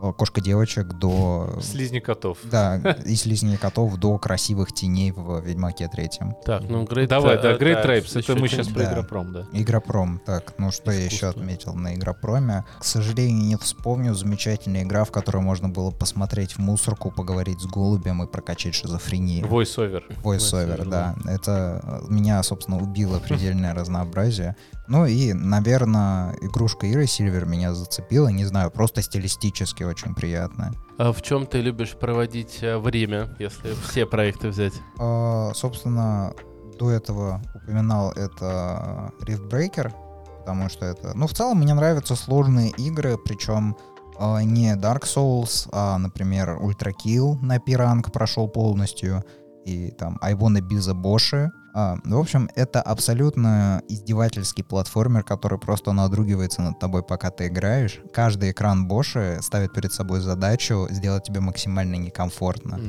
э, 0.02 0.14
кошка-девочек 0.18 0.88
до... 0.94 1.60
Слизни 1.62 2.00
котов. 2.00 2.38
Да, 2.46 2.78
и 3.06 3.16
слизней 3.16 3.58
котов 3.58 3.98
до 3.98 4.18
красивых 4.18 4.72
теней 4.74 5.12
в 5.12 5.42
Ведьмаке 5.42 5.90
третьем. 5.90 6.36
Так, 6.46 6.64
ну, 6.70 6.86
Great 6.86 7.08
Давай, 7.08 7.36
да, 7.42 7.52
Tri- 7.52 7.60
Great 7.60 7.74
так, 7.82 7.86
Tribes, 7.86 8.18
это 8.18 8.36
мы 8.40 8.48
сейчас 8.48 8.68
про 8.70 8.84
Да. 8.84 8.92
Игропром, 8.94 9.34
да. 9.34 9.46
Игропром. 9.52 10.22
Так, 10.26 10.54
ну 10.58 10.72
что 10.72 10.92
я 10.92 11.04
еще 11.04 11.16
Искусство. 11.28 11.42
отметил 11.42 11.74
на 11.74 11.96
Игропроме? 11.96 12.64
К 12.80 12.86
сожалению, 12.86 13.44
не 13.44 13.58
вспомню 13.58 14.14
замечательная 14.16 14.84
игра, 14.84 15.04
в 15.04 15.12
которой 15.12 15.42
можно 15.42 15.68
было 15.68 15.92
посмотреть 15.92 16.54
в 16.54 16.60
мусорку, 16.60 17.12
поговорить 17.12 17.60
с 17.60 17.66
голубем 17.66 18.24
и 18.24 18.28
прокачать 18.28 18.74
шизофрению. 18.76 19.46
Voice-over. 19.48 20.04
Voice-over, 20.24 20.78
Voice-over, 20.80 20.88
да. 20.88 21.16
Это 21.26 21.82
э, 21.84 22.06
меня, 22.08 22.42
собственно, 22.44 22.78
убило 22.82 23.20
предельное 23.20 23.74
разнообразие. 23.74 24.56
Ну 24.90 25.06
и, 25.06 25.34
наверное, 25.34 26.36
игрушка 26.42 26.88
Иры 26.88 27.06
Сильвер 27.06 27.46
меня 27.46 27.76
зацепила. 27.76 28.30
Не 28.30 28.44
знаю, 28.46 28.72
просто 28.72 29.04
стилистически 29.04 29.84
очень 29.84 30.16
приятная. 30.16 30.74
А 30.98 31.14
в 31.14 31.22
чем 31.22 31.46
ты 31.46 31.62
любишь 31.62 31.96
проводить 31.96 32.58
э, 32.64 32.80
время, 32.80 33.30
если 33.38 33.76
все 33.88 34.08
проекты 34.08 34.50
взять? 34.50 34.74
А, 34.98 35.52
Собственно, 35.54 36.34
до 36.80 36.90
этого 36.90 37.40
упоминал 37.54 38.12
это 38.14 39.12
Rift 39.22 39.48
Breaker, 39.48 39.94
потому 40.40 40.70
что 40.70 40.88
это... 40.88 41.16
Ну, 41.16 41.28
в 41.28 41.34
целом, 41.34 41.60
мне 41.60 41.76
нравятся 41.76 42.16
сложные 42.16 42.72
игры, 42.72 43.16
причем 43.24 43.78
а, 44.18 44.42
не 44.42 44.74
Dark 44.76 45.04
Souls, 45.04 45.70
а, 45.72 46.00
например, 46.00 46.58
Ultra 46.60 46.94
Kill 46.94 47.38
на 47.42 47.60
пиранг 47.60 48.12
прошел 48.12 48.48
полностью, 48.48 49.24
и 49.66 49.92
там 49.92 50.18
I 50.22 50.34
Wanna 50.34 50.62
Be 50.62 50.78
the 50.78 50.94
Bosch. 50.94 51.50
А, 51.74 51.98
в 52.04 52.18
общем, 52.18 52.50
это 52.56 52.82
абсолютно 52.82 53.84
издевательский 53.88 54.64
платформер, 54.64 55.24
который 55.24 55.60
просто 55.60 55.92
надругивается 55.92 56.62
над 56.62 56.80
тобой, 56.80 57.04
пока 57.04 57.30
ты 57.30 57.48
играешь. 57.48 58.02
Каждый 58.12 58.52
экран 58.52 58.88
Боши 58.88 59.38
ставит 59.42 59.74
перед 59.74 59.94
собой 59.94 60.20
задачу 60.20 60.88
сделать 60.90 61.24
тебе 61.24 61.40
максимально 61.40 61.96
некомфортно 61.96 62.80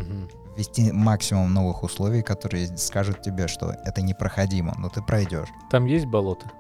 ввести 0.56 0.92
максимум 0.92 1.54
новых 1.54 1.82
условий, 1.82 2.22
которые 2.22 2.76
скажут 2.76 3.22
тебе, 3.22 3.48
что 3.48 3.74
это 3.84 4.02
непроходимо, 4.02 4.74
но 4.78 4.88
ты 4.88 5.00
пройдешь. 5.02 5.48
Там 5.70 5.86
есть 5.86 6.06
болото? 6.06 6.50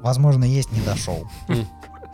Возможно, 0.00 0.44
есть 0.44 0.70
не 0.72 0.80
дошел. 0.80 1.26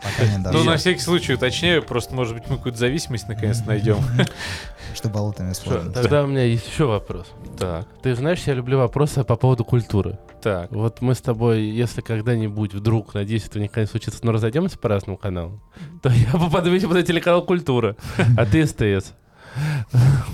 М. 0.03 0.09
Пока 0.11 0.25
не 0.25 0.37
Ну, 0.51 0.63
на 0.63 0.77
всякий 0.77 0.99
случай 0.99 1.33
уточняю, 1.33 1.83
просто, 1.83 2.15
может 2.15 2.33
быть, 2.33 2.43
мы 2.49 2.57
какую-то 2.57 2.77
зависимость 2.77 3.27
наконец 3.27 3.61
найдем. 3.65 3.97
Что 4.95 5.09
болотами 5.09 5.53
сложно. 5.53 5.91
Тогда 5.91 6.23
у 6.23 6.27
меня 6.27 6.43
есть 6.43 6.67
еще 6.67 6.85
вопрос. 6.85 7.27
Так, 7.57 7.87
Ты 8.01 8.15
знаешь, 8.15 8.39
я 8.45 8.53
люблю 8.53 8.77
вопросы 8.79 9.23
по 9.23 9.35
поводу 9.35 9.63
культуры. 9.63 10.17
так. 10.41 10.71
Вот 10.71 11.01
мы 11.01 11.13
с 11.15 11.21
тобой, 11.21 11.61
если 11.63 12.01
когда-нибудь 12.01 12.73
вдруг, 12.73 13.13
надеюсь, 13.13 13.45
это 13.45 13.59
никогда 13.59 13.81
не 13.81 13.87
случится, 13.87 14.19
но 14.23 14.31
разойдемся 14.31 14.77
по 14.77 14.89
разным 14.89 15.17
каналам, 15.17 15.61
то 16.01 16.09
я 16.09 16.31
попаду 16.31 16.71
видимо, 16.71 16.95
на 16.95 17.03
телеканал 17.03 17.43
«Культура», 17.43 17.95
а 18.37 18.45
ты 18.45 18.65
СТС. 18.65 19.13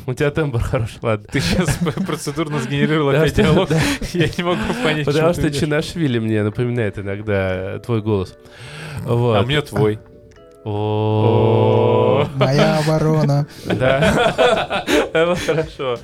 У 0.05 0.13
тебя 0.13 0.31
тембр 0.31 0.59
хороший, 0.59 0.99
ладно. 1.01 1.27
Ты 1.31 1.39
сейчас 1.39 1.77
процедурно 2.05 2.59
сгенерировал 2.59 3.09
опять 3.09 3.35
диалог. 3.35 3.69
Я 4.13 4.27
не 4.37 4.43
могу 4.43 4.61
понять, 4.83 5.05
Потому 5.05 5.33
что. 5.33 5.51
Чинашвили 5.51 6.19
мне 6.19 6.43
напоминает 6.43 6.97
иногда 6.99 7.79
твой 7.79 8.01
голос. 8.01 8.35
А 9.05 9.43
мне 9.43 9.61
твой. 9.61 9.99
О, 10.69 12.27
Моя 12.35 12.79
оборона. 12.79 13.47
Да. 13.65 14.83
Это 15.13 15.35
хорошо. 15.35 15.97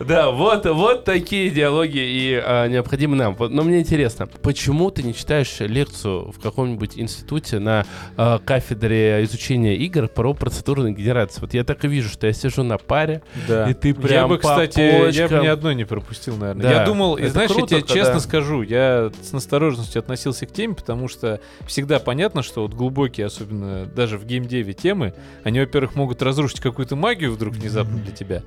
Да, 0.00 0.30
вот, 0.30 0.64
вот 0.66 1.04
такие 1.04 1.50
диалоги 1.50 1.98
и 1.98 2.40
а, 2.42 2.66
необходимы 2.68 3.16
нам. 3.16 3.36
Но 3.38 3.62
мне 3.64 3.80
интересно, 3.80 4.26
почему 4.26 4.90
ты 4.90 5.02
не 5.02 5.12
читаешь 5.14 5.56
лекцию 5.60 6.30
в 6.32 6.40
каком-нибудь 6.40 6.92
институте 6.98 7.58
на 7.58 7.84
а, 8.16 8.38
кафедре 8.38 9.22
изучения 9.24 9.76
игр 9.76 10.08
про 10.08 10.32
процедурную 10.34 10.94
генерацию? 10.94 11.42
Вот 11.42 11.52
я 11.54 11.64
так 11.64 11.84
и 11.84 11.88
вижу, 11.88 12.08
что 12.08 12.26
я 12.26 12.32
сижу 12.32 12.62
на 12.62 12.78
паре, 12.78 13.22
Да. 13.46 13.68
и 13.68 13.74
ты 13.74 13.88
Я 13.88 13.94
прям 13.94 14.28
бы, 14.30 14.36
по 14.38 14.48
кстати, 14.48 14.80
я 14.80 14.98
бы 15.00 15.06
почкам. 15.06 15.42
ни 15.42 15.46
одной 15.48 15.74
не 15.74 15.84
пропустил, 15.84 16.36
наверное. 16.36 16.62
Да. 16.62 16.70
Я 16.80 16.86
думал, 16.86 17.16
и 17.16 17.22
Это 17.24 17.32
знаешь, 17.32 17.50
круто, 17.50 17.74
я 17.74 17.80
тебе 17.82 17.88
когда- 17.88 17.94
честно 18.04 18.20
скажу, 18.20 18.62
я 18.62 19.10
с 19.22 19.32
настороженностью 19.32 19.98
относился 20.00 20.46
к 20.46 20.52
теме, 20.52 20.74
потому 20.74 21.08
что 21.08 21.40
всегда 21.66 21.98
понятно, 21.98 22.42
что 22.42 22.62
вот 22.62 22.72
глубокие, 22.72 23.26
особенно 23.26 23.86
даже 23.98 24.16
в 24.16 24.24
геймдеве 24.24 24.74
темы, 24.74 25.12
они, 25.42 25.58
во-первых, 25.58 25.96
могут 25.96 26.22
разрушить 26.22 26.60
какую-то 26.60 26.94
магию 26.94 27.32
вдруг 27.32 27.54
внезапно 27.54 27.98
для 27.98 28.12
тебя, 28.12 28.42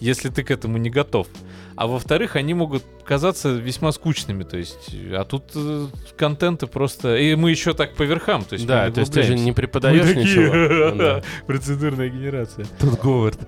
если 0.00 0.28
ты 0.28 0.42
к 0.42 0.50
этому 0.50 0.78
не 0.78 0.90
готов. 0.90 1.28
А 1.76 1.86
во-вторых, 1.86 2.36
они 2.36 2.52
могут 2.52 2.84
казаться 3.04 3.48
весьма 3.50 3.92
скучными, 3.92 4.42
то 4.42 4.58
есть, 4.58 4.94
а 5.12 5.24
тут 5.24 5.44
э, 5.54 5.86
контента 6.16 6.66
просто... 6.66 7.16
И 7.16 7.34
мы 7.36 7.50
еще 7.50 7.72
так 7.72 7.94
по 7.94 8.02
верхам, 8.02 8.44
то 8.44 8.52
есть 8.52 8.66
Да, 8.66 8.90
то 8.90 9.00
есть 9.00 9.12
ты 9.12 9.22
же 9.22 9.34
не 9.34 9.52
преподаешь 9.52 10.04
Мы 10.04 10.14
такие, 10.14 10.24
ничего. 10.26 11.22
Процедурная 11.46 12.10
генерация. 12.10 12.66
Тут 12.78 13.00
Говард. 13.00 13.38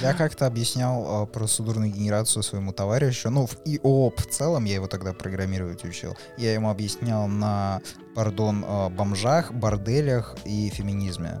Я 0.00 0.12
как-то 0.14 0.46
объяснял 0.46 1.22
а, 1.22 1.26
процедурную 1.26 1.92
генерацию 1.92 2.42
своему 2.42 2.72
товарищу. 2.72 3.30
Ну, 3.30 3.46
в 3.46 3.56
ИОП 3.64 4.20
в 4.20 4.26
целом, 4.26 4.64
я 4.64 4.74
его 4.74 4.88
тогда 4.88 5.12
программировать 5.12 5.84
учил. 5.84 6.16
Я 6.36 6.52
ему 6.52 6.68
объяснял 6.68 7.28
на, 7.28 7.80
пардон, 8.14 8.64
а, 8.66 8.88
бомжах, 8.88 9.52
борделях 9.52 10.36
и 10.44 10.68
феминизме. 10.70 11.40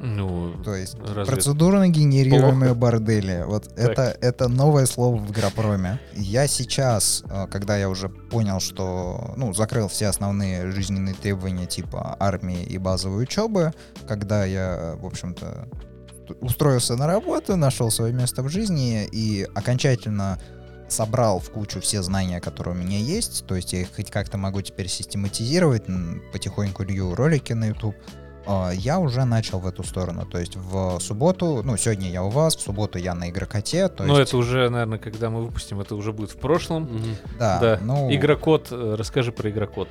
Ну, 0.00 0.54
То 0.64 0.74
есть 0.74 0.96
разве 1.00 1.24
Процедурно 1.24 1.88
генерируемые 1.88 2.74
бордели. 2.74 3.44
Вот 3.46 3.64
Так. 3.74 3.78
это, 3.78 4.16
это 4.20 4.48
новое 4.48 4.86
слово 4.86 5.16
в 5.16 5.30
Игропроме. 5.30 5.98
Я 6.14 6.46
сейчас, 6.46 7.24
э, 7.28 7.46
когда 7.50 7.76
я 7.76 7.88
уже 7.88 8.08
понял, 8.08 8.60
что, 8.60 9.34
ну, 9.36 9.52
закрыл 9.52 9.88
все 9.88 10.06
основные 10.06 10.70
жизненные 10.70 11.14
требования 11.14 11.66
типа 11.66 12.16
армии 12.20 12.62
и 12.62 12.78
базовой 12.78 13.24
учебы, 13.24 13.72
когда 14.06 14.44
я, 14.44 14.96
в 15.00 15.06
общем-то, 15.06 15.68
устроился 16.40 16.96
на 16.96 17.06
работу, 17.06 17.56
нашел 17.56 17.90
свое 17.90 18.12
место 18.12 18.42
в 18.42 18.48
жизни 18.48 19.08
и 19.10 19.46
окончательно 19.54 20.38
собрал 20.88 21.38
в 21.38 21.50
кучу 21.50 21.80
все 21.80 22.02
знания, 22.02 22.40
которые 22.40 22.74
у 22.74 22.78
меня 22.78 22.98
есть, 22.98 23.44
то 23.46 23.54
есть 23.54 23.72
я 23.72 23.82
их 23.82 23.88
хоть 23.94 24.10
как-то 24.10 24.38
могу 24.38 24.62
теперь 24.62 24.88
систематизировать, 24.88 25.84
потихоньку 26.32 26.82
лью 26.82 27.14
ролики 27.14 27.52
на 27.52 27.66
YouTube, 27.68 27.94
я 28.74 28.98
уже 28.98 29.24
начал 29.24 29.58
в 29.60 29.66
эту 29.66 29.84
сторону. 29.84 30.24
То 30.26 30.38
есть 30.38 30.56
в 30.56 30.98
субботу, 31.00 31.62
ну, 31.64 31.76
сегодня 31.76 32.10
я 32.10 32.22
у 32.22 32.30
вас, 32.30 32.56
в 32.56 32.60
субботу 32.60 32.98
я 32.98 33.14
на 33.14 33.28
игрокоте. 33.30 33.88
То 33.88 34.04
Ну, 34.04 34.18
есть, 34.18 34.30
это 34.30 34.36
уже, 34.38 34.68
наверное, 34.70 34.98
когда 34.98 35.28
мы 35.30 35.44
выпустим, 35.44 35.80
это 35.80 35.94
уже 35.94 36.12
будет 36.12 36.30
в 36.30 36.36
прошлом. 36.36 36.84
Мгм. 36.84 37.16
да, 37.38 37.58
Да. 37.60 37.78
ну, 37.82 38.12
Игрокод, 38.12 38.68
э, 38.70 38.94
расскажи 38.98 39.32
про 39.32 39.50
игрокод. 39.50 39.88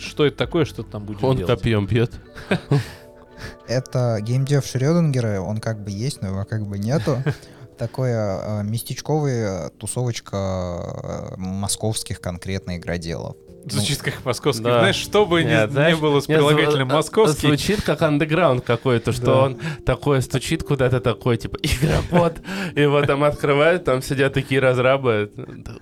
Что 0.00 0.24
это 0.26 0.36
такое, 0.36 0.64
что 0.64 0.82
ты 0.82 0.90
там 0.90 1.04
будешь 1.04 1.22
Он 1.22 1.36
делать? 1.36 1.52
копьем 1.58 1.86
бьет. 1.86 2.12
это 3.68 4.18
геймдев 4.20 4.64
Шрёдингера, 4.66 5.40
он 5.40 5.58
как 5.58 5.82
бы 5.82 5.90
есть, 5.90 6.22
но 6.22 6.28
его 6.28 6.44
как 6.44 6.66
бы 6.66 6.78
нету. 6.78 7.22
Такое 7.78 8.38
э, 8.40 8.62
местечковая 8.62 9.68
тусовочка 9.70 10.36
э, 10.36 11.34
московских 11.36 12.20
конкретно 12.22 12.78
игроделов. 12.78 13.36
Звучит 13.68 13.98
как 14.02 14.24
московский. 14.24 14.64
Да. 14.64 14.78
Знаешь, 14.80 14.96
что 14.96 15.26
бы 15.26 15.42
ни- 15.42 15.48
Нет, 15.48 15.68
не, 15.68 15.72
знаешь, 15.72 15.98
было 15.98 16.20
с 16.20 16.28
нет, 16.28 16.38
прилагательным 16.38 16.88
зв- 16.88 16.92
московский. 16.94 17.46
Звучит 17.48 17.82
как 17.82 18.00
андеграунд 18.02 18.64
какой-то, 18.64 19.12
что 19.12 19.24
Да. 19.26 19.42
он 19.42 19.58
такой 19.84 20.22
стучит 20.22 20.62
куда-то 20.62 21.00
такой, 21.00 21.36
типа, 21.36 21.58
игрокод. 21.62 22.38
Его 22.74 23.02
там 23.02 23.24
открывают, 23.24 23.84
там 23.84 24.02
сидят 24.02 24.34
такие 24.34 24.60
разрабы. 24.60 25.32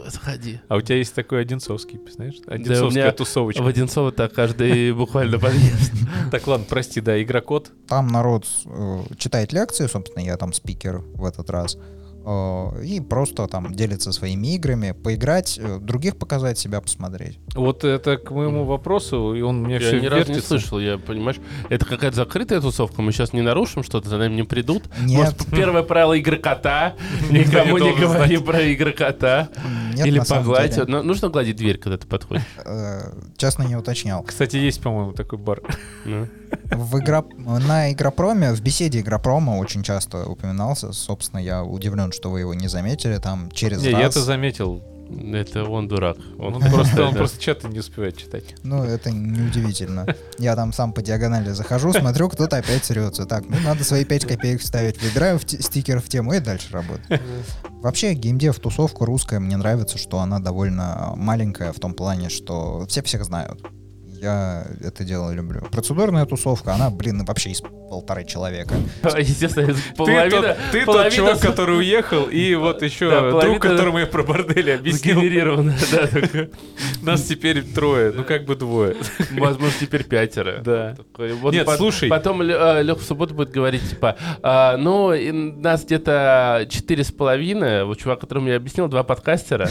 Заходи. 0.07 0.61
А 0.69 0.77
у 0.77 0.81
тебя 0.81 0.97
есть 0.97 1.15
такой 1.15 1.43
Одинцовский, 1.43 2.01
знаешь? 2.11 2.37
Одинцовская 2.47 3.03
меня 3.05 3.13
тусовочка. 3.13 3.63
В 3.63 3.67
Одинцово 3.67 4.13
так 4.13 4.33
каждый 4.33 4.93
буквально 4.93 5.39
подъезд. 5.39 5.93
Так, 6.31 6.47
ладно, 6.47 6.67
прости, 6.69 7.01
да, 7.01 7.23
игрокод. 7.23 7.71
Там 7.87 8.09
народ 8.09 8.47
э, 8.67 9.01
читает 9.19 9.53
лекции, 9.53 9.87
собственно, 9.87 10.25
я 10.25 10.37
там 10.37 10.53
спикер 10.53 10.99
в 11.15 11.25
этот 11.25 11.51
раз. 11.51 11.77
Э, 12.25 12.85
и 12.85 13.01
просто 13.01 13.47
там 13.47 13.75
делится 13.75 14.13
своими 14.13 14.55
играми, 14.55 14.93
поиграть, 14.93 15.59
э, 15.59 15.79
других 15.81 16.17
показать, 16.17 16.59
себя 16.59 16.81
посмотреть. 16.81 17.39
Вот 17.55 17.85
это 17.85 18.17
к 18.17 18.31
моему 18.31 18.65
вопросу, 18.65 19.35
и 19.35 19.43
он 19.43 19.63
у 19.63 19.67
меня 19.67 19.79
Я 19.79 19.89
все 19.89 20.01
ни 20.01 20.07
разу 20.07 20.33
не 20.33 20.41
слышал, 20.41 20.79
я, 20.79 20.99
понимаешь, 20.99 21.37
это 21.69 21.85
какая-то 21.87 22.17
закрытая 22.17 22.61
тусовка, 22.61 23.03
мы 23.03 23.13
сейчас 23.13 23.33
не 23.33 23.43
нарушим 23.43 23.83
что-то, 23.83 24.09
за 24.09 24.19
нами 24.19 24.35
не 24.35 24.43
придут. 24.43 24.85
Нет, 25.01 25.19
Может, 25.19 25.47
первое 25.51 25.83
правило 25.83 26.15
игры 26.15 26.37
кота, 26.37 26.95
никому 27.31 27.79
не 27.79 27.95
говори 27.95 28.39
про 28.39 28.61
игры 28.63 28.93
кота. 28.93 29.49
нет, 29.95 30.07
Или 30.07 30.19
деле. 30.19 30.85
Ну, 30.87 31.03
Нужно 31.03 31.29
гладить 31.29 31.57
дверь, 31.57 31.79
когда 31.79 31.99
ты 31.99 32.07
подходишь. 32.07 32.45
Э, 32.65 33.13
честно, 33.37 33.65
не 33.65 33.77
уточнял. 33.77 34.23
Кстати, 34.23 34.57
есть, 34.57 34.81
по-моему, 34.81 35.13
такой 35.13 35.39
бар. 35.39 35.61
В 36.71 36.99
игра... 36.99 37.25
На 37.37 37.93
Игропроме, 37.93 38.53
в 38.53 38.61
беседе 38.61 39.01
Игропрома 39.01 39.53
очень 39.59 39.83
часто 39.83 40.27
упоминался. 40.27 40.93
Собственно, 40.93 41.41
я 41.41 41.63
удивлен, 41.65 42.13
что 42.13 42.31
вы 42.31 42.41
его 42.41 42.55
не 42.55 42.69
заметили. 42.69 43.19
Там 43.19 43.51
через 43.51 43.83
Не, 43.83 43.91
раз... 43.91 44.01
я-то 44.01 44.21
заметил. 44.21 44.83
Это 45.35 45.65
он 45.65 45.87
дурак. 45.87 46.17
Он 46.39 46.61
просто, 46.73 47.05
он 47.05 47.15
просто 47.15 47.41
чаты 47.41 47.69
не 47.69 47.79
успевает 47.79 48.17
читать. 48.17 48.55
Ну, 48.63 48.83
это 48.83 49.11
неудивительно. 49.11 50.07
Я 50.39 50.57
там 50.57 50.73
сам 50.73 50.93
по 50.93 51.03
диагонали 51.03 51.51
захожу, 51.51 51.93
смотрю, 51.93 52.29
кто-то 52.29 52.57
опять 52.57 52.85
срется. 52.85 53.27
Так, 53.27 53.45
ну 53.49 53.57
надо 53.65 53.85
свои 53.85 54.05
5 54.05 54.25
копеек 54.25 54.61
вставить. 54.61 55.01
Выбираю 55.03 55.39
в 55.39 55.45
те- 55.45 55.61
стикер 55.61 56.01
в 56.01 56.09
тему 56.09 56.33
и 56.33 56.41
дальше 56.41 56.73
работаю. 56.73 57.21
Вообще, 57.83 58.15
геймдев 58.15 58.59
тусовка 58.59 59.05
русская, 59.05 59.41
мне 59.41 59.57
нравится, 59.57 59.99
что 59.99 60.21
она 60.21 60.39
довольно 60.39 61.13
маленькая 61.17 61.73
в 61.73 61.79
том 61.79 61.93
плане, 61.93 62.31
что 62.31 62.87
все 62.89 63.03
всех 63.03 63.25
знают. 63.25 63.61
Я 64.25 64.67
это 64.81 65.05
дело 65.05 65.31
люблю. 65.33 65.61
Процедурная 65.71 66.25
тусовка, 66.25 66.73
она, 66.73 66.89
блин, 66.89 67.27
вообще 67.27 67.51
из 67.51 67.61
полторы 67.61 68.25
человека. 68.25 68.75
Естественно, 69.19 69.75
Ты 69.75 69.95
половина... 69.97 70.31
тот, 70.31 70.57
ты 70.73 70.85
тот 70.87 71.13
чувак, 71.13 71.37
с- 71.37 71.41
который 71.41 71.77
уехал, 71.77 72.25
и 72.25 72.55
вот 72.55 72.81
еще 72.83 73.39
друг, 73.39 73.61
которому 73.61 73.99
я 73.99 74.07
про 74.07 74.23
бордели 74.23 74.71
объяснил. 74.71 75.19
Сгенерировано, 75.19 75.75
да. 75.93 76.09
Нас 77.03 77.23
теперь 77.25 77.63
трое, 77.63 78.13
ну 78.17 78.25
как 78.25 78.47
бы 78.47 78.57
двое. 78.57 78.97
Возможно, 79.33 79.75
теперь 79.79 80.05
пятеро. 80.05 80.63
Да. 80.65 80.97
Нет, 81.53 81.69
слушай. 81.77 82.09
Потом 82.09 82.41
Леха 82.41 82.97
в 82.97 83.03
субботу 83.03 83.35
будет 83.35 83.51
говорить, 83.51 83.91
типа, 83.91 84.17
а, 84.43 84.79
ну, 84.79 85.13
нас 85.61 85.85
где-то 85.85 86.67
четыре 86.71 87.05
с 87.05 87.13
половиной, 87.13 87.85
вот 87.85 87.99
чувак, 87.99 88.21
которому 88.21 88.49
я 88.49 88.57
объяснил, 88.57 88.89
два 88.89 89.03
подкастера, 89.03 89.69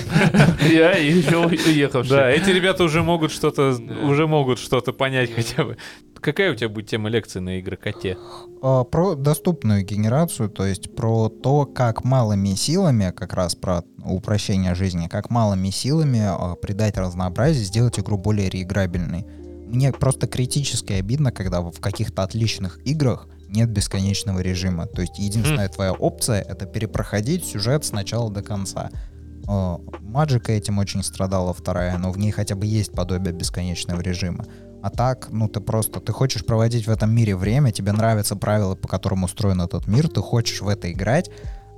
я 0.62 0.92
и 0.92 1.12
еще 1.12 1.38
уехавший. 1.38 2.16
Да, 2.16 2.30
эти 2.30 2.52
ребята 2.52 2.84
уже 2.84 3.02
могут 3.02 3.32
что-то, 3.32 3.76
уже 4.04 4.28
могут 4.28 4.43
что-то 4.60 4.94
понять 4.94 5.34
хотя 5.34 5.64
бы. 5.66 5.78
Какая 6.16 6.54
у 6.54 6.56
тебя 6.56 6.70
будет 6.70 6.88
тема 6.88 7.10
лекции 7.10 7.40
на 7.40 7.60
игрокоте? 7.60 8.18
А, 8.62 8.86
Про 8.86 9.16
доступную 9.16 9.84
генерацию, 9.84 10.50
то 10.50 10.66
есть 10.66 10.96
про 10.96 11.28
то, 11.28 11.66
как 11.66 12.06
малыми 12.06 12.56
силами, 12.56 13.12
как 13.12 13.34
раз 13.34 13.56
про 13.56 13.84
упрощение 14.06 14.74
жизни, 14.74 15.08
как 15.08 15.30
малыми 15.30 15.70
силами 15.70 16.22
а, 16.24 16.56
придать 16.56 16.98
разнообразие, 16.98 17.66
сделать 17.66 18.00
игру 18.00 18.18
более 18.18 18.50
реиграбельной. 18.50 19.26
Мне 19.68 19.92
просто 19.92 20.28
критически 20.28 20.94
обидно, 20.94 21.32
когда 21.32 21.62
в 21.62 21.82
каких-то 21.82 22.24
отличных 22.24 22.80
играх 22.86 23.28
нет 23.50 23.70
бесконечного 23.70 24.40
режима. 24.40 24.88
То 24.88 25.02
есть 25.02 25.20
единственная 25.20 25.70
твоя 25.70 25.94
опция— 25.94 26.42
это 26.48 26.66
перепроходить 26.66 27.46
сюжет 27.46 27.84
с 27.84 27.92
начала 27.92 28.32
до 28.32 28.42
конца. 28.42 28.92
А, 29.48 29.80
Маджика 30.02 30.52
этим 30.52 30.80
очень 30.80 31.04
страдала 31.04 31.54
вторая, 31.54 31.98
но 31.98 32.12
в 32.12 32.18
ней 32.18 32.32
хотя 32.32 32.56
бы 32.56 32.66
есть 32.66 32.92
подобие 32.94 33.34
бесконечного 33.34 34.02
режима. 34.02 34.46
А 34.82 34.90
так, 34.90 35.30
ну 35.32 35.48
ты 35.48 35.62
просто, 35.62 36.00
ты 36.02 36.12
хочешь 36.12 36.46
проводить 36.46 36.88
в 36.88 36.92
этом 36.92 37.14
мире 37.16 37.36
время, 37.36 37.72
тебе 37.72 37.92
нравятся 37.94 38.36
правила, 38.36 38.76
по 38.76 38.88
которым 38.88 39.24
устроен 39.24 39.62
этот 39.62 39.88
мир, 39.88 40.10
ты 40.10 40.22
хочешь 40.22 40.62
в 40.62 40.68
это 40.68 40.92
играть, 40.92 41.30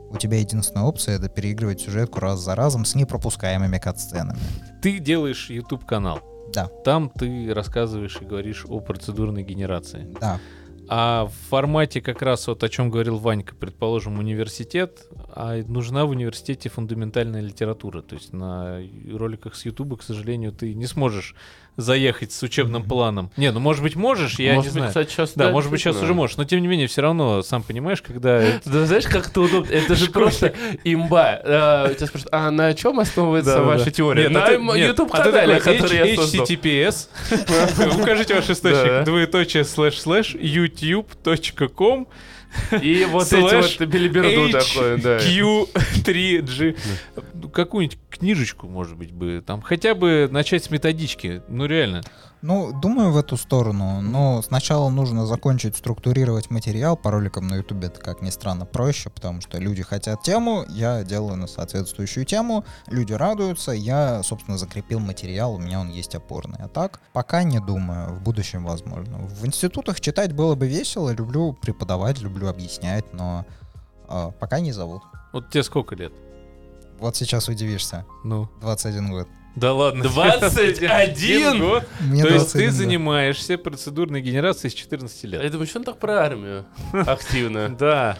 у 0.09 0.17
тебя 0.17 0.39
единственная 0.39 0.85
опция 0.85 1.15
это 1.17 1.29
переигрывать 1.29 1.81
сюжетку 1.81 2.19
раз 2.19 2.39
за 2.39 2.55
разом 2.55 2.83
с 2.85 2.95
непропускаемыми 2.95 3.77
катсценами. 3.77 4.39
Ты 4.81 4.99
делаешь 4.99 5.49
YouTube 5.49 5.85
канал. 5.85 6.19
Да, 6.53 6.67
Там 6.83 7.09
ты 7.09 7.53
рассказываешь 7.53 8.17
и 8.21 8.25
говоришь 8.25 8.65
о 8.69 8.79
процедурной 8.79 9.43
генерации. 9.43 10.07
да. 10.21 10.39
А 10.87 11.25
в 11.25 11.49
формате 11.49 12.01
как 12.01 12.21
раз 12.21 12.47
вот 12.47 12.63
о 12.63 12.69
чем 12.69 12.89
говорил 12.89 13.17
Ванька, 13.17 13.55
предположим, 13.55 14.19
университет, 14.19 15.07
а 15.29 15.55
нужна 15.67 16.05
в 16.05 16.09
университете 16.09 16.69
фундаментальная 16.69 17.41
литература. 17.41 18.01
То 18.01 18.15
есть 18.15 18.33
на 18.33 18.81
роликах 19.11 19.55
с 19.55 19.65
Ютуба, 19.65 19.97
к 19.97 20.03
сожалению, 20.03 20.51
ты 20.51 20.73
не 20.73 20.85
сможешь 20.85 21.35
заехать 21.77 22.31
с 22.31 22.41
учебным 22.43 22.83
планом. 22.83 23.31
Не, 23.37 23.51
ну 23.51 23.59
может 23.59 23.83
быть 23.83 23.95
можешь, 23.95 24.39
я 24.39 24.53
Может 24.55 24.63
не 24.63 24.67
быть, 24.69 24.73
знаю. 24.73 24.87
кстати, 24.89 25.09
сейчас 25.11 25.33
Да, 25.35 25.49
может 25.51 25.69
быть 25.71 25.81
сейчас 25.81 26.01
уже 26.01 26.13
можешь, 26.13 26.37
но 26.37 26.45
тем 26.45 26.61
не 26.61 26.67
менее 26.67 26.87
все 26.87 27.01
равно, 27.01 27.41
сам 27.43 27.63
понимаешь, 27.63 28.01
когда 28.01 28.41
Да 28.65 28.85
знаешь, 28.85 29.05
как 29.05 29.27
это 29.27 29.41
удобно? 29.41 29.71
Это 29.71 29.95
же 29.95 30.09
просто 30.09 30.53
имба. 30.83 31.39
А, 31.43 31.93
Тебя 31.93 32.07
спрашивают, 32.07 32.33
а 32.33 32.51
на 32.51 32.73
чем 32.73 32.99
основывается 32.99 33.61
ваша 33.61 33.91
теория? 33.91 34.29
Нет, 34.29 34.33
На 34.33 34.75
YouTube-канале, 34.75 35.55
а 35.55 35.59
который 35.59 35.97
я. 35.97 36.15
HTTPS. 36.15 37.07
Укажите 38.01 38.35
ваш 38.35 38.49
источник. 38.49 38.85
Да. 38.87 39.01
Двоеточие 39.03 39.63
слэш 39.65 39.99
слэш 39.99 40.35
youtube.com 40.35 42.07
И 42.81 43.05
вот 43.09 43.31
эти 43.31 43.55
вот 43.79 43.87
билиберду 43.87 44.49
такое, 44.49 44.97
да. 44.97 45.17
HQ3G. 45.17 46.77
Какую-нибудь 47.53 47.99
книжечку, 48.09 48.67
может 48.67 48.97
быть, 48.97 49.11
бы 49.11 49.43
там 49.45 49.61
хотя 49.61 49.95
бы 49.95 50.27
начать 50.31 50.63
с 50.63 50.69
методички. 50.69 51.41
Ну, 51.47 51.65
реально. 51.65 52.01
Ну, 52.41 52.71
думаю 52.79 53.11
в 53.11 53.17
эту 53.17 53.37
сторону, 53.37 54.01
но 54.01 54.41
сначала 54.43 54.89
нужно 54.89 55.25
закончить 55.25 55.75
структурировать 55.75 56.51
материал 56.51 56.95
по 56.95 57.09
роликам 57.09 57.47
на 57.47 57.55
ютубе, 57.55 57.87
это, 57.87 57.99
как 57.99 58.21
ни 58.21 58.29
странно, 58.29 58.67
проще, 58.67 59.09
потому 59.09 59.41
что 59.41 59.57
люди 59.57 59.81
хотят 59.81 60.21
тему, 60.21 60.63
я 60.69 61.03
делаю 61.03 61.37
на 61.37 61.47
соответствующую 61.47 62.23
тему, 62.23 62.63
люди 62.85 63.13
радуются, 63.13 63.71
я, 63.71 64.21
собственно, 64.21 64.59
закрепил 64.59 64.99
материал, 64.99 65.55
у 65.55 65.57
меня 65.57 65.79
он 65.79 65.89
есть 65.89 66.13
опорный. 66.13 66.59
А 66.59 66.67
так, 66.67 67.01
пока 67.13 67.41
не 67.41 67.59
думаю, 67.59 68.13
в 68.13 68.21
будущем 68.21 68.63
возможно. 68.63 69.17
В 69.17 69.47
институтах 69.47 69.99
читать 69.99 70.33
было 70.33 70.53
бы 70.53 70.67
весело, 70.67 71.09
люблю 71.09 71.53
преподавать, 71.53 72.21
люблю 72.21 72.47
объяснять, 72.47 73.11
но 73.11 73.45
а, 74.07 74.29
пока 74.29 74.59
не 74.59 74.71
зовут. 74.71 75.01
Вот 75.33 75.49
тебе 75.49 75.63
сколько 75.63 75.95
лет? 75.95 76.13
Вот 76.99 77.15
сейчас 77.15 77.47
удивишься, 77.49 78.05
Ну. 78.23 78.49
21 78.61 79.09
год. 79.11 79.27
Да 79.55 79.73
ладно. 79.73 80.03
21 80.03 81.59
год? 81.59 81.87
Мне 82.01 82.23
То 82.23 82.29
есть 82.29 82.51
ты 82.51 82.59
21 82.59 82.67
год. 82.69 82.73
занимаешься 82.77 83.57
процедурной 83.57 84.21
генерацией 84.21 84.71
с 84.71 84.73
14 84.73 85.23
лет? 85.25 85.43
Я 85.43 85.49
думаю, 85.49 85.67
что 85.67 85.79
он 85.79 85.85
так 85.85 85.97
про 85.99 86.19
армию 86.25 86.65
активно. 86.91 87.69
Да. 87.79 88.17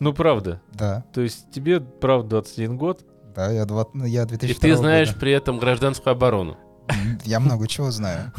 Ну, 0.00 0.12
правда. 0.12 0.60
Да, 0.72 1.04
То 1.14 1.20
есть 1.20 1.50
тебе, 1.50 1.80
правда, 1.80 2.28
21 2.30 2.76
год? 2.76 3.04
да, 3.34 3.50
я, 3.50 3.64
два- 3.64 3.86
ну, 3.94 4.04
я 4.04 4.22
И 4.22 4.26
2002 4.26 4.60
ты 4.68 4.76
знаешь 4.76 5.08
года. 5.08 5.20
при 5.20 5.32
этом 5.32 5.58
гражданскую 5.58 6.12
оборону. 6.12 6.58
Я 7.24 7.38
много 7.40 7.66
чего 7.68 7.90
знаю. 7.90 8.32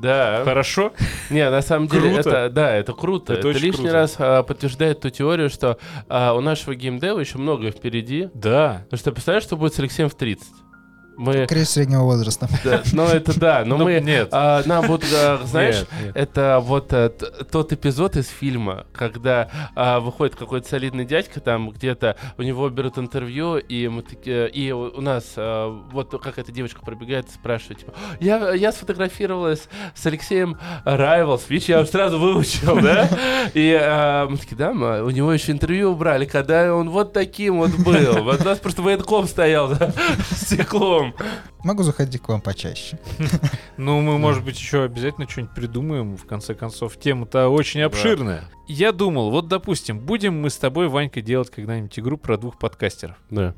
Да. 0.00 0.42
Хорошо? 0.44 0.92
Не, 1.30 1.48
на 1.50 1.62
самом 1.62 1.88
деле, 1.88 2.14
Круто. 2.14 2.30
это, 2.30 2.50
да, 2.50 2.74
это 2.74 2.92
круто. 2.92 3.32
Это 3.34 3.48
Это, 3.48 3.58
лишний 3.58 3.72
круто. 3.84 3.92
раз 3.92 4.16
а, 4.18 4.42
подтверждает 4.42 5.00
ту 5.00 5.10
теорию, 5.10 5.50
что 5.50 5.78
а, 6.08 6.34
у 6.34 6.40
нашего 6.40 6.74
геймдева 6.74 7.18
еще 7.20 7.38
многое 7.38 7.70
впереди. 7.70 8.28
Да. 8.34 8.82
Потому 8.84 8.98
что 8.98 9.12
представляешь, 9.12 9.44
что 9.44 9.56
будет 9.56 9.74
с 9.74 9.78
Алексеем 9.78 10.08
в 10.08 10.14
30? 10.14 10.46
Мы, 11.20 11.46
Крест 11.46 11.72
среднего 11.72 12.04
возраста. 12.04 12.48
да, 12.64 12.82
ну 12.92 13.04
это 13.04 13.38
да, 13.38 13.62
но 13.66 13.76
Ну, 13.76 13.84
мы, 13.84 14.00
нет. 14.00 14.30
а, 14.32 14.62
нам 14.64 14.86
будут, 14.86 15.04
а, 15.14 15.38
знаешь, 15.44 15.80
Нет, 15.80 15.88
нет. 16.06 16.16
Это 16.16 16.60
вот 16.62 16.92
э, 16.94 17.10
т- 17.10 17.44
тот 17.44 17.72
эпизод 17.74 18.16
из 18.16 18.26
фильма, 18.28 18.86
когда 18.94 19.50
а, 19.76 20.00
выходит 20.00 20.34
какой-то 20.36 20.66
солидный 20.66 21.04
дядька, 21.04 21.40
там 21.40 21.70
где-то 21.72 22.16
у 22.38 22.42
него 22.42 22.66
берут 22.70 22.96
интервью, 22.96 23.58
и 23.58 23.86
мы 23.88 24.00
такие, 24.00 24.48
и 24.48 24.72
у 24.72 25.00
нас 25.02 25.34
а, 25.36 25.68
вот 25.92 26.10
какая-то 26.10 26.52
девочка 26.52 26.80
пробегает 26.80 27.28
и 27.28 27.32
спрашивает, 27.32 27.80
типа, 27.80 27.92
я, 28.20 28.52
я 28.54 28.72
сфотографировалась 28.72 29.68
с 29.94 30.06
Алексеем 30.06 30.56
Rivals, 30.86 31.42
видишь, 31.50 31.68
я 31.68 31.84
сразу 31.84 32.18
выучил, 32.18 32.80
да? 32.80 33.08
И 33.52 33.78
а, 33.78 34.26
мы 34.26 34.38
такие, 34.38 34.56
да, 34.56 34.72
мы- 34.72 35.02
у 35.02 35.10
него 35.10 35.30
еще 35.34 35.52
интервью 35.52 35.94
брали, 35.94 36.24
когда 36.24 36.74
он 36.74 36.88
вот 36.88 37.12
таким 37.12 37.58
вот 37.58 37.72
был. 37.76 38.22
Вот 38.24 38.40
у 38.40 38.44
нас 38.44 38.58
просто 38.58 38.80
военком 38.80 39.26
стоял 39.26 39.68
за 39.68 39.92
стеклом. 40.34 41.09
Могу 41.64 41.82
заходить 41.82 42.20
к 42.20 42.28
вам 42.28 42.40
почаще. 42.40 42.98
Ну, 43.76 44.00
мы, 44.02 44.18
может 44.18 44.44
быть, 44.44 44.58
еще 44.58 44.82
обязательно 44.84 45.26
что-нибудь 45.26 45.54
придумаем. 45.54 46.16
В 46.18 46.26
конце 46.26 46.54
концов, 46.54 46.98
тема-то 46.98 47.48
очень 47.48 47.80
обширная. 47.80 48.44
Я 48.68 48.92
думал, 48.92 49.30
вот, 49.30 49.48
допустим, 49.48 49.98
будем 49.98 50.38
мы 50.38 50.50
с 50.50 50.56
тобой, 50.56 50.88
Ванька, 50.88 51.22
делать 51.22 51.50
когда-нибудь 51.50 51.98
игру 51.98 52.18
про 52.18 52.36
двух 52.36 52.58
подкастеров. 52.58 53.16
Да. 53.30 53.54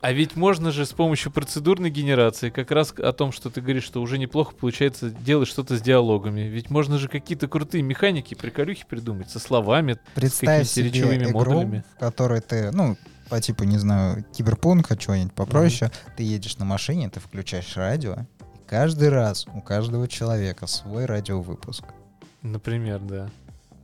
А 0.00 0.12
ведь 0.12 0.36
можно 0.36 0.70
же 0.70 0.84
с 0.84 0.92
помощью 0.92 1.32
процедурной 1.32 1.88
генерации, 1.88 2.50
как 2.50 2.70
раз 2.70 2.92
о 2.96 3.12
том, 3.12 3.32
что 3.32 3.48
ты 3.48 3.62
говоришь, 3.62 3.84
что 3.84 4.02
уже 4.02 4.18
неплохо 4.18 4.54
получается 4.54 5.08
делать 5.08 5.48
что-то 5.48 5.78
с 5.78 5.80
диалогами. 5.80 6.42
Ведь 6.42 6.68
можно 6.68 6.98
же 6.98 7.08
какие-то 7.08 7.48
крутые 7.48 7.82
механики, 7.82 8.34
приколюхи 8.34 8.84
придумать 8.86 9.30
со 9.30 9.38
словами, 9.38 9.98
Представь 10.14 10.60
какими-то 10.60 10.64
себе 10.70 10.88
речевыми 10.90 11.24
игру, 11.24 11.32
модулями. 11.38 11.84
в 11.96 11.98
которой 11.98 12.42
ты, 12.42 12.70
ну, 12.72 12.98
по 13.28 13.40
типу, 13.40 13.64
не 13.64 13.78
знаю, 13.78 14.24
киберпунка, 14.32 14.96
чего-нибудь 14.96 15.32
попроще, 15.32 15.90
ты 16.16 16.22
едешь 16.22 16.56
на 16.58 16.64
машине, 16.64 17.08
ты 17.10 17.20
включаешь 17.20 17.76
радио, 17.76 18.16
и 18.54 18.68
каждый 18.68 19.08
раз 19.08 19.46
у 19.54 19.60
каждого 19.60 20.08
человека 20.08 20.66
свой 20.66 21.04
радиовыпуск, 21.06 21.84
Например, 22.42 22.98
да. 23.00 23.30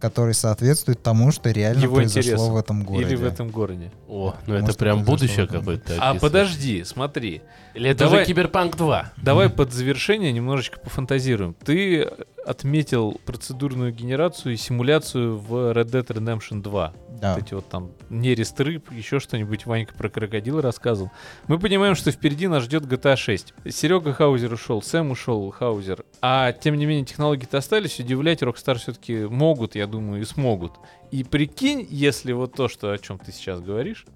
который 0.01 0.35
соответствует 0.35 1.03
тому, 1.03 1.31
что 1.33 1.51
реально 1.51 1.81
Его 1.83 1.97
произошло 1.97 2.21
интересам. 2.33 2.53
в 2.53 2.57
этом 2.57 2.83
городе. 2.85 3.07
Или 3.09 3.17
в 3.17 3.25
этом 3.25 3.49
городе. 3.51 3.91
О, 4.09 4.35
ну 4.47 4.53
Может, 4.55 4.69
это 4.71 4.79
прям 4.79 5.05
будущее 5.05 5.47
какое-то. 5.47 5.97
А 5.99 6.15
подожди, 6.15 6.85
смотри. 6.85 7.43
Или 7.75 7.91
это 7.91 8.01
Давай- 8.05 8.21
уже 8.21 8.27
Киберпанк 8.27 8.77
2? 8.77 9.13
Давай 9.19 9.49
под 9.49 9.73
завершение 9.73 10.33
немножечко 10.33 10.79
пофантазируем. 10.81 11.55
Ты 11.65 12.09
отметил 12.45 13.21
процедурную 13.25 13.93
генерацию 13.93 14.55
и 14.55 14.57
симуляцию 14.57 15.37
в 15.37 15.73
Red 15.73 15.91
Dead 15.91 16.07
Redemption 16.07 16.63
2. 16.63 16.93
Да. 17.21 17.35
Вот 17.35 17.43
эти 17.43 17.55
вот 17.55 17.69
там 17.69 17.91
нерест 18.09 18.59
рыб, 18.61 18.91
еще 18.91 19.21
что-нибудь 19.21 19.67
Ванька 19.67 19.95
про 19.95 20.09
крокодила 20.09 20.63
рассказывал. 20.63 21.11
Мы 21.49 21.59
понимаем, 21.59 21.95
что 21.95 22.11
впереди 22.11 22.49
нас 22.49 22.65
ждет 22.65 22.85
GTA 22.85 23.17
6. 23.17 23.55
Серега 23.69 24.13
Хаузер 24.13 24.53
ушел, 24.53 24.81
Сэм 24.81 25.11
ушел, 25.11 25.51
Хаузер. 25.51 26.05
А 26.23 26.53
тем 26.53 26.77
не 26.77 26.87
менее 26.87 27.05
технологии-то 27.05 27.59
остались. 27.59 28.01
Удивлять 28.01 28.43
Rockstar 28.43 28.77
все-таки 28.77 29.27
могут, 29.27 29.75
я 29.75 29.87
думаю, 29.87 30.23
и 30.23 30.25
смогут. 30.25 30.73
И 31.11 31.25
прикинь, 31.25 31.87
если 31.91 32.33
вот 32.33 32.55
то, 32.55 32.69
что, 32.69 32.91
о 32.91 32.99
чем 32.99 33.19
ты 33.19 33.33
сейчас 33.33 33.61
говоришь, 33.61 34.07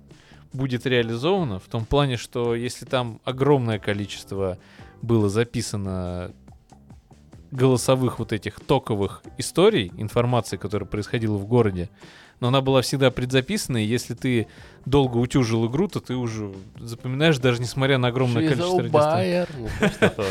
будет 0.55 0.87
реализовано, 0.87 1.59
в 1.59 1.65
том 1.65 1.85
плане, 1.85 2.17
что 2.17 2.55
если 2.55 2.87
там 2.87 3.21
огромное 3.25 3.79
количество 3.79 4.59
было 5.03 5.29
записано 5.29 6.33
голосовых 7.55 8.19
вот 8.19 8.33
этих 8.33 8.61
токовых 8.61 9.23
историй, 9.39 9.93
информации, 9.97 10.57
которая 10.57 10.89
происходила 10.89 11.37
в 11.37 11.47
городе, 11.47 11.89
но 12.41 12.49
она 12.49 12.61
была 12.61 12.83
всегда 12.83 13.11
предзаписана, 13.11 13.83
и 13.83 13.87
если 13.87 14.15
ты 14.15 14.49
долго 14.85 15.19
утюжил 15.19 15.67
игру, 15.69 15.89
то 15.89 16.01
ты 16.01 16.15
уже 16.15 16.53
запоминаешь, 16.79 17.39
даже 17.39 17.61
несмотря 17.61 17.99
на 17.99 18.09
огромное 18.09 18.49
количество 18.49 18.83
радиостанций. 18.83 19.47
Ну? 20.19 20.25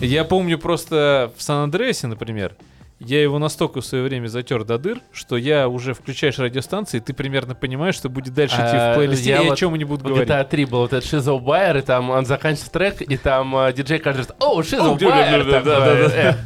Я 0.00 0.24
помню 0.24 0.58
просто 0.58 1.32
в 1.36 1.42
Сан-Андреасе, 1.42 2.08
например, 2.08 2.56
я 3.04 3.22
его 3.22 3.38
настолько 3.38 3.80
в 3.80 3.86
свое 3.86 4.04
время 4.04 4.28
затер 4.28 4.64
до 4.64 4.78
дыр, 4.78 5.00
что 5.12 5.36
я 5.36 5.68
уже 5.68 5.94
включаешь 5.94 6.38
радиостанции, 6.38 6.98
и 6.98 7.00
ты 7.00 7.12
примерно 7.14 7.54
понимаешь, 7.54 7.94
что 7.94 8.08
будет 8.08 8.34
дальше 8.34 8.56
идти 8.56 8.76
А, 8.76 8.92
в 8.92 8.96
плейлисте, 8.96 9.30
я 9.30 9.42
и 9.42 9.48
о 9.48 9.56
чем 9.56 9.74
они 9.74 9.84
будут 9.84 10.06
говорить. 10.06 10.28
GTA 10.28 10.48
3 10.48 10.64
был 10.66 10.78
вот 10.80 10.92
этот 10.92 11.08
Шизо 11.08 11.36
Байер, 11.36 11.78
и 11.78 11.82
там 11.82 12.10
он 12.10 12.26
заканчивает 12.26 12.72
трек, 12.72 13.02
и 13.02 13.16
там 13.16 13.56
э, 13.56 13.72
диджей 13.72 13.98
кажется, 13.98 14.34
о, 14.40 14.62
Шизо 14.62 14.94
Байер! 14.94 16.36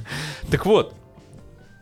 Так 0.50 0.64
вот, 0.66 0.94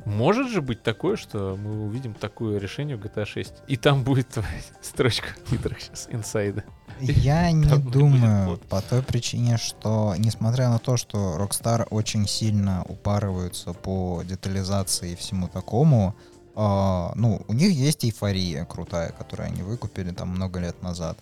может 0.04 0.48
же 0.50 0.62
быть 0.62 0.82
такое, 0.82 1.16
что 1.16 1.56
мы 1.56 1.84
увидим 1.84 2.14
такое 2.14 2.58
решение 2.58 2.96
в 2.96 3.00
GTA 3.00 3.26
6, 3.26 3.54
и 3.66 3.76
там 3.76 4.04
будет 4.04 4.28
твоя 4.28 4.48
строчка 4.80 5.28
в 5.44 5.50
титрах 5.50 5.80
сейчас, 5.80 6.08
инсайда. 6.10 6.64
Я 7.00 7.50
не 7.52 7.66
думаю, 7.78 8.58
по 8.68 8.80
той 8.80 9.02
причине, 9.02 9.56
что 9.56 10.14
несмотря 10.18 10.68
на 10.68 10.78
то, 10.78 10.96
что 10.96 11.36
Rockstar 11.38 11.86
очень 11.90 12.26
сильно 12.26 12.84
упарываются 12.88 13.72
по 13.72 14.22
детализации 14.24 15.12
и 15.12 15.16
всему 15.16 15.48
такому, 15.48 16.14
а, 16.54 17.12
ну, 17.14 17.42
у 17.48 17.52
них 17.52 17.72
есть 17.72 18.04
эйфория 18.04 18.64
крутая, 18.64 19.10
которую 19.10 19.48
они 19.48 19.62
выкупили 19.62 20.10
там 20.10 20.30
много 20.30 20.58
лет 20.58 20.82
назад. 20.82 21.18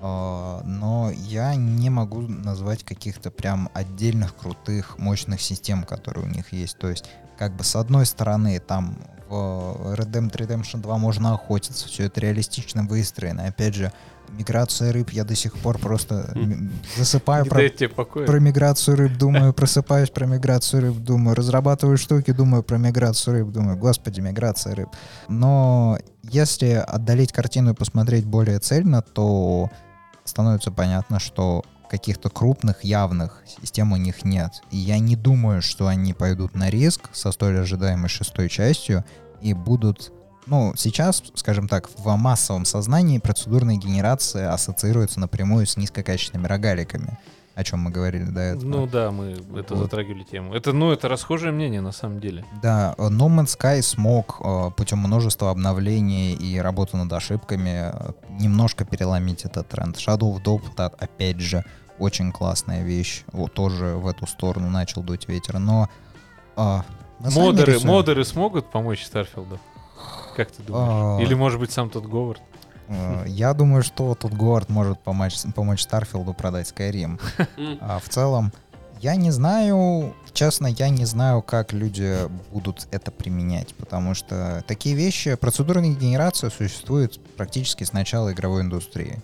А, 0.00 0.62
но 0.64 1.10
я 1.10 1.54
не 1.56 1.90
могу 1.90 2.22
назвать 2.22 2.84
каких-то 2.84 3.30
прям 3.30 3.68
отдельных 3.74 4.36
крутых, 4.36 4.98
мощных 4.98 5.40
систем, 5.40 5.82
которые 5.82 6.26
у 6.26 6.28
них 6.28 6.52
есть. 6.52 6.78
То 6.78 6.88
есть, 6.88 7.06
как 7.36 7.56
бы 7.56 7.64
с 7.64 7.74
одной 7.74 8.06
стороны, 8.06 8.60
там 8.60 8.96
в 9.28 9.94
Red 9.96 10.10
Dead 10.10 10.30
Redemption 10.30 10.80
2 10.80 10.98
можно 10.98 11.34
охотиться, 11.34 11.88
все 11.88 12.04
это 12.04 12.20
реалистично 12.20 12.84
выстроено. 12.84 13.46
Опять 13.46 13.74
же, 13.74 13.92
миграция 14.38 14.92
рыб 14.92 15.10
я 15.10 15.24
до 15.24 15.34
сих 15.34 15.54
пор 15.54 15.78
просто 15.78 16.30
м, 16.34 16.70
засыпаю 16.96 17.46
про, 17.46 17.60
про 18.26 18.38
миграцию 18.40 18.96
рыб, 18.96 19.16
думаю, 19.16 19.52
просыпаюсь 19.52 20.10
про 20.10 20.26
миграцию 20.26 20.82
рыб, 20.82 20.96
думаю, 20.96 21.34
разрабатываю 21.34 21.96
штуки, 21.98 22.32
думаю 22.32 22.62
про 22.62 22.78
миграцию 22.78 23.34
рыб, 23.34 23.48
думаю, 23.52 23.76
господи, 23.76 24.20
миграция 24.20 24.74
рыб. 24.74 24.88
Но 25.28 25.98
если 26.22 26.84
отдалить 26.86 27.32
картину 27.32 27.72
и 27.72 27.74
посмотреть 27.74 28.24
более 28.24 28.58
цельно, 28.58 29.02
то 29.02 29.70
становится 30.24 30.70
понятно, 30.70 31.20
что 31.20 31.62
каких-то 31.88 32.30
крупных, 32.30 32.84
явных 32.84 33.42
систем 33.62 33.92
у 33.92 33.96
них 33.96 34.24
нет. 34.24 34.60
И 34.70 34.76
я 34.76 34.98
не 34.98 35.16
думаю, 35.16 35.62
что 35.62 35.86
они 35.86 36.14
пойдут 36.14 36.54
на 36.54 36.68
риск 36.68 37.10
со 37.12 37.30
столь 37.32 37.60
ожидаемой 37.60 38.08
шестой 38.08 38.48
частью 38.48 39.04
и 39.40 39.54
будут... 39.54 40.12
Ну, 40.46 40.72
сейчас, 40.76 41.22
скажем 41.34 41.66
так, 41.68 41.88
в 41.98 42.16
массовом 42.16 42.64
сознании 42.64 43.18
процедурная 43.18 43.76
генерация 43.76 44.52
ассоциируется 44.52 45.18
напрямую 45.18 45.66
с 45.66 45.76
низкокачественными 45.76 46.46
рогаликами, 46.46 47.18
о 47.56 47.64
чем 47.64 47.80
мы 47.80 47.90
говорили 47.90 48.24
до 48.24 48.40
этого. 48.40 48.64
Ну 48.64 48.86
да, 48.86 49.10
мы 49.10 49.36
это 49.58 49.74
Вот. 49.74 49.84
затрагивали 49.84 50.22
тему. 50.22 50.54
Это, 50.54 50.72
ну, 50.72 50.92
это 50.92 51.08
расхожее 51.08 51.52
мнение 51.52 51.80
на 51.80 51.90
самом 51.90 52.20
деле. 52.20 52.44
Да, 52.62 52.94
No 52.96 53.26
Man's 53.28 53.58
Sky 53.58 53.82
смог 53.82 54.40
э, 54.40 54.70
путем 54.76 54.98
множества 54.98 55.50
обновлений 55.50 56.34
и 56.34 56.58
работы 56.58 56.96
над 56.96 57.12
ошибками 57.12 57.90
э, 57.92 58.12
немножко 58.30 58.84
переломить 58.84 59.44
этот 59.44 59.66
тренд. 59.68 59.96
Shadow 59.96 60.32
of 60.32 60.42
Dope, 60.44 60.68
да, 60.76 60.86
опять 60.86 61.40
же, 61.40 61.64
очень 61.98 62.30
классная 62.30 62.84
вещь. 62.84 63.24
Вот 63.32 63.52
тоже 63.52 63.96
в 63.96 64.06
эту 64.06 64.26
сторону 64.28 64.70
начал 64.70 65.02
дуть 65.02 65.26
ветер. 65.28 65.58
Но 65.58 65.88
сами 66.54 66.84
Модеры, 67.18 67.80
модеры 67.80 68.24
смогут 68.24 68.70
помочь 68.70 69.04
Старфилду? 69.04 69.58
Как 70.36 70.50
ты 70.50 70.62
думаешь? 70.62 71.18
А. 71.18 71.22
Или, 71.22 71.34
может 71.34 71.58
быть, 71.58 71.70
сам 71.72 71.88
тот 71.90 72.04
Говард? 72.06 72.42
Э, 72.88 73.24
Я 73.26 73.54
думаю, 73.54 73.82
что 73.82 74.14
тут 74.14 74.34
Говард 74.34 74.68
может 74.68 75.00
помочь, 75.00 75.34
помочь 75.54 75.82
Старфилду 75.82 76.34
продать 76.34 76.70
Skyrim. 76.70 77.18
А 77.80 77.98
в 77.98 78.08
целом, 78.08 78.52
я 79.00 79.16
не 79.16 79.30
знаю, 79.30 80.14
честно, 80.32 80.66
я 80.66 80.88
не 80.90 81.04
знаю, 81.06 81.42
как 81.42 81.72
люди 81.72 82.16
будут 82.52 82.86
это 82.90 83.10
применять, 83.10 83.74
потому 83.74 84.14
что 84.14 84.62
такие 84.66 84.94
вещи, 84.94 85.34
процедурная 85.36 85.90
генерация 85.94 86.50
существует 86.50 87.18
практически 87.36 87.84
с 87.84 87.92
начала 87.92 88.32
игровой 88.32 88.62
индустрии. 88.62 89.20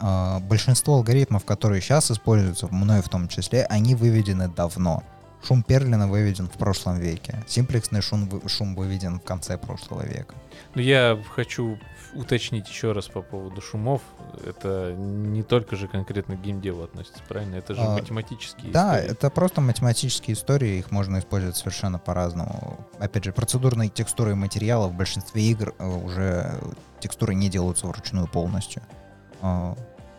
А, 0.00 0.40
Большинство 0.40 0.94
алгоритмов, 0.96 1.44
которые 1.44 1.80
сейчас 1.80 2.10
используются, 2.10 2.68
мной 2.68 3.00
в 3.02 3.08
том 3.08 3.28
числе, 3.28 3.64
они 3.66 3.94
выведены 3.94 4.48
давно. 4.48 5.02
Шум 5.46 5.62
Перлина 5.62 6.08
выведен 6.08 6.48
в 6.48 6.52
прошлом 6.52 6.98
веке. 6.98 7.44
Симплексный 7.46 8.00
шум, 8.00 8.28
шум 8.48 8.74
выведен 8.74 9.20
в 9.20 9.22
конце 9.24 9.58
прошлого 9.58 10.04
века. 10.06 10.34
Ну, 10.74 10.80
я 10.80 11.22
хочу 11.34 11.78
уточнить 12.14 12.68
еще 12.68 12.92
раз 12.92 13.08
по 13.08 13.20
поводу 13.22 13.60
шумов. 13.60 14.00
Это 14.46 14.94
не 14.96 15.42
только 15.42 15.76
же 15.76 15.86
конкретно 15.88 16.36
к 16.36 16.40
геймдеву 16.40 16.84
относится, 16.84 17.20
правильно? 17.28 17.56
Это 17.56 17.74
же 17.74 17.80
А, 17.82 17.92
математические 17.94 18.72
Да, 18.72 18.96
истории. 18.98 19.12
это 19.12 19.30
просто 19.30 19.60
математические 19.60 20.34
истории, 20.34 20.78
их 20.78 20.90
можно 20.90 21.18
использовать 21.18 21.56
совершенно 21.56 21.98
по-разному. 21.98 22.78
Опять 22.98 23.24
же, 23.24 23.32
процедурные 23.32 23.90
текстуры 23.90 24.30
и 24.32 24.34
материалы 24.34 24.88
в 24.88 24.94
большинстве 24.94 25.42
игр 25.42 25.74
э, 25.78 25.86
уже 25.86 26.54
текстуры 27.00 27.34
не 27.34 27.50
делаются 27.50 27.86
вручную 27.86 28.28
полностью. 28.28 28.82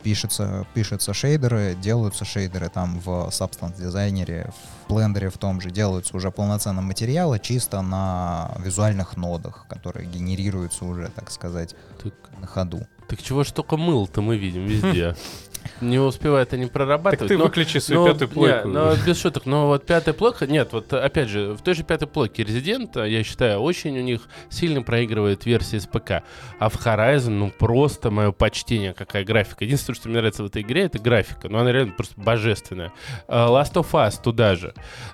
Пишется, 0.06 0.68
пишутся 0.76 1.16
шейдеры, 1.16 1.76
делаются 1.82 2.26
шейдеры 2.26 2.70
там 2.70 3.00
в 3.00 3.10
Substance 3.32 3.76
дизайнере, 3.82 4.52
в 4.88 4.94
блендере 4.94 5.32
в 5.32 5.38
том 5.40 5.60
же 5.60 5.72
делаются 5.72 6.16
уже 6.16 6.30
полноценные 6.30 6.84
материалы 6.84 7.40
чисто 7.40 7.82
на 7.82 8.52
визуальных 8.60 9.18
нодах, 9.18 9.66
которые 9.68 10.06
генерируются 10.06 10.86
уже, 10.86 11.08
так 11.16 11.32
сказать, 11.32 11.74
Так, 12.04 12.14
на 12.40 12.46
ходу. 12.46 12.86
так 13.10 13.20
чего 13.24 13.44
ж 13.44 13.50
только 13.52 13.78
мыл-то 13.78 14.22
мы 14.22 14.38
видим 14.38 14.66
везде. 14.68 15.16
Не 15.82 16.00
успевает 16.00 16.54
они 16.54 16.64
Так 16.66 16.74
прорабатывать. 16.74 17.28
ты 17.28 17.38
но- 17.38 17.46
выключи 17.46 17.78
свою 17.80 18.02
Ну, 18.06 18.14
пятую 18.14 18.30
плойку. 18.30 18.68
не, 18.68 18.74
ну, 18.74 18.96
без 19.06 19.20
шуток. 19.20 19.46
Но 19.46 19.68
вот 19.68 19.86
пятая 19.86 20.14
плойка, 20.14 20.48
нет, 20.48 20.70
вот 20.74 20.92
опять 20.94 21.30
же, 21.30 21.54
в 21.54 21.62
той 21.62 21.74
же 21.74 21.84
пятой 21.84 22.08
плойке 22.08 22.44
Resident, 22.44 23.08
я 23.08 23.24
считаю, 23.24 23.60
очень 23.60 23.98
у 23.98 24.02
них 24.02 24.22
сильно 24.50 24.82
проигрывает 24.82 25.46
версия 25.46 25.80
с 25.80 25.86
ПК. 25.86 26.24
А 26.60 26.70
в 26.70 26.76
Horizon, 26.86 27.30
ну, 27.32 27.52
просто 27.52 28.12
мое 28.12 28.32
почтение, 28.32 28.94
какая 28.94 29.24
графика. 29.24 29.64
Единственное, 29.66 29.96
что 29.96 30.10
мне 30.10 30.18
нравится 30.18 30.44
в 30.44 30.48
этой 30.48 30.62
игре, 30.62 30.84
это 30.84 31.00
графика. 31.00 31.50
Но 31.50 31.60
она 31.60 31.72
реально 31.72 31.94
просто 31.94 32.14
божественная. 32.20 32.92
А, 33.28 33.48
Last 33.50 33.74
of 33.74 33.92
Us 33.92 34.22
туда 34.22 34.56
же. 34.56 34.74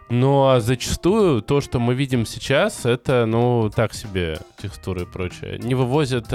Но 0.09 0.59
зачастую 0.59 1.41
то, 1.41 1.61
что 1.61 1.79
мы 1.79 1.93
видим 1.93 2.25
сейчас, 2.25 2.85
это, 2.85 3.25
ну, 3.25 3.69
так 3.73 3.93
себе. 3.93 4.39
текстуры 4.61 5.03
и 5.03 5.05
прочее? 5.05 5.57
Не 5.59 5.73
вывозят 5.75 6.27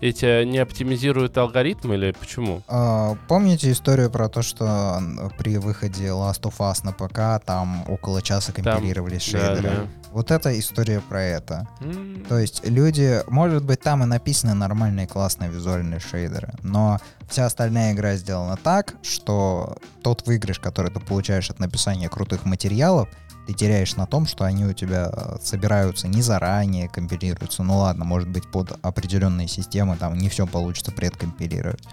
эти, 0.00 0.44
не 0.44 0.58
оптимизируют 0.58 1.36
алгоритмы 1.36 1.94
или 1.96 2.12
почему? 2.12 2.62
А, 2.68 3.16
помните 3.46 3.70
историю 3.70 4.10
про 4.10 4.28
то, 4.28 4.42
что 4.42 5.00
при 5.38 5.56
выходе 5.58 6.06
Last 6.06 6.40
of 6.42 6.56
Us 6.58 6.80
на 6.84 6.92
ПК 6.92 7.40
там 7.46 7.84
около 7.88 8.20
часа 8.20 8.50
компилировались 8.50 9.30
Да, 9.30 9.54
шейдеры? 9.54 9.62
да. 9.62 9.86
Вот 10.10 10.32
это 10.32 10.58
история 10.58 11.00
про 11.00 11.22
это. 11.22 11.68
М, 11.80 12.24
То 12.28 12.38
есть 12.40 12.66
люди, 12.66 13.22
может 13.28 13.62
быть, 13.64 13.80
там 13.80 14.02
и 14.02 14.06
написаны 14.06 14.54
нормальные 14.54 15.06
классные 15.06 15.48
визуальные 15.48 16.00
шейдеры, 16.00 16.54
но 16.64 16.98
вся 17.28 17.46
остальная 17.46 17.92
игра 17.92 18.16
сделана 18.16 18.56
так, 18.56 18.94
что 19.02 19.76
тот 20.02 20.26
выигрыш, 20.26 20.58
который 20.58 20.90
ты 20.90 20.98
получаешь 20.98 21.48
от 21.48 21.60
написания 21.60 22.08
крутых 22.08 22.46
материалов, 22.46 23.08
ты 23.46 23.52
теряешь 23.52 23.94
на 23.94 24.06
том, 24.06 24.26
что 24.26 24.42
они 24.44 24.64
у 24.64 24.72
тебя 24.72 25.08
э, 25.12 25.36
собираются 25.40 26.08
не 26.08 26.20
заранее, 26.20 26.88
компилируются. 26.88 27.62
Ну 27.62 27.76
ладно, 27.78 28.04
может 28.04 28.28
быть, 28.28 28.50
под 28.50 28.76
определенные 28.82 29.46
системы 29.46 29.96
там 29.96 30.18
не 30.18 30.28
все 30.30 30.48
получится 30.48 30.90
предкомпилировать. 30.90 31.84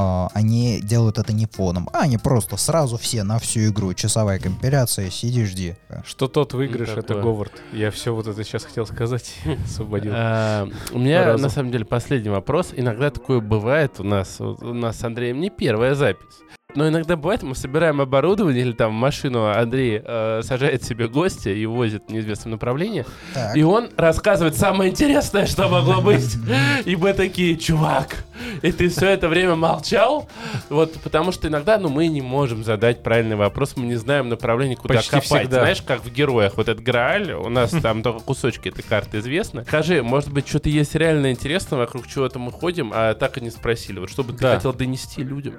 А, 0.00 0.28
Они 0.32 0.80
делают 0.80 1.18
это 1.18 1.32
не 1.32 1.46
фоном, 1.46 1.90
а 1.92 2.02
они 2.02 2.18
просто 2.18 2.56
сразу 2.56 2.96
все 2.96 3.24
на 3.24 3.40
всю 3.40 3.66
игру. 3.66 3.94
Часовая 3.94 4.38
компиляция, 4.38 5.10
сиди, 5.10 5.44
жди. 5.44 5.74
Что 6.04 6.28
тот 6.28 6.54
выигрыш, 6.54 6.90
это. 6.90 7.20
Говард. 7.20 7.52
Я 7.72 7.90
все 7.90 8.14
вот 8.14 8.28
это 8.28 8.44
сейчас 8.44 8.64
хотел 8.64 8.86
сказать. 8.86 9.34
Освободил. 9.64 10.12
А, 10.14 10.68
У 10.92 11.00
меня, 11.00 11.36
на 11.36 11.48
самом 11.48 11.72
деле, 11.72 11.84
последний 11.84 12.30
вопрос. 12.30 12.72
Иногда 12.76 13.10
такое 13.10 13.40
бывает 13.40 13.98
у 13.98 14.04
нас. 14.04 14.40
У 14.40 14.72
нас 14.72 14.98
с 14.98 15.04
Андреем 15.04 15.40
не 15.40 15.50
первая 15.50 15.96
запись. 15.96 16.42
Но 16.74 16.86
иногда 16.86 17.16
бывает, 17.16 17.42
мы 17.42 17.54
собираем 17.54 17.98
оборудование 18.02 18.60
или 18.62 18.72
там 18.72 18.92
машину, 18.92 19.46
Андрей 19.46 20.02
э, 20.04 20.42
сажает 20.44 20.84
себе 20.84 21.08
гостя 21.08 21.48
и 21.48 21.64
возит 21.64 22.04
в 22.08 22.12
неизвестном 22.12 22.50
направлении, 22.52 23.06
Так. 23.32 23.56
и 23.56 23.62
он 23.62 23.88
рассказывает 23.96 24.54
самое 24.54 24.90
интересное, 24.90 25.46
что 25.46 25.66
могло 25.70 26.02
быть. 26.02 26.36
И 26.84 26.94
мы 26.94 27.14
такие, 27.14 27.56
чувак, 27.56 28.22
и 28.60 28.70
ты 28.70 28.90
все 28.90 29.08
это 29.08 29.28
время 29.30 29.56
молчал? 29.56 30.28
Вот 30.68 30.92
потому 31.00 31.32
что 31.32 31.48
иногда, 31.48 31.78
ну, 31.78 31.88
мы 31.88 32.06
не 32.08 32.20
можем 32.20 32.62
задать 32.62 33.02
правильный 33.02 33.36
вопрос, 33.36 33.74
мы 33.78 33.86
не 33.86 33.96
знаем 33.96 34.28
направление, 34.28 34.76
куда 34.76 34.96
Почти 34.96 35.12
копать. 35.12 35.24
всегда. 35.24 35.60
Знаешь, 35.60 35.80
как 35.80 36.04
в 36.04 36.12
героях, 36.12 36.58
вот 36.58 36.68
этот 36.68 36.84
Грааль, 36.84 37.32
у 37.32 37.48
нас 37.48 37.70
там 37.82 38.02
только 38.02 38.20
кусочки 38.20 38.68
этой 38.68 38.82
карты 38.82 39.20
известны. 39.20 39.64
Скажи, 39.64 40.02
может 40.02 40.30
быть, 40.30 40.46
что-то 40.46 40.68
есть 40.68 40.94
реально 40.94 41.30
интересное, 41.30 41.78
вокруг 41.78 42.06
чего-то 42.06 42.38
мы 42.38 42.52
ходим, 42.52 42.92
а 42.94 43.14
так 43.14 43.38
и 43.38 43.40
не 43.40 43.48
спросили. 43.50 43.98
Вот 44.00 44.10
что 44.10 44.22
бы 44.22 44.34
ты 44.34 44.40
Да. 44.40 44.54
хотел 44.56 44.74
донести 44.74 45.22
людям? 45.24 45.54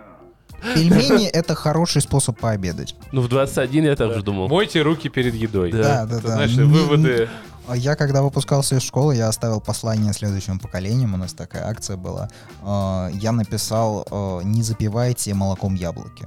Пельмени— 0.75 1.27
это 1.33 1.55
хороший 1.55 2.01
способ 2.01 2.39
пообедать. 2.39 2.95
Ну, 3.11 3.21
в 3.21 3.27
21 3.27 3.85
я 3.85 3.95
так 3.95 4.13
же 4.13 4.21
думал. 4.21 4.47
Мойте 4.47 4.81
руки 4.81 5.09
перед 5.09 5.33
едой. 5.35 5.71
Да. 5.71 6.05
Да, 6.05 6.19
да, 6.19 6.45
Не- 6.47 6.63
выводы. 6.63 7.29
А 7.67 7.75
Я 7.77 7.95
когда 7.95 8.23
выпускался 8.23 8.75
из 8.77 8.81
школы, 8.81 9.15
я 9.15 9.27
оставил 9.27 9.61
послание 9.61 10.11
следующим 10.13 10.57
поколениям. 10.59 11.13
У 11.13 11.17
нас 11.17 11.33
такая 11.33 11.67
акция 11.67 11.97
была. 11.97 12.27
А, 12.63 13.09
Я 13.13 13.31
написал 13.31 14.07
э, 14.09 14.41
«Не 14.43 14.63
запивайте 14.63 15.33
молоком 15.35 15.75
яблоки». 15.75 16.25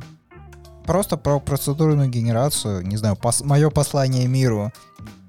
Просто 0.87 1.17
про 1.17 1.41
процедурную 1.41 2.09
генерацию, 2.09 2.87
не 2.87 2.97
знаю, 2.97 3.17
мое 3.45 3.71
послание 3.71 4.27
миру, 4.29 4.73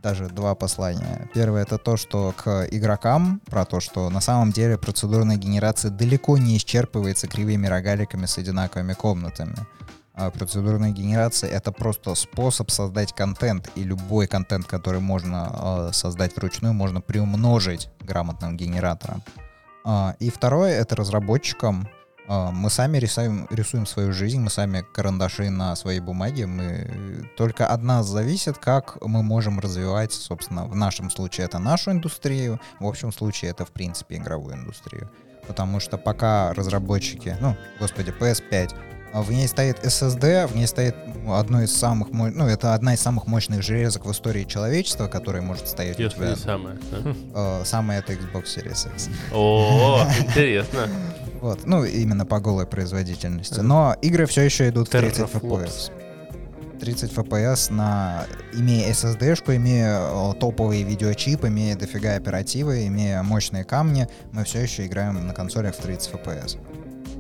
даже 0.04 0.28
два 0.28 0.54
послания. 0.54 1.30
Первое 1.34 1.64
это 1.64 1.78
то, 1.78 1.98
что 1.98 2.34
к 2.36 2.68
игрокам, 2.70 3.42
про 3.46 3.66
то, 3.66 3.80
что 3.80 4.10
на 4.10 4.20
самом 4.20 4.52
деле 4.52 4.78
процедурная 4.78 5.38
генерация 5.38 5.90
далеко 5.90 6.38
не 6.38 6.58
исчерпывается 6.58 7.28
кривыми 7.28 7.68
рогаликами 7.68 8.26
с 8.26 8.38
одинаковыми 8.38 8.94
комнатами. 8.94 9.56
А 10.14 10.30
процедурная 10.30 10.92
генерация 10.92 11.50
это 11.50 11.72
просто 11.72 12.14
способ 12.14 12.70
создать 12.70 13.14
контент, 13.14 13.72
и 13.76 13.84
любой 13.84 14.28
контент, 14.28 14.68
который 14.68 15.00
можно 15.00 15.90
э, 15.90 15.94
создать 15.94 16.36
вручную, 16.36 16.74
можно 16.74 17.02
приумножить 17.02 17.90
грамотным 18.02 18.56
генератором. 18.56 19.24
А, 19.86 20.16
и 20.20 20.30
второе 20.30 20.80
это 20.80 20.96
разработчикам. 20.96 21.88
А, 22.28 22.52
мы 22.52 22.70
сами 22.70 22.98
рисуем, 22.98 23.48
рисуем 23.50 23.86
свою 23.86 24.14
жизнь, 24.14 24.40
мы 24.40 24.50
сами 24.50 24.86
карандаши 24.94 25.50
на 25.50 25.76
своей 25.76 26.00
бумаге. 26.00 26.46
Мы 26.46 27.30
только 27.38 27.68
от 27.68 27.82
нас 27.84 28.08
зависит, 28.08 28.58
как 28.58 28.98
мы 29.02 29.24
можем 29.24 29.60
развивать, 29.60 30.14
собственно, 30.14 30.66
в 30.66 30.76
нашем 30.76 31.10
случае 31.10 31.46
это 31.46 31.60
нашу 31.60 31.92
индустрию, 31.92 32.60
в 32.80 32.86
общем 32.86 33.12
случае 33.12 33.52
это 33.52 33.66
в 33.66 33.72
принципе 33.72 34.16
игровую 34.18 34.56
индустрию. 34.56 35.10
Потому 35.48 35.82
что 35.82 35.98
пока 35.98 36.54
разработчики, 36.54 37.36
ну, 37.42 37.58
господи, 37.80 38.14
PS5, 38.18 38.74
а 39.14 39.22
в 39.22 39.30
ней 39.32 39.48
стоит 39.48 39.86
SSD, 39.86 40.48
в 40.48 40.56
ней 40.56 40.66
стоит 40.66 40.96
ну, 41.24 41.34
одно 41.36 41.62
из 41.62 41.76
самых, 41.76 42.10
ну, 42.12 42.48
это 42.48 42.74
одна 42.74 42.94
из 42.96 43.02
самых 43.02 43.28
мощных 43.28 43.62
железок 43.62 44.06
в 44.06 44.12
истории 44.12 44.46
человечества, 44.46 45.08
которая 45.08 45.42
может 45.44 45.68
стоять 45.68 46.00
у 46.00 46.04
Если 46.04 46.16
тебя. 46.16 46.30
не 46.30 46.36
самое. 46.38 46.80
да. 46.90 47.14
Э, 47.36 47.66
самое 47.66 48.00
это 48.00 48.14
Xbox 48.14 48.46
Series 48.46 48.92
X. 48.92 49.10
О, 49.34 50.08
интересно. 50.20 50.88
Вот, 51.44 51.66
ну, 51.66 51.84
именно 51.84 52.26
по 52.26 52.40
голой 52.40 52.66
производительности. 52.66 53.60
Но 53.60 53.98
игры 54.02 54.28
все 54.28 54.44
еще 54.44 54.70
идут 54.70 54.88
в 54.88 54.92
30 54.92 55.20
Teraflops. 55.20 55.42
FPS. 55.42 55.92
30 56.80 57.12
FPS 57.12 57.74
на... 57.74 58.26
имея 58.54 58.90
SSD-шку, 58.94 59.54
имея 59.58 60.00
э, 60.04 60.34
топовые 60.40 60.84
видеочипы, 60.84 61.50
имея 61.50 61.76
дофига 61.76 62.16
оперативы, 62.16 62.88
имея 62.88 63.24
мощные 63.24 63.66
камни, 63.66 64.08
мы 64.32 64.46
все 64.46 64.62
еще 64.62 64.86
играем 64.86 65.28
на 65.28 65.34
консолях 65.34 65.76
в 65.76 65.82
30 65.82 66.14
FPS. 66.14 66.60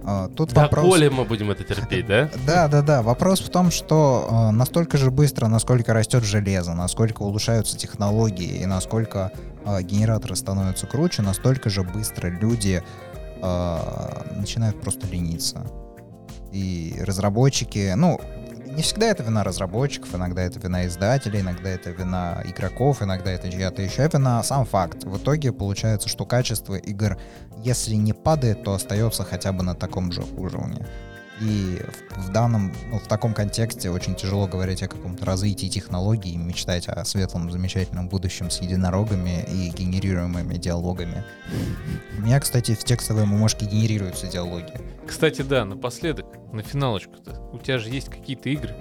Э, 0.06 0.30
Тут 0.34 0.54
Да, 0.54 0.62
вопрос... 0.64 0.86
Коля 0.86 1.12
мы 1.12 1.26
будем 1.26 1.52
это 1.52 1.66
терпеть, 1.66 2.08
да? 2.08 2.30
Да, 2.48 2.70
да, 2.70 2.82
да. 2.82 3.02
Вопрос 3.02 3.42
в 3.42 3.50
том, 3.50 3.72
что 3.72 4.30
э, 4.30 4.52
настолько 4.52 4.98
же 4.98 5.12
быстро, 5.12 5.48
насколько 5.48 5.94
растет 5.94 6.24
железо, 6.24 6.74
насколько 6.74 7.24
улучшаются 7.24 7.78
технологии 7.78 8.62
и 8.62 8.66
насколько 8.66 9.34
э, 9.66 9.82
генераторы 9.82 10.38
становятся 10.38 10.88
круче, 10.88 11.24
настолько 11.24 11.70
же 11.70 11.84
быстро 11.84 12.30
люди 12.30 12.82
э, 13.44 14.36
начинают 14.36 14.82
просто 14.82 15.08
лениться. 15.08 15.66
И 16.52 16.96
разработчики, 17.02 17.94
ну, 17.96 18.20
не 18.76 18.82
всегда 18.82 19.08
это 19.08 19.24
вина 19.24 19.44
разработчиков, 19.44 20.16
иногда 20.16 20.42
это 20.42 20.60
вина 20.60 20.88
издателей, 20.88 21.42
иногда 21.42 21.70
это 21.70 21.92
вина 21.92 22.42
игроков, 22.46 23.02
иногда 23.02 23.32
это 23.32 23.52
чья-то 23.52 23.82
еще 23.82 24.10
вина. 24.12 24.42
Сам 24.44 24.66
факт. 24.66 25.04
В 25.04 25.18
итоге 25.18 25.52
получается, 25.52 26.10
что 26.10 26.26
качество 26.26 26.76
игр, 26.76 27.18
если 27.58 27.96
не 27.96 28.14
падает, 28.14 28.64
то 28.64 28.74
остается 28.74 29.24
хотя 29.24 29.52
бы 29.52 29.64
на 29.64 29.76
таком 29.76 30.12
же 30.12 30.24
уровне. 30.38 30.88
И 31.42 31.82
в, 32.16 32.30
данном, 32.30 32.72
ну, 32.92 33.00
в 33.00 33.08
таком 33.08 33.34
контексте 33.34 33.90
очень 33.90 34.16
тяжело 34.16 34.48
говорить 34.48 34.84
о 34.84 34.88
каком-то 34.88 35.26
развитии 35.26 35.68
технологий 35.68 36.38
мечтать 36.38 36.88
о 36.88 37.04
светлом, 37.06 37.52
замечательном 37.52 38.08
будущем 38.08 38.50
с 38.50 38.62
единорогами 38.62 39.44
и 39.52 39.70
генерируемыми 39.70 40.58
диалогами. 40.58 41.24
У 42.18 42.22
меня, 42.22 42.40
кстати, 42.40 42.76
в 42.76 42.84
текстовой 42.84 43.26
бумажке 43.26 43.66
генерируются 43.66 44.28
диалоги. 44.28 44.74
Кстати, 45.08 45.42
да, 45.42 45.66
напоследок, 45.66 46.26
на 46.54 46.62
финалочку-то. 46.62 47.40
У 47.52 47.58
тебя 47.60 47.78
же 47.80 47.90
есть 47.90 48.10
какие-то 48.10 48.50
игры. 48.50 48.74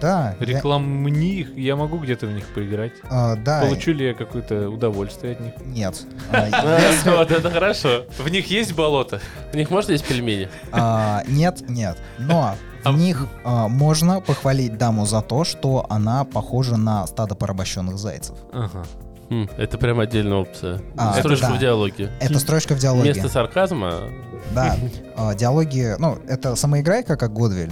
Да, 0.00 0.34
я- 0.38 0.46
Рекламни 0.46 1.36
их, 1.40 1.56
я 1.56 1.76
могу 1.76 1.98
где-то 1.98 2.26
в 2.26 2.32
них 2.32 2.44
поиграть. 2.54 2.92
а, 3.08 3.36
да, 3.36 3.62
Получу 3.62 3.92
ли 3.92 4.06
я 4.08 4.14
какое-то 4.14 4.68
удовольствие 4.68 5.32
от 5.32 5.40
них? 5.40 5.54
нет. 5.64 6.02
А, 6.32 6.46
если- 6.46 7.10
Вот 7.16 7.30
это 7.30 7.50
хорошо. 7.50 8.04
В 8.18 8.28
них 8.28 8.50
есть 8.50 8.74
болото? 8.74 9.20
У 9.52 9.56
них 9.56 9.70
можно 9.70 9.92
есть 9.92 10.06
пельмени? 10.06 10.48
А, 10.72 11.22
нет, 11.26 11.62
нет. 11.68 11.96
Но 12.18 12.54
в 12.84 12.96
них 12.96 13.26
а, 13.44 13.68
можно 13.68 14.20
похвалить 14.20 14.76
даму 14.76 15.06
за 15.06 15.22
то, 15.22 15.44
что 15.44 15.86
она 15.88 16.24
похожа 16.24 16.76
на 16.76 17.06
стадо 17.06 17.34
порабощенных 17.34 17.96
зайцев. 17.98 18.36
Ага. 18.52 18.84
Хм, 19.32 19.48
Это 19.56 19.78
прям 19.78 19.98
отдельная 20.00 20.36
опция. 20.36 20.80
А, 20.96 21.14
Строчка 21.18 21.46
да. 21.48 21.54
в 21.54 21.58
диалоге. 21.58 22.10
Это 22.20 22.38
строчка 22.38 22.74
в 22.74 22.78
диалоге. 22.78 23.12
Вместо 23.12 23.28
сарказма 23.30 24.10
Да. 24.54 24.76
А, 25.16 25.34
диалоги, 25.34 25.94
ну, 25.98 26.18
это 26.28 26.54
самоиграйка, 26.56 27.16
как 27.16 27.32
Годвиль. 27.32 27.70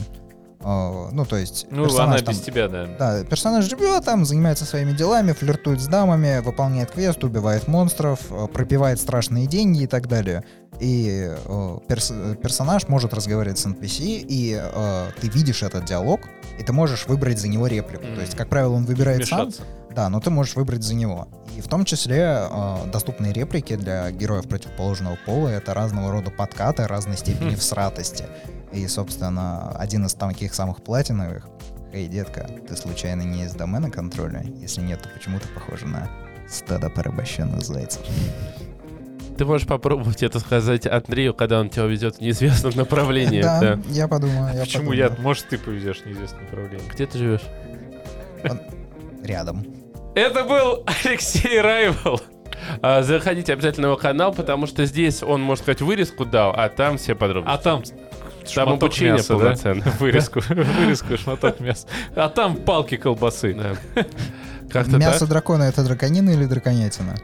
А, 0.63 1.09
ну, 1.11 1.25
то 1.27 1.37
есть 1.37 1.67
Ну, 1.71 1.85
персонаж 1.85 2.09
она 2.17 2.19
там- 2.25 2.35
без 2.35 2.41
тебя, 2.43 2.69
да. 2.69 2.87
Да, 2.99 3.25
персонаж 3.25 3.65
живет 3.69 4.05
там, 4.05 4.25
занимается 4.25 4.65
своими 4.65 4.93
делами, 4.93 5.33
флиртует 5.33 5.81
с 5.81 5.87
дамами, 5.87 6.41
выполняет 6.41 6.91
квест, 6.93 7.23
убивает 7.25 7.67
монстров, 7.69 8.21
э, 8.31 8.47
пропивает 8.47 8.99
страшные 9.01 9.47
деньги 9.47 9.83
и 9.83 9.87
так 9.87 10.07
далее. 10.09 10.45
И 10.79 11.31
перс- 11.89 12.37
персонаж 12.43 12.89
может 12.89 13.13
разговаривать 13.13 13.59
с 13.59 13.67
NPC, 13.67 14.25
и 14.29 14.59
э, 14.63 15.11
ты 15.21 15.29
видишь 15.29 15.63
этот 15.63 15.85
диалог, 15.85 16.21
и 16.59 16.63
ты 16.63 16.73
можешь 16.73 17.07
выбрать 17.07 17.39
за 17.39 17.49
него 17.49 17.67
реплику. 17.67 18.05
То 18.15 18.21
есть, 18.21 18.35
как 18.37 18.49
правило, 18.49 18.75
он 18.75 18.85
выбирает 18.87 19.27
сам. 19.27 19.51
Да, 19.95 20.09
но 20.09 20.21
ты 20.21 20.31
можешь 20.31 20.55
выбрать 20.57 20.83
за 20.83 20.95
него. 20.95 21.29
И 21.57 21.61
в 21.61 21.69
том 21.69 21.85
числе 21.85 22.47
э, 22.49 22.77
доступные 22.93 23.33
реплики 23.33 23.77
для 23.77 24.11
героев 24.13 24.49
противоположного 24.49 25.19
пола— 25.27 25.49
это 25.51 25.75
разного 25.75 26.11
рода 26.13 26.31
подкаты 26.31 26.87
разной 26.87 27.17
степени 27.19 27.55
всратости. 27.55 28.25
И, 28.73 28.87
собственно, 28.87 29.71
один 29.73 30.07
из 30.07 30.15
таких 30.15 30.55
самых 30.55 30.83
платиновых 30.83 31.49
Эй, 31.93 32.07
детка, 32.07 32.49
ты 32.69 32.77
случайно 32.77 33.23
не 33.23 33.43
из 33.43 33.53
домена 33.53 33.91
контроля? 33.91 34.45
Если 34.61 34.81
нет, 34.81 35.03
то 35.03 35.09
почему 35.09 35.41
ты 35.41 35.49
похожа 35.49 35.87
на 35.87 36.09
стадо 36.49 36.89
порабощенных 36.89 37.63
зайцев? 37.63 38.01
Ты 39.37 39.45
можешь 39.45 39.67
попробовать 39.67 40.23
это 40.23 40.39
сказать 40.39 40.87
Андрею, 40.87 41.35
когда 41.35 41.59
он 41.59 41.69
тебя 41.69 41.87
ведет 41.87 42.19
в 42.19 42.21
неизвестном 42.21 42.77
направлении. 42.77 43.43
Да, 43.43 43.59
Да. 43.61 43.81
я 43.89 44.07
подумаю, 44.07 44.55
я 44.55 44.61
Почему 44.61 44.91
подумаю. 44.91 44.99
я? 45.17 45.23
Может, 45.23 45.49
ты 45.49 45.59
повезешь 45.59 46.03
в 46.03 46.07
неизвестное 46.07 46.43
направление. 46.43 46.89
Где 46.95 47.07
ты 47.07 47.19
живешь? 47.19 47.43
Рядом. 49.25 49.65
Это 50.15 50.45
был 50.45 50.85
Алексей 50.87 51.61
Райвел. 51.61 52.21
А, 52.83 53.03
Заходите 53.03 53.53
обязательно 53.53 53.89
на 53.89 53.91
его 53.93 53.97
канал, 54.01 54.33
потому 54.35 54.67
что 54.67 54.85
здесь 54.85 55.23
он, 55.23 55.41
можно 55.41 55.63
сказать, 55.63 55.81
вырезку 55.81 56.25
дал, 56.25 56.53
а 56.55 56.69
там 56.69 56.99
все 56.99 57.15
подробности. 57.15 57.55
А 57.55 57.59
там 57.63 57.83
Там 57.83 57.99
шматок 58.47 58.75
обучение 58.75 59.15
мяса, 59.15 59.29
да? 59.35 59.39
полноценное. 59.39 59.93
Вырезку, 60.01 60.41
вырезку, 60.41 61.17
шматок 61.17 61.61
мяса. 61.61 61.87
А 62.15 62.29
там 62.29 62.57
палки 62.57 62.97
колбасы. 62.97 63.55
Да. 63.55 64.03
Как-то 64.71 64.99
Мясо 64.99 65.21
так? 65.21 65.29
дракона 65.31 65.65
это 65.65 65.83
драконина 65.85 66.31
или 66.31 66.45
драконятина? 66.45 67.17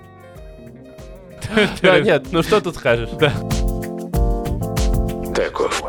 Да, 1.82 2.00
нет, 2.00 2.26
ну 2.32 2.42
что 2.42 2.60
тут 2.60 2.74
скажешь? 2.76 3.10
Да. 3.20 3.32
Таков. 5.34 5.82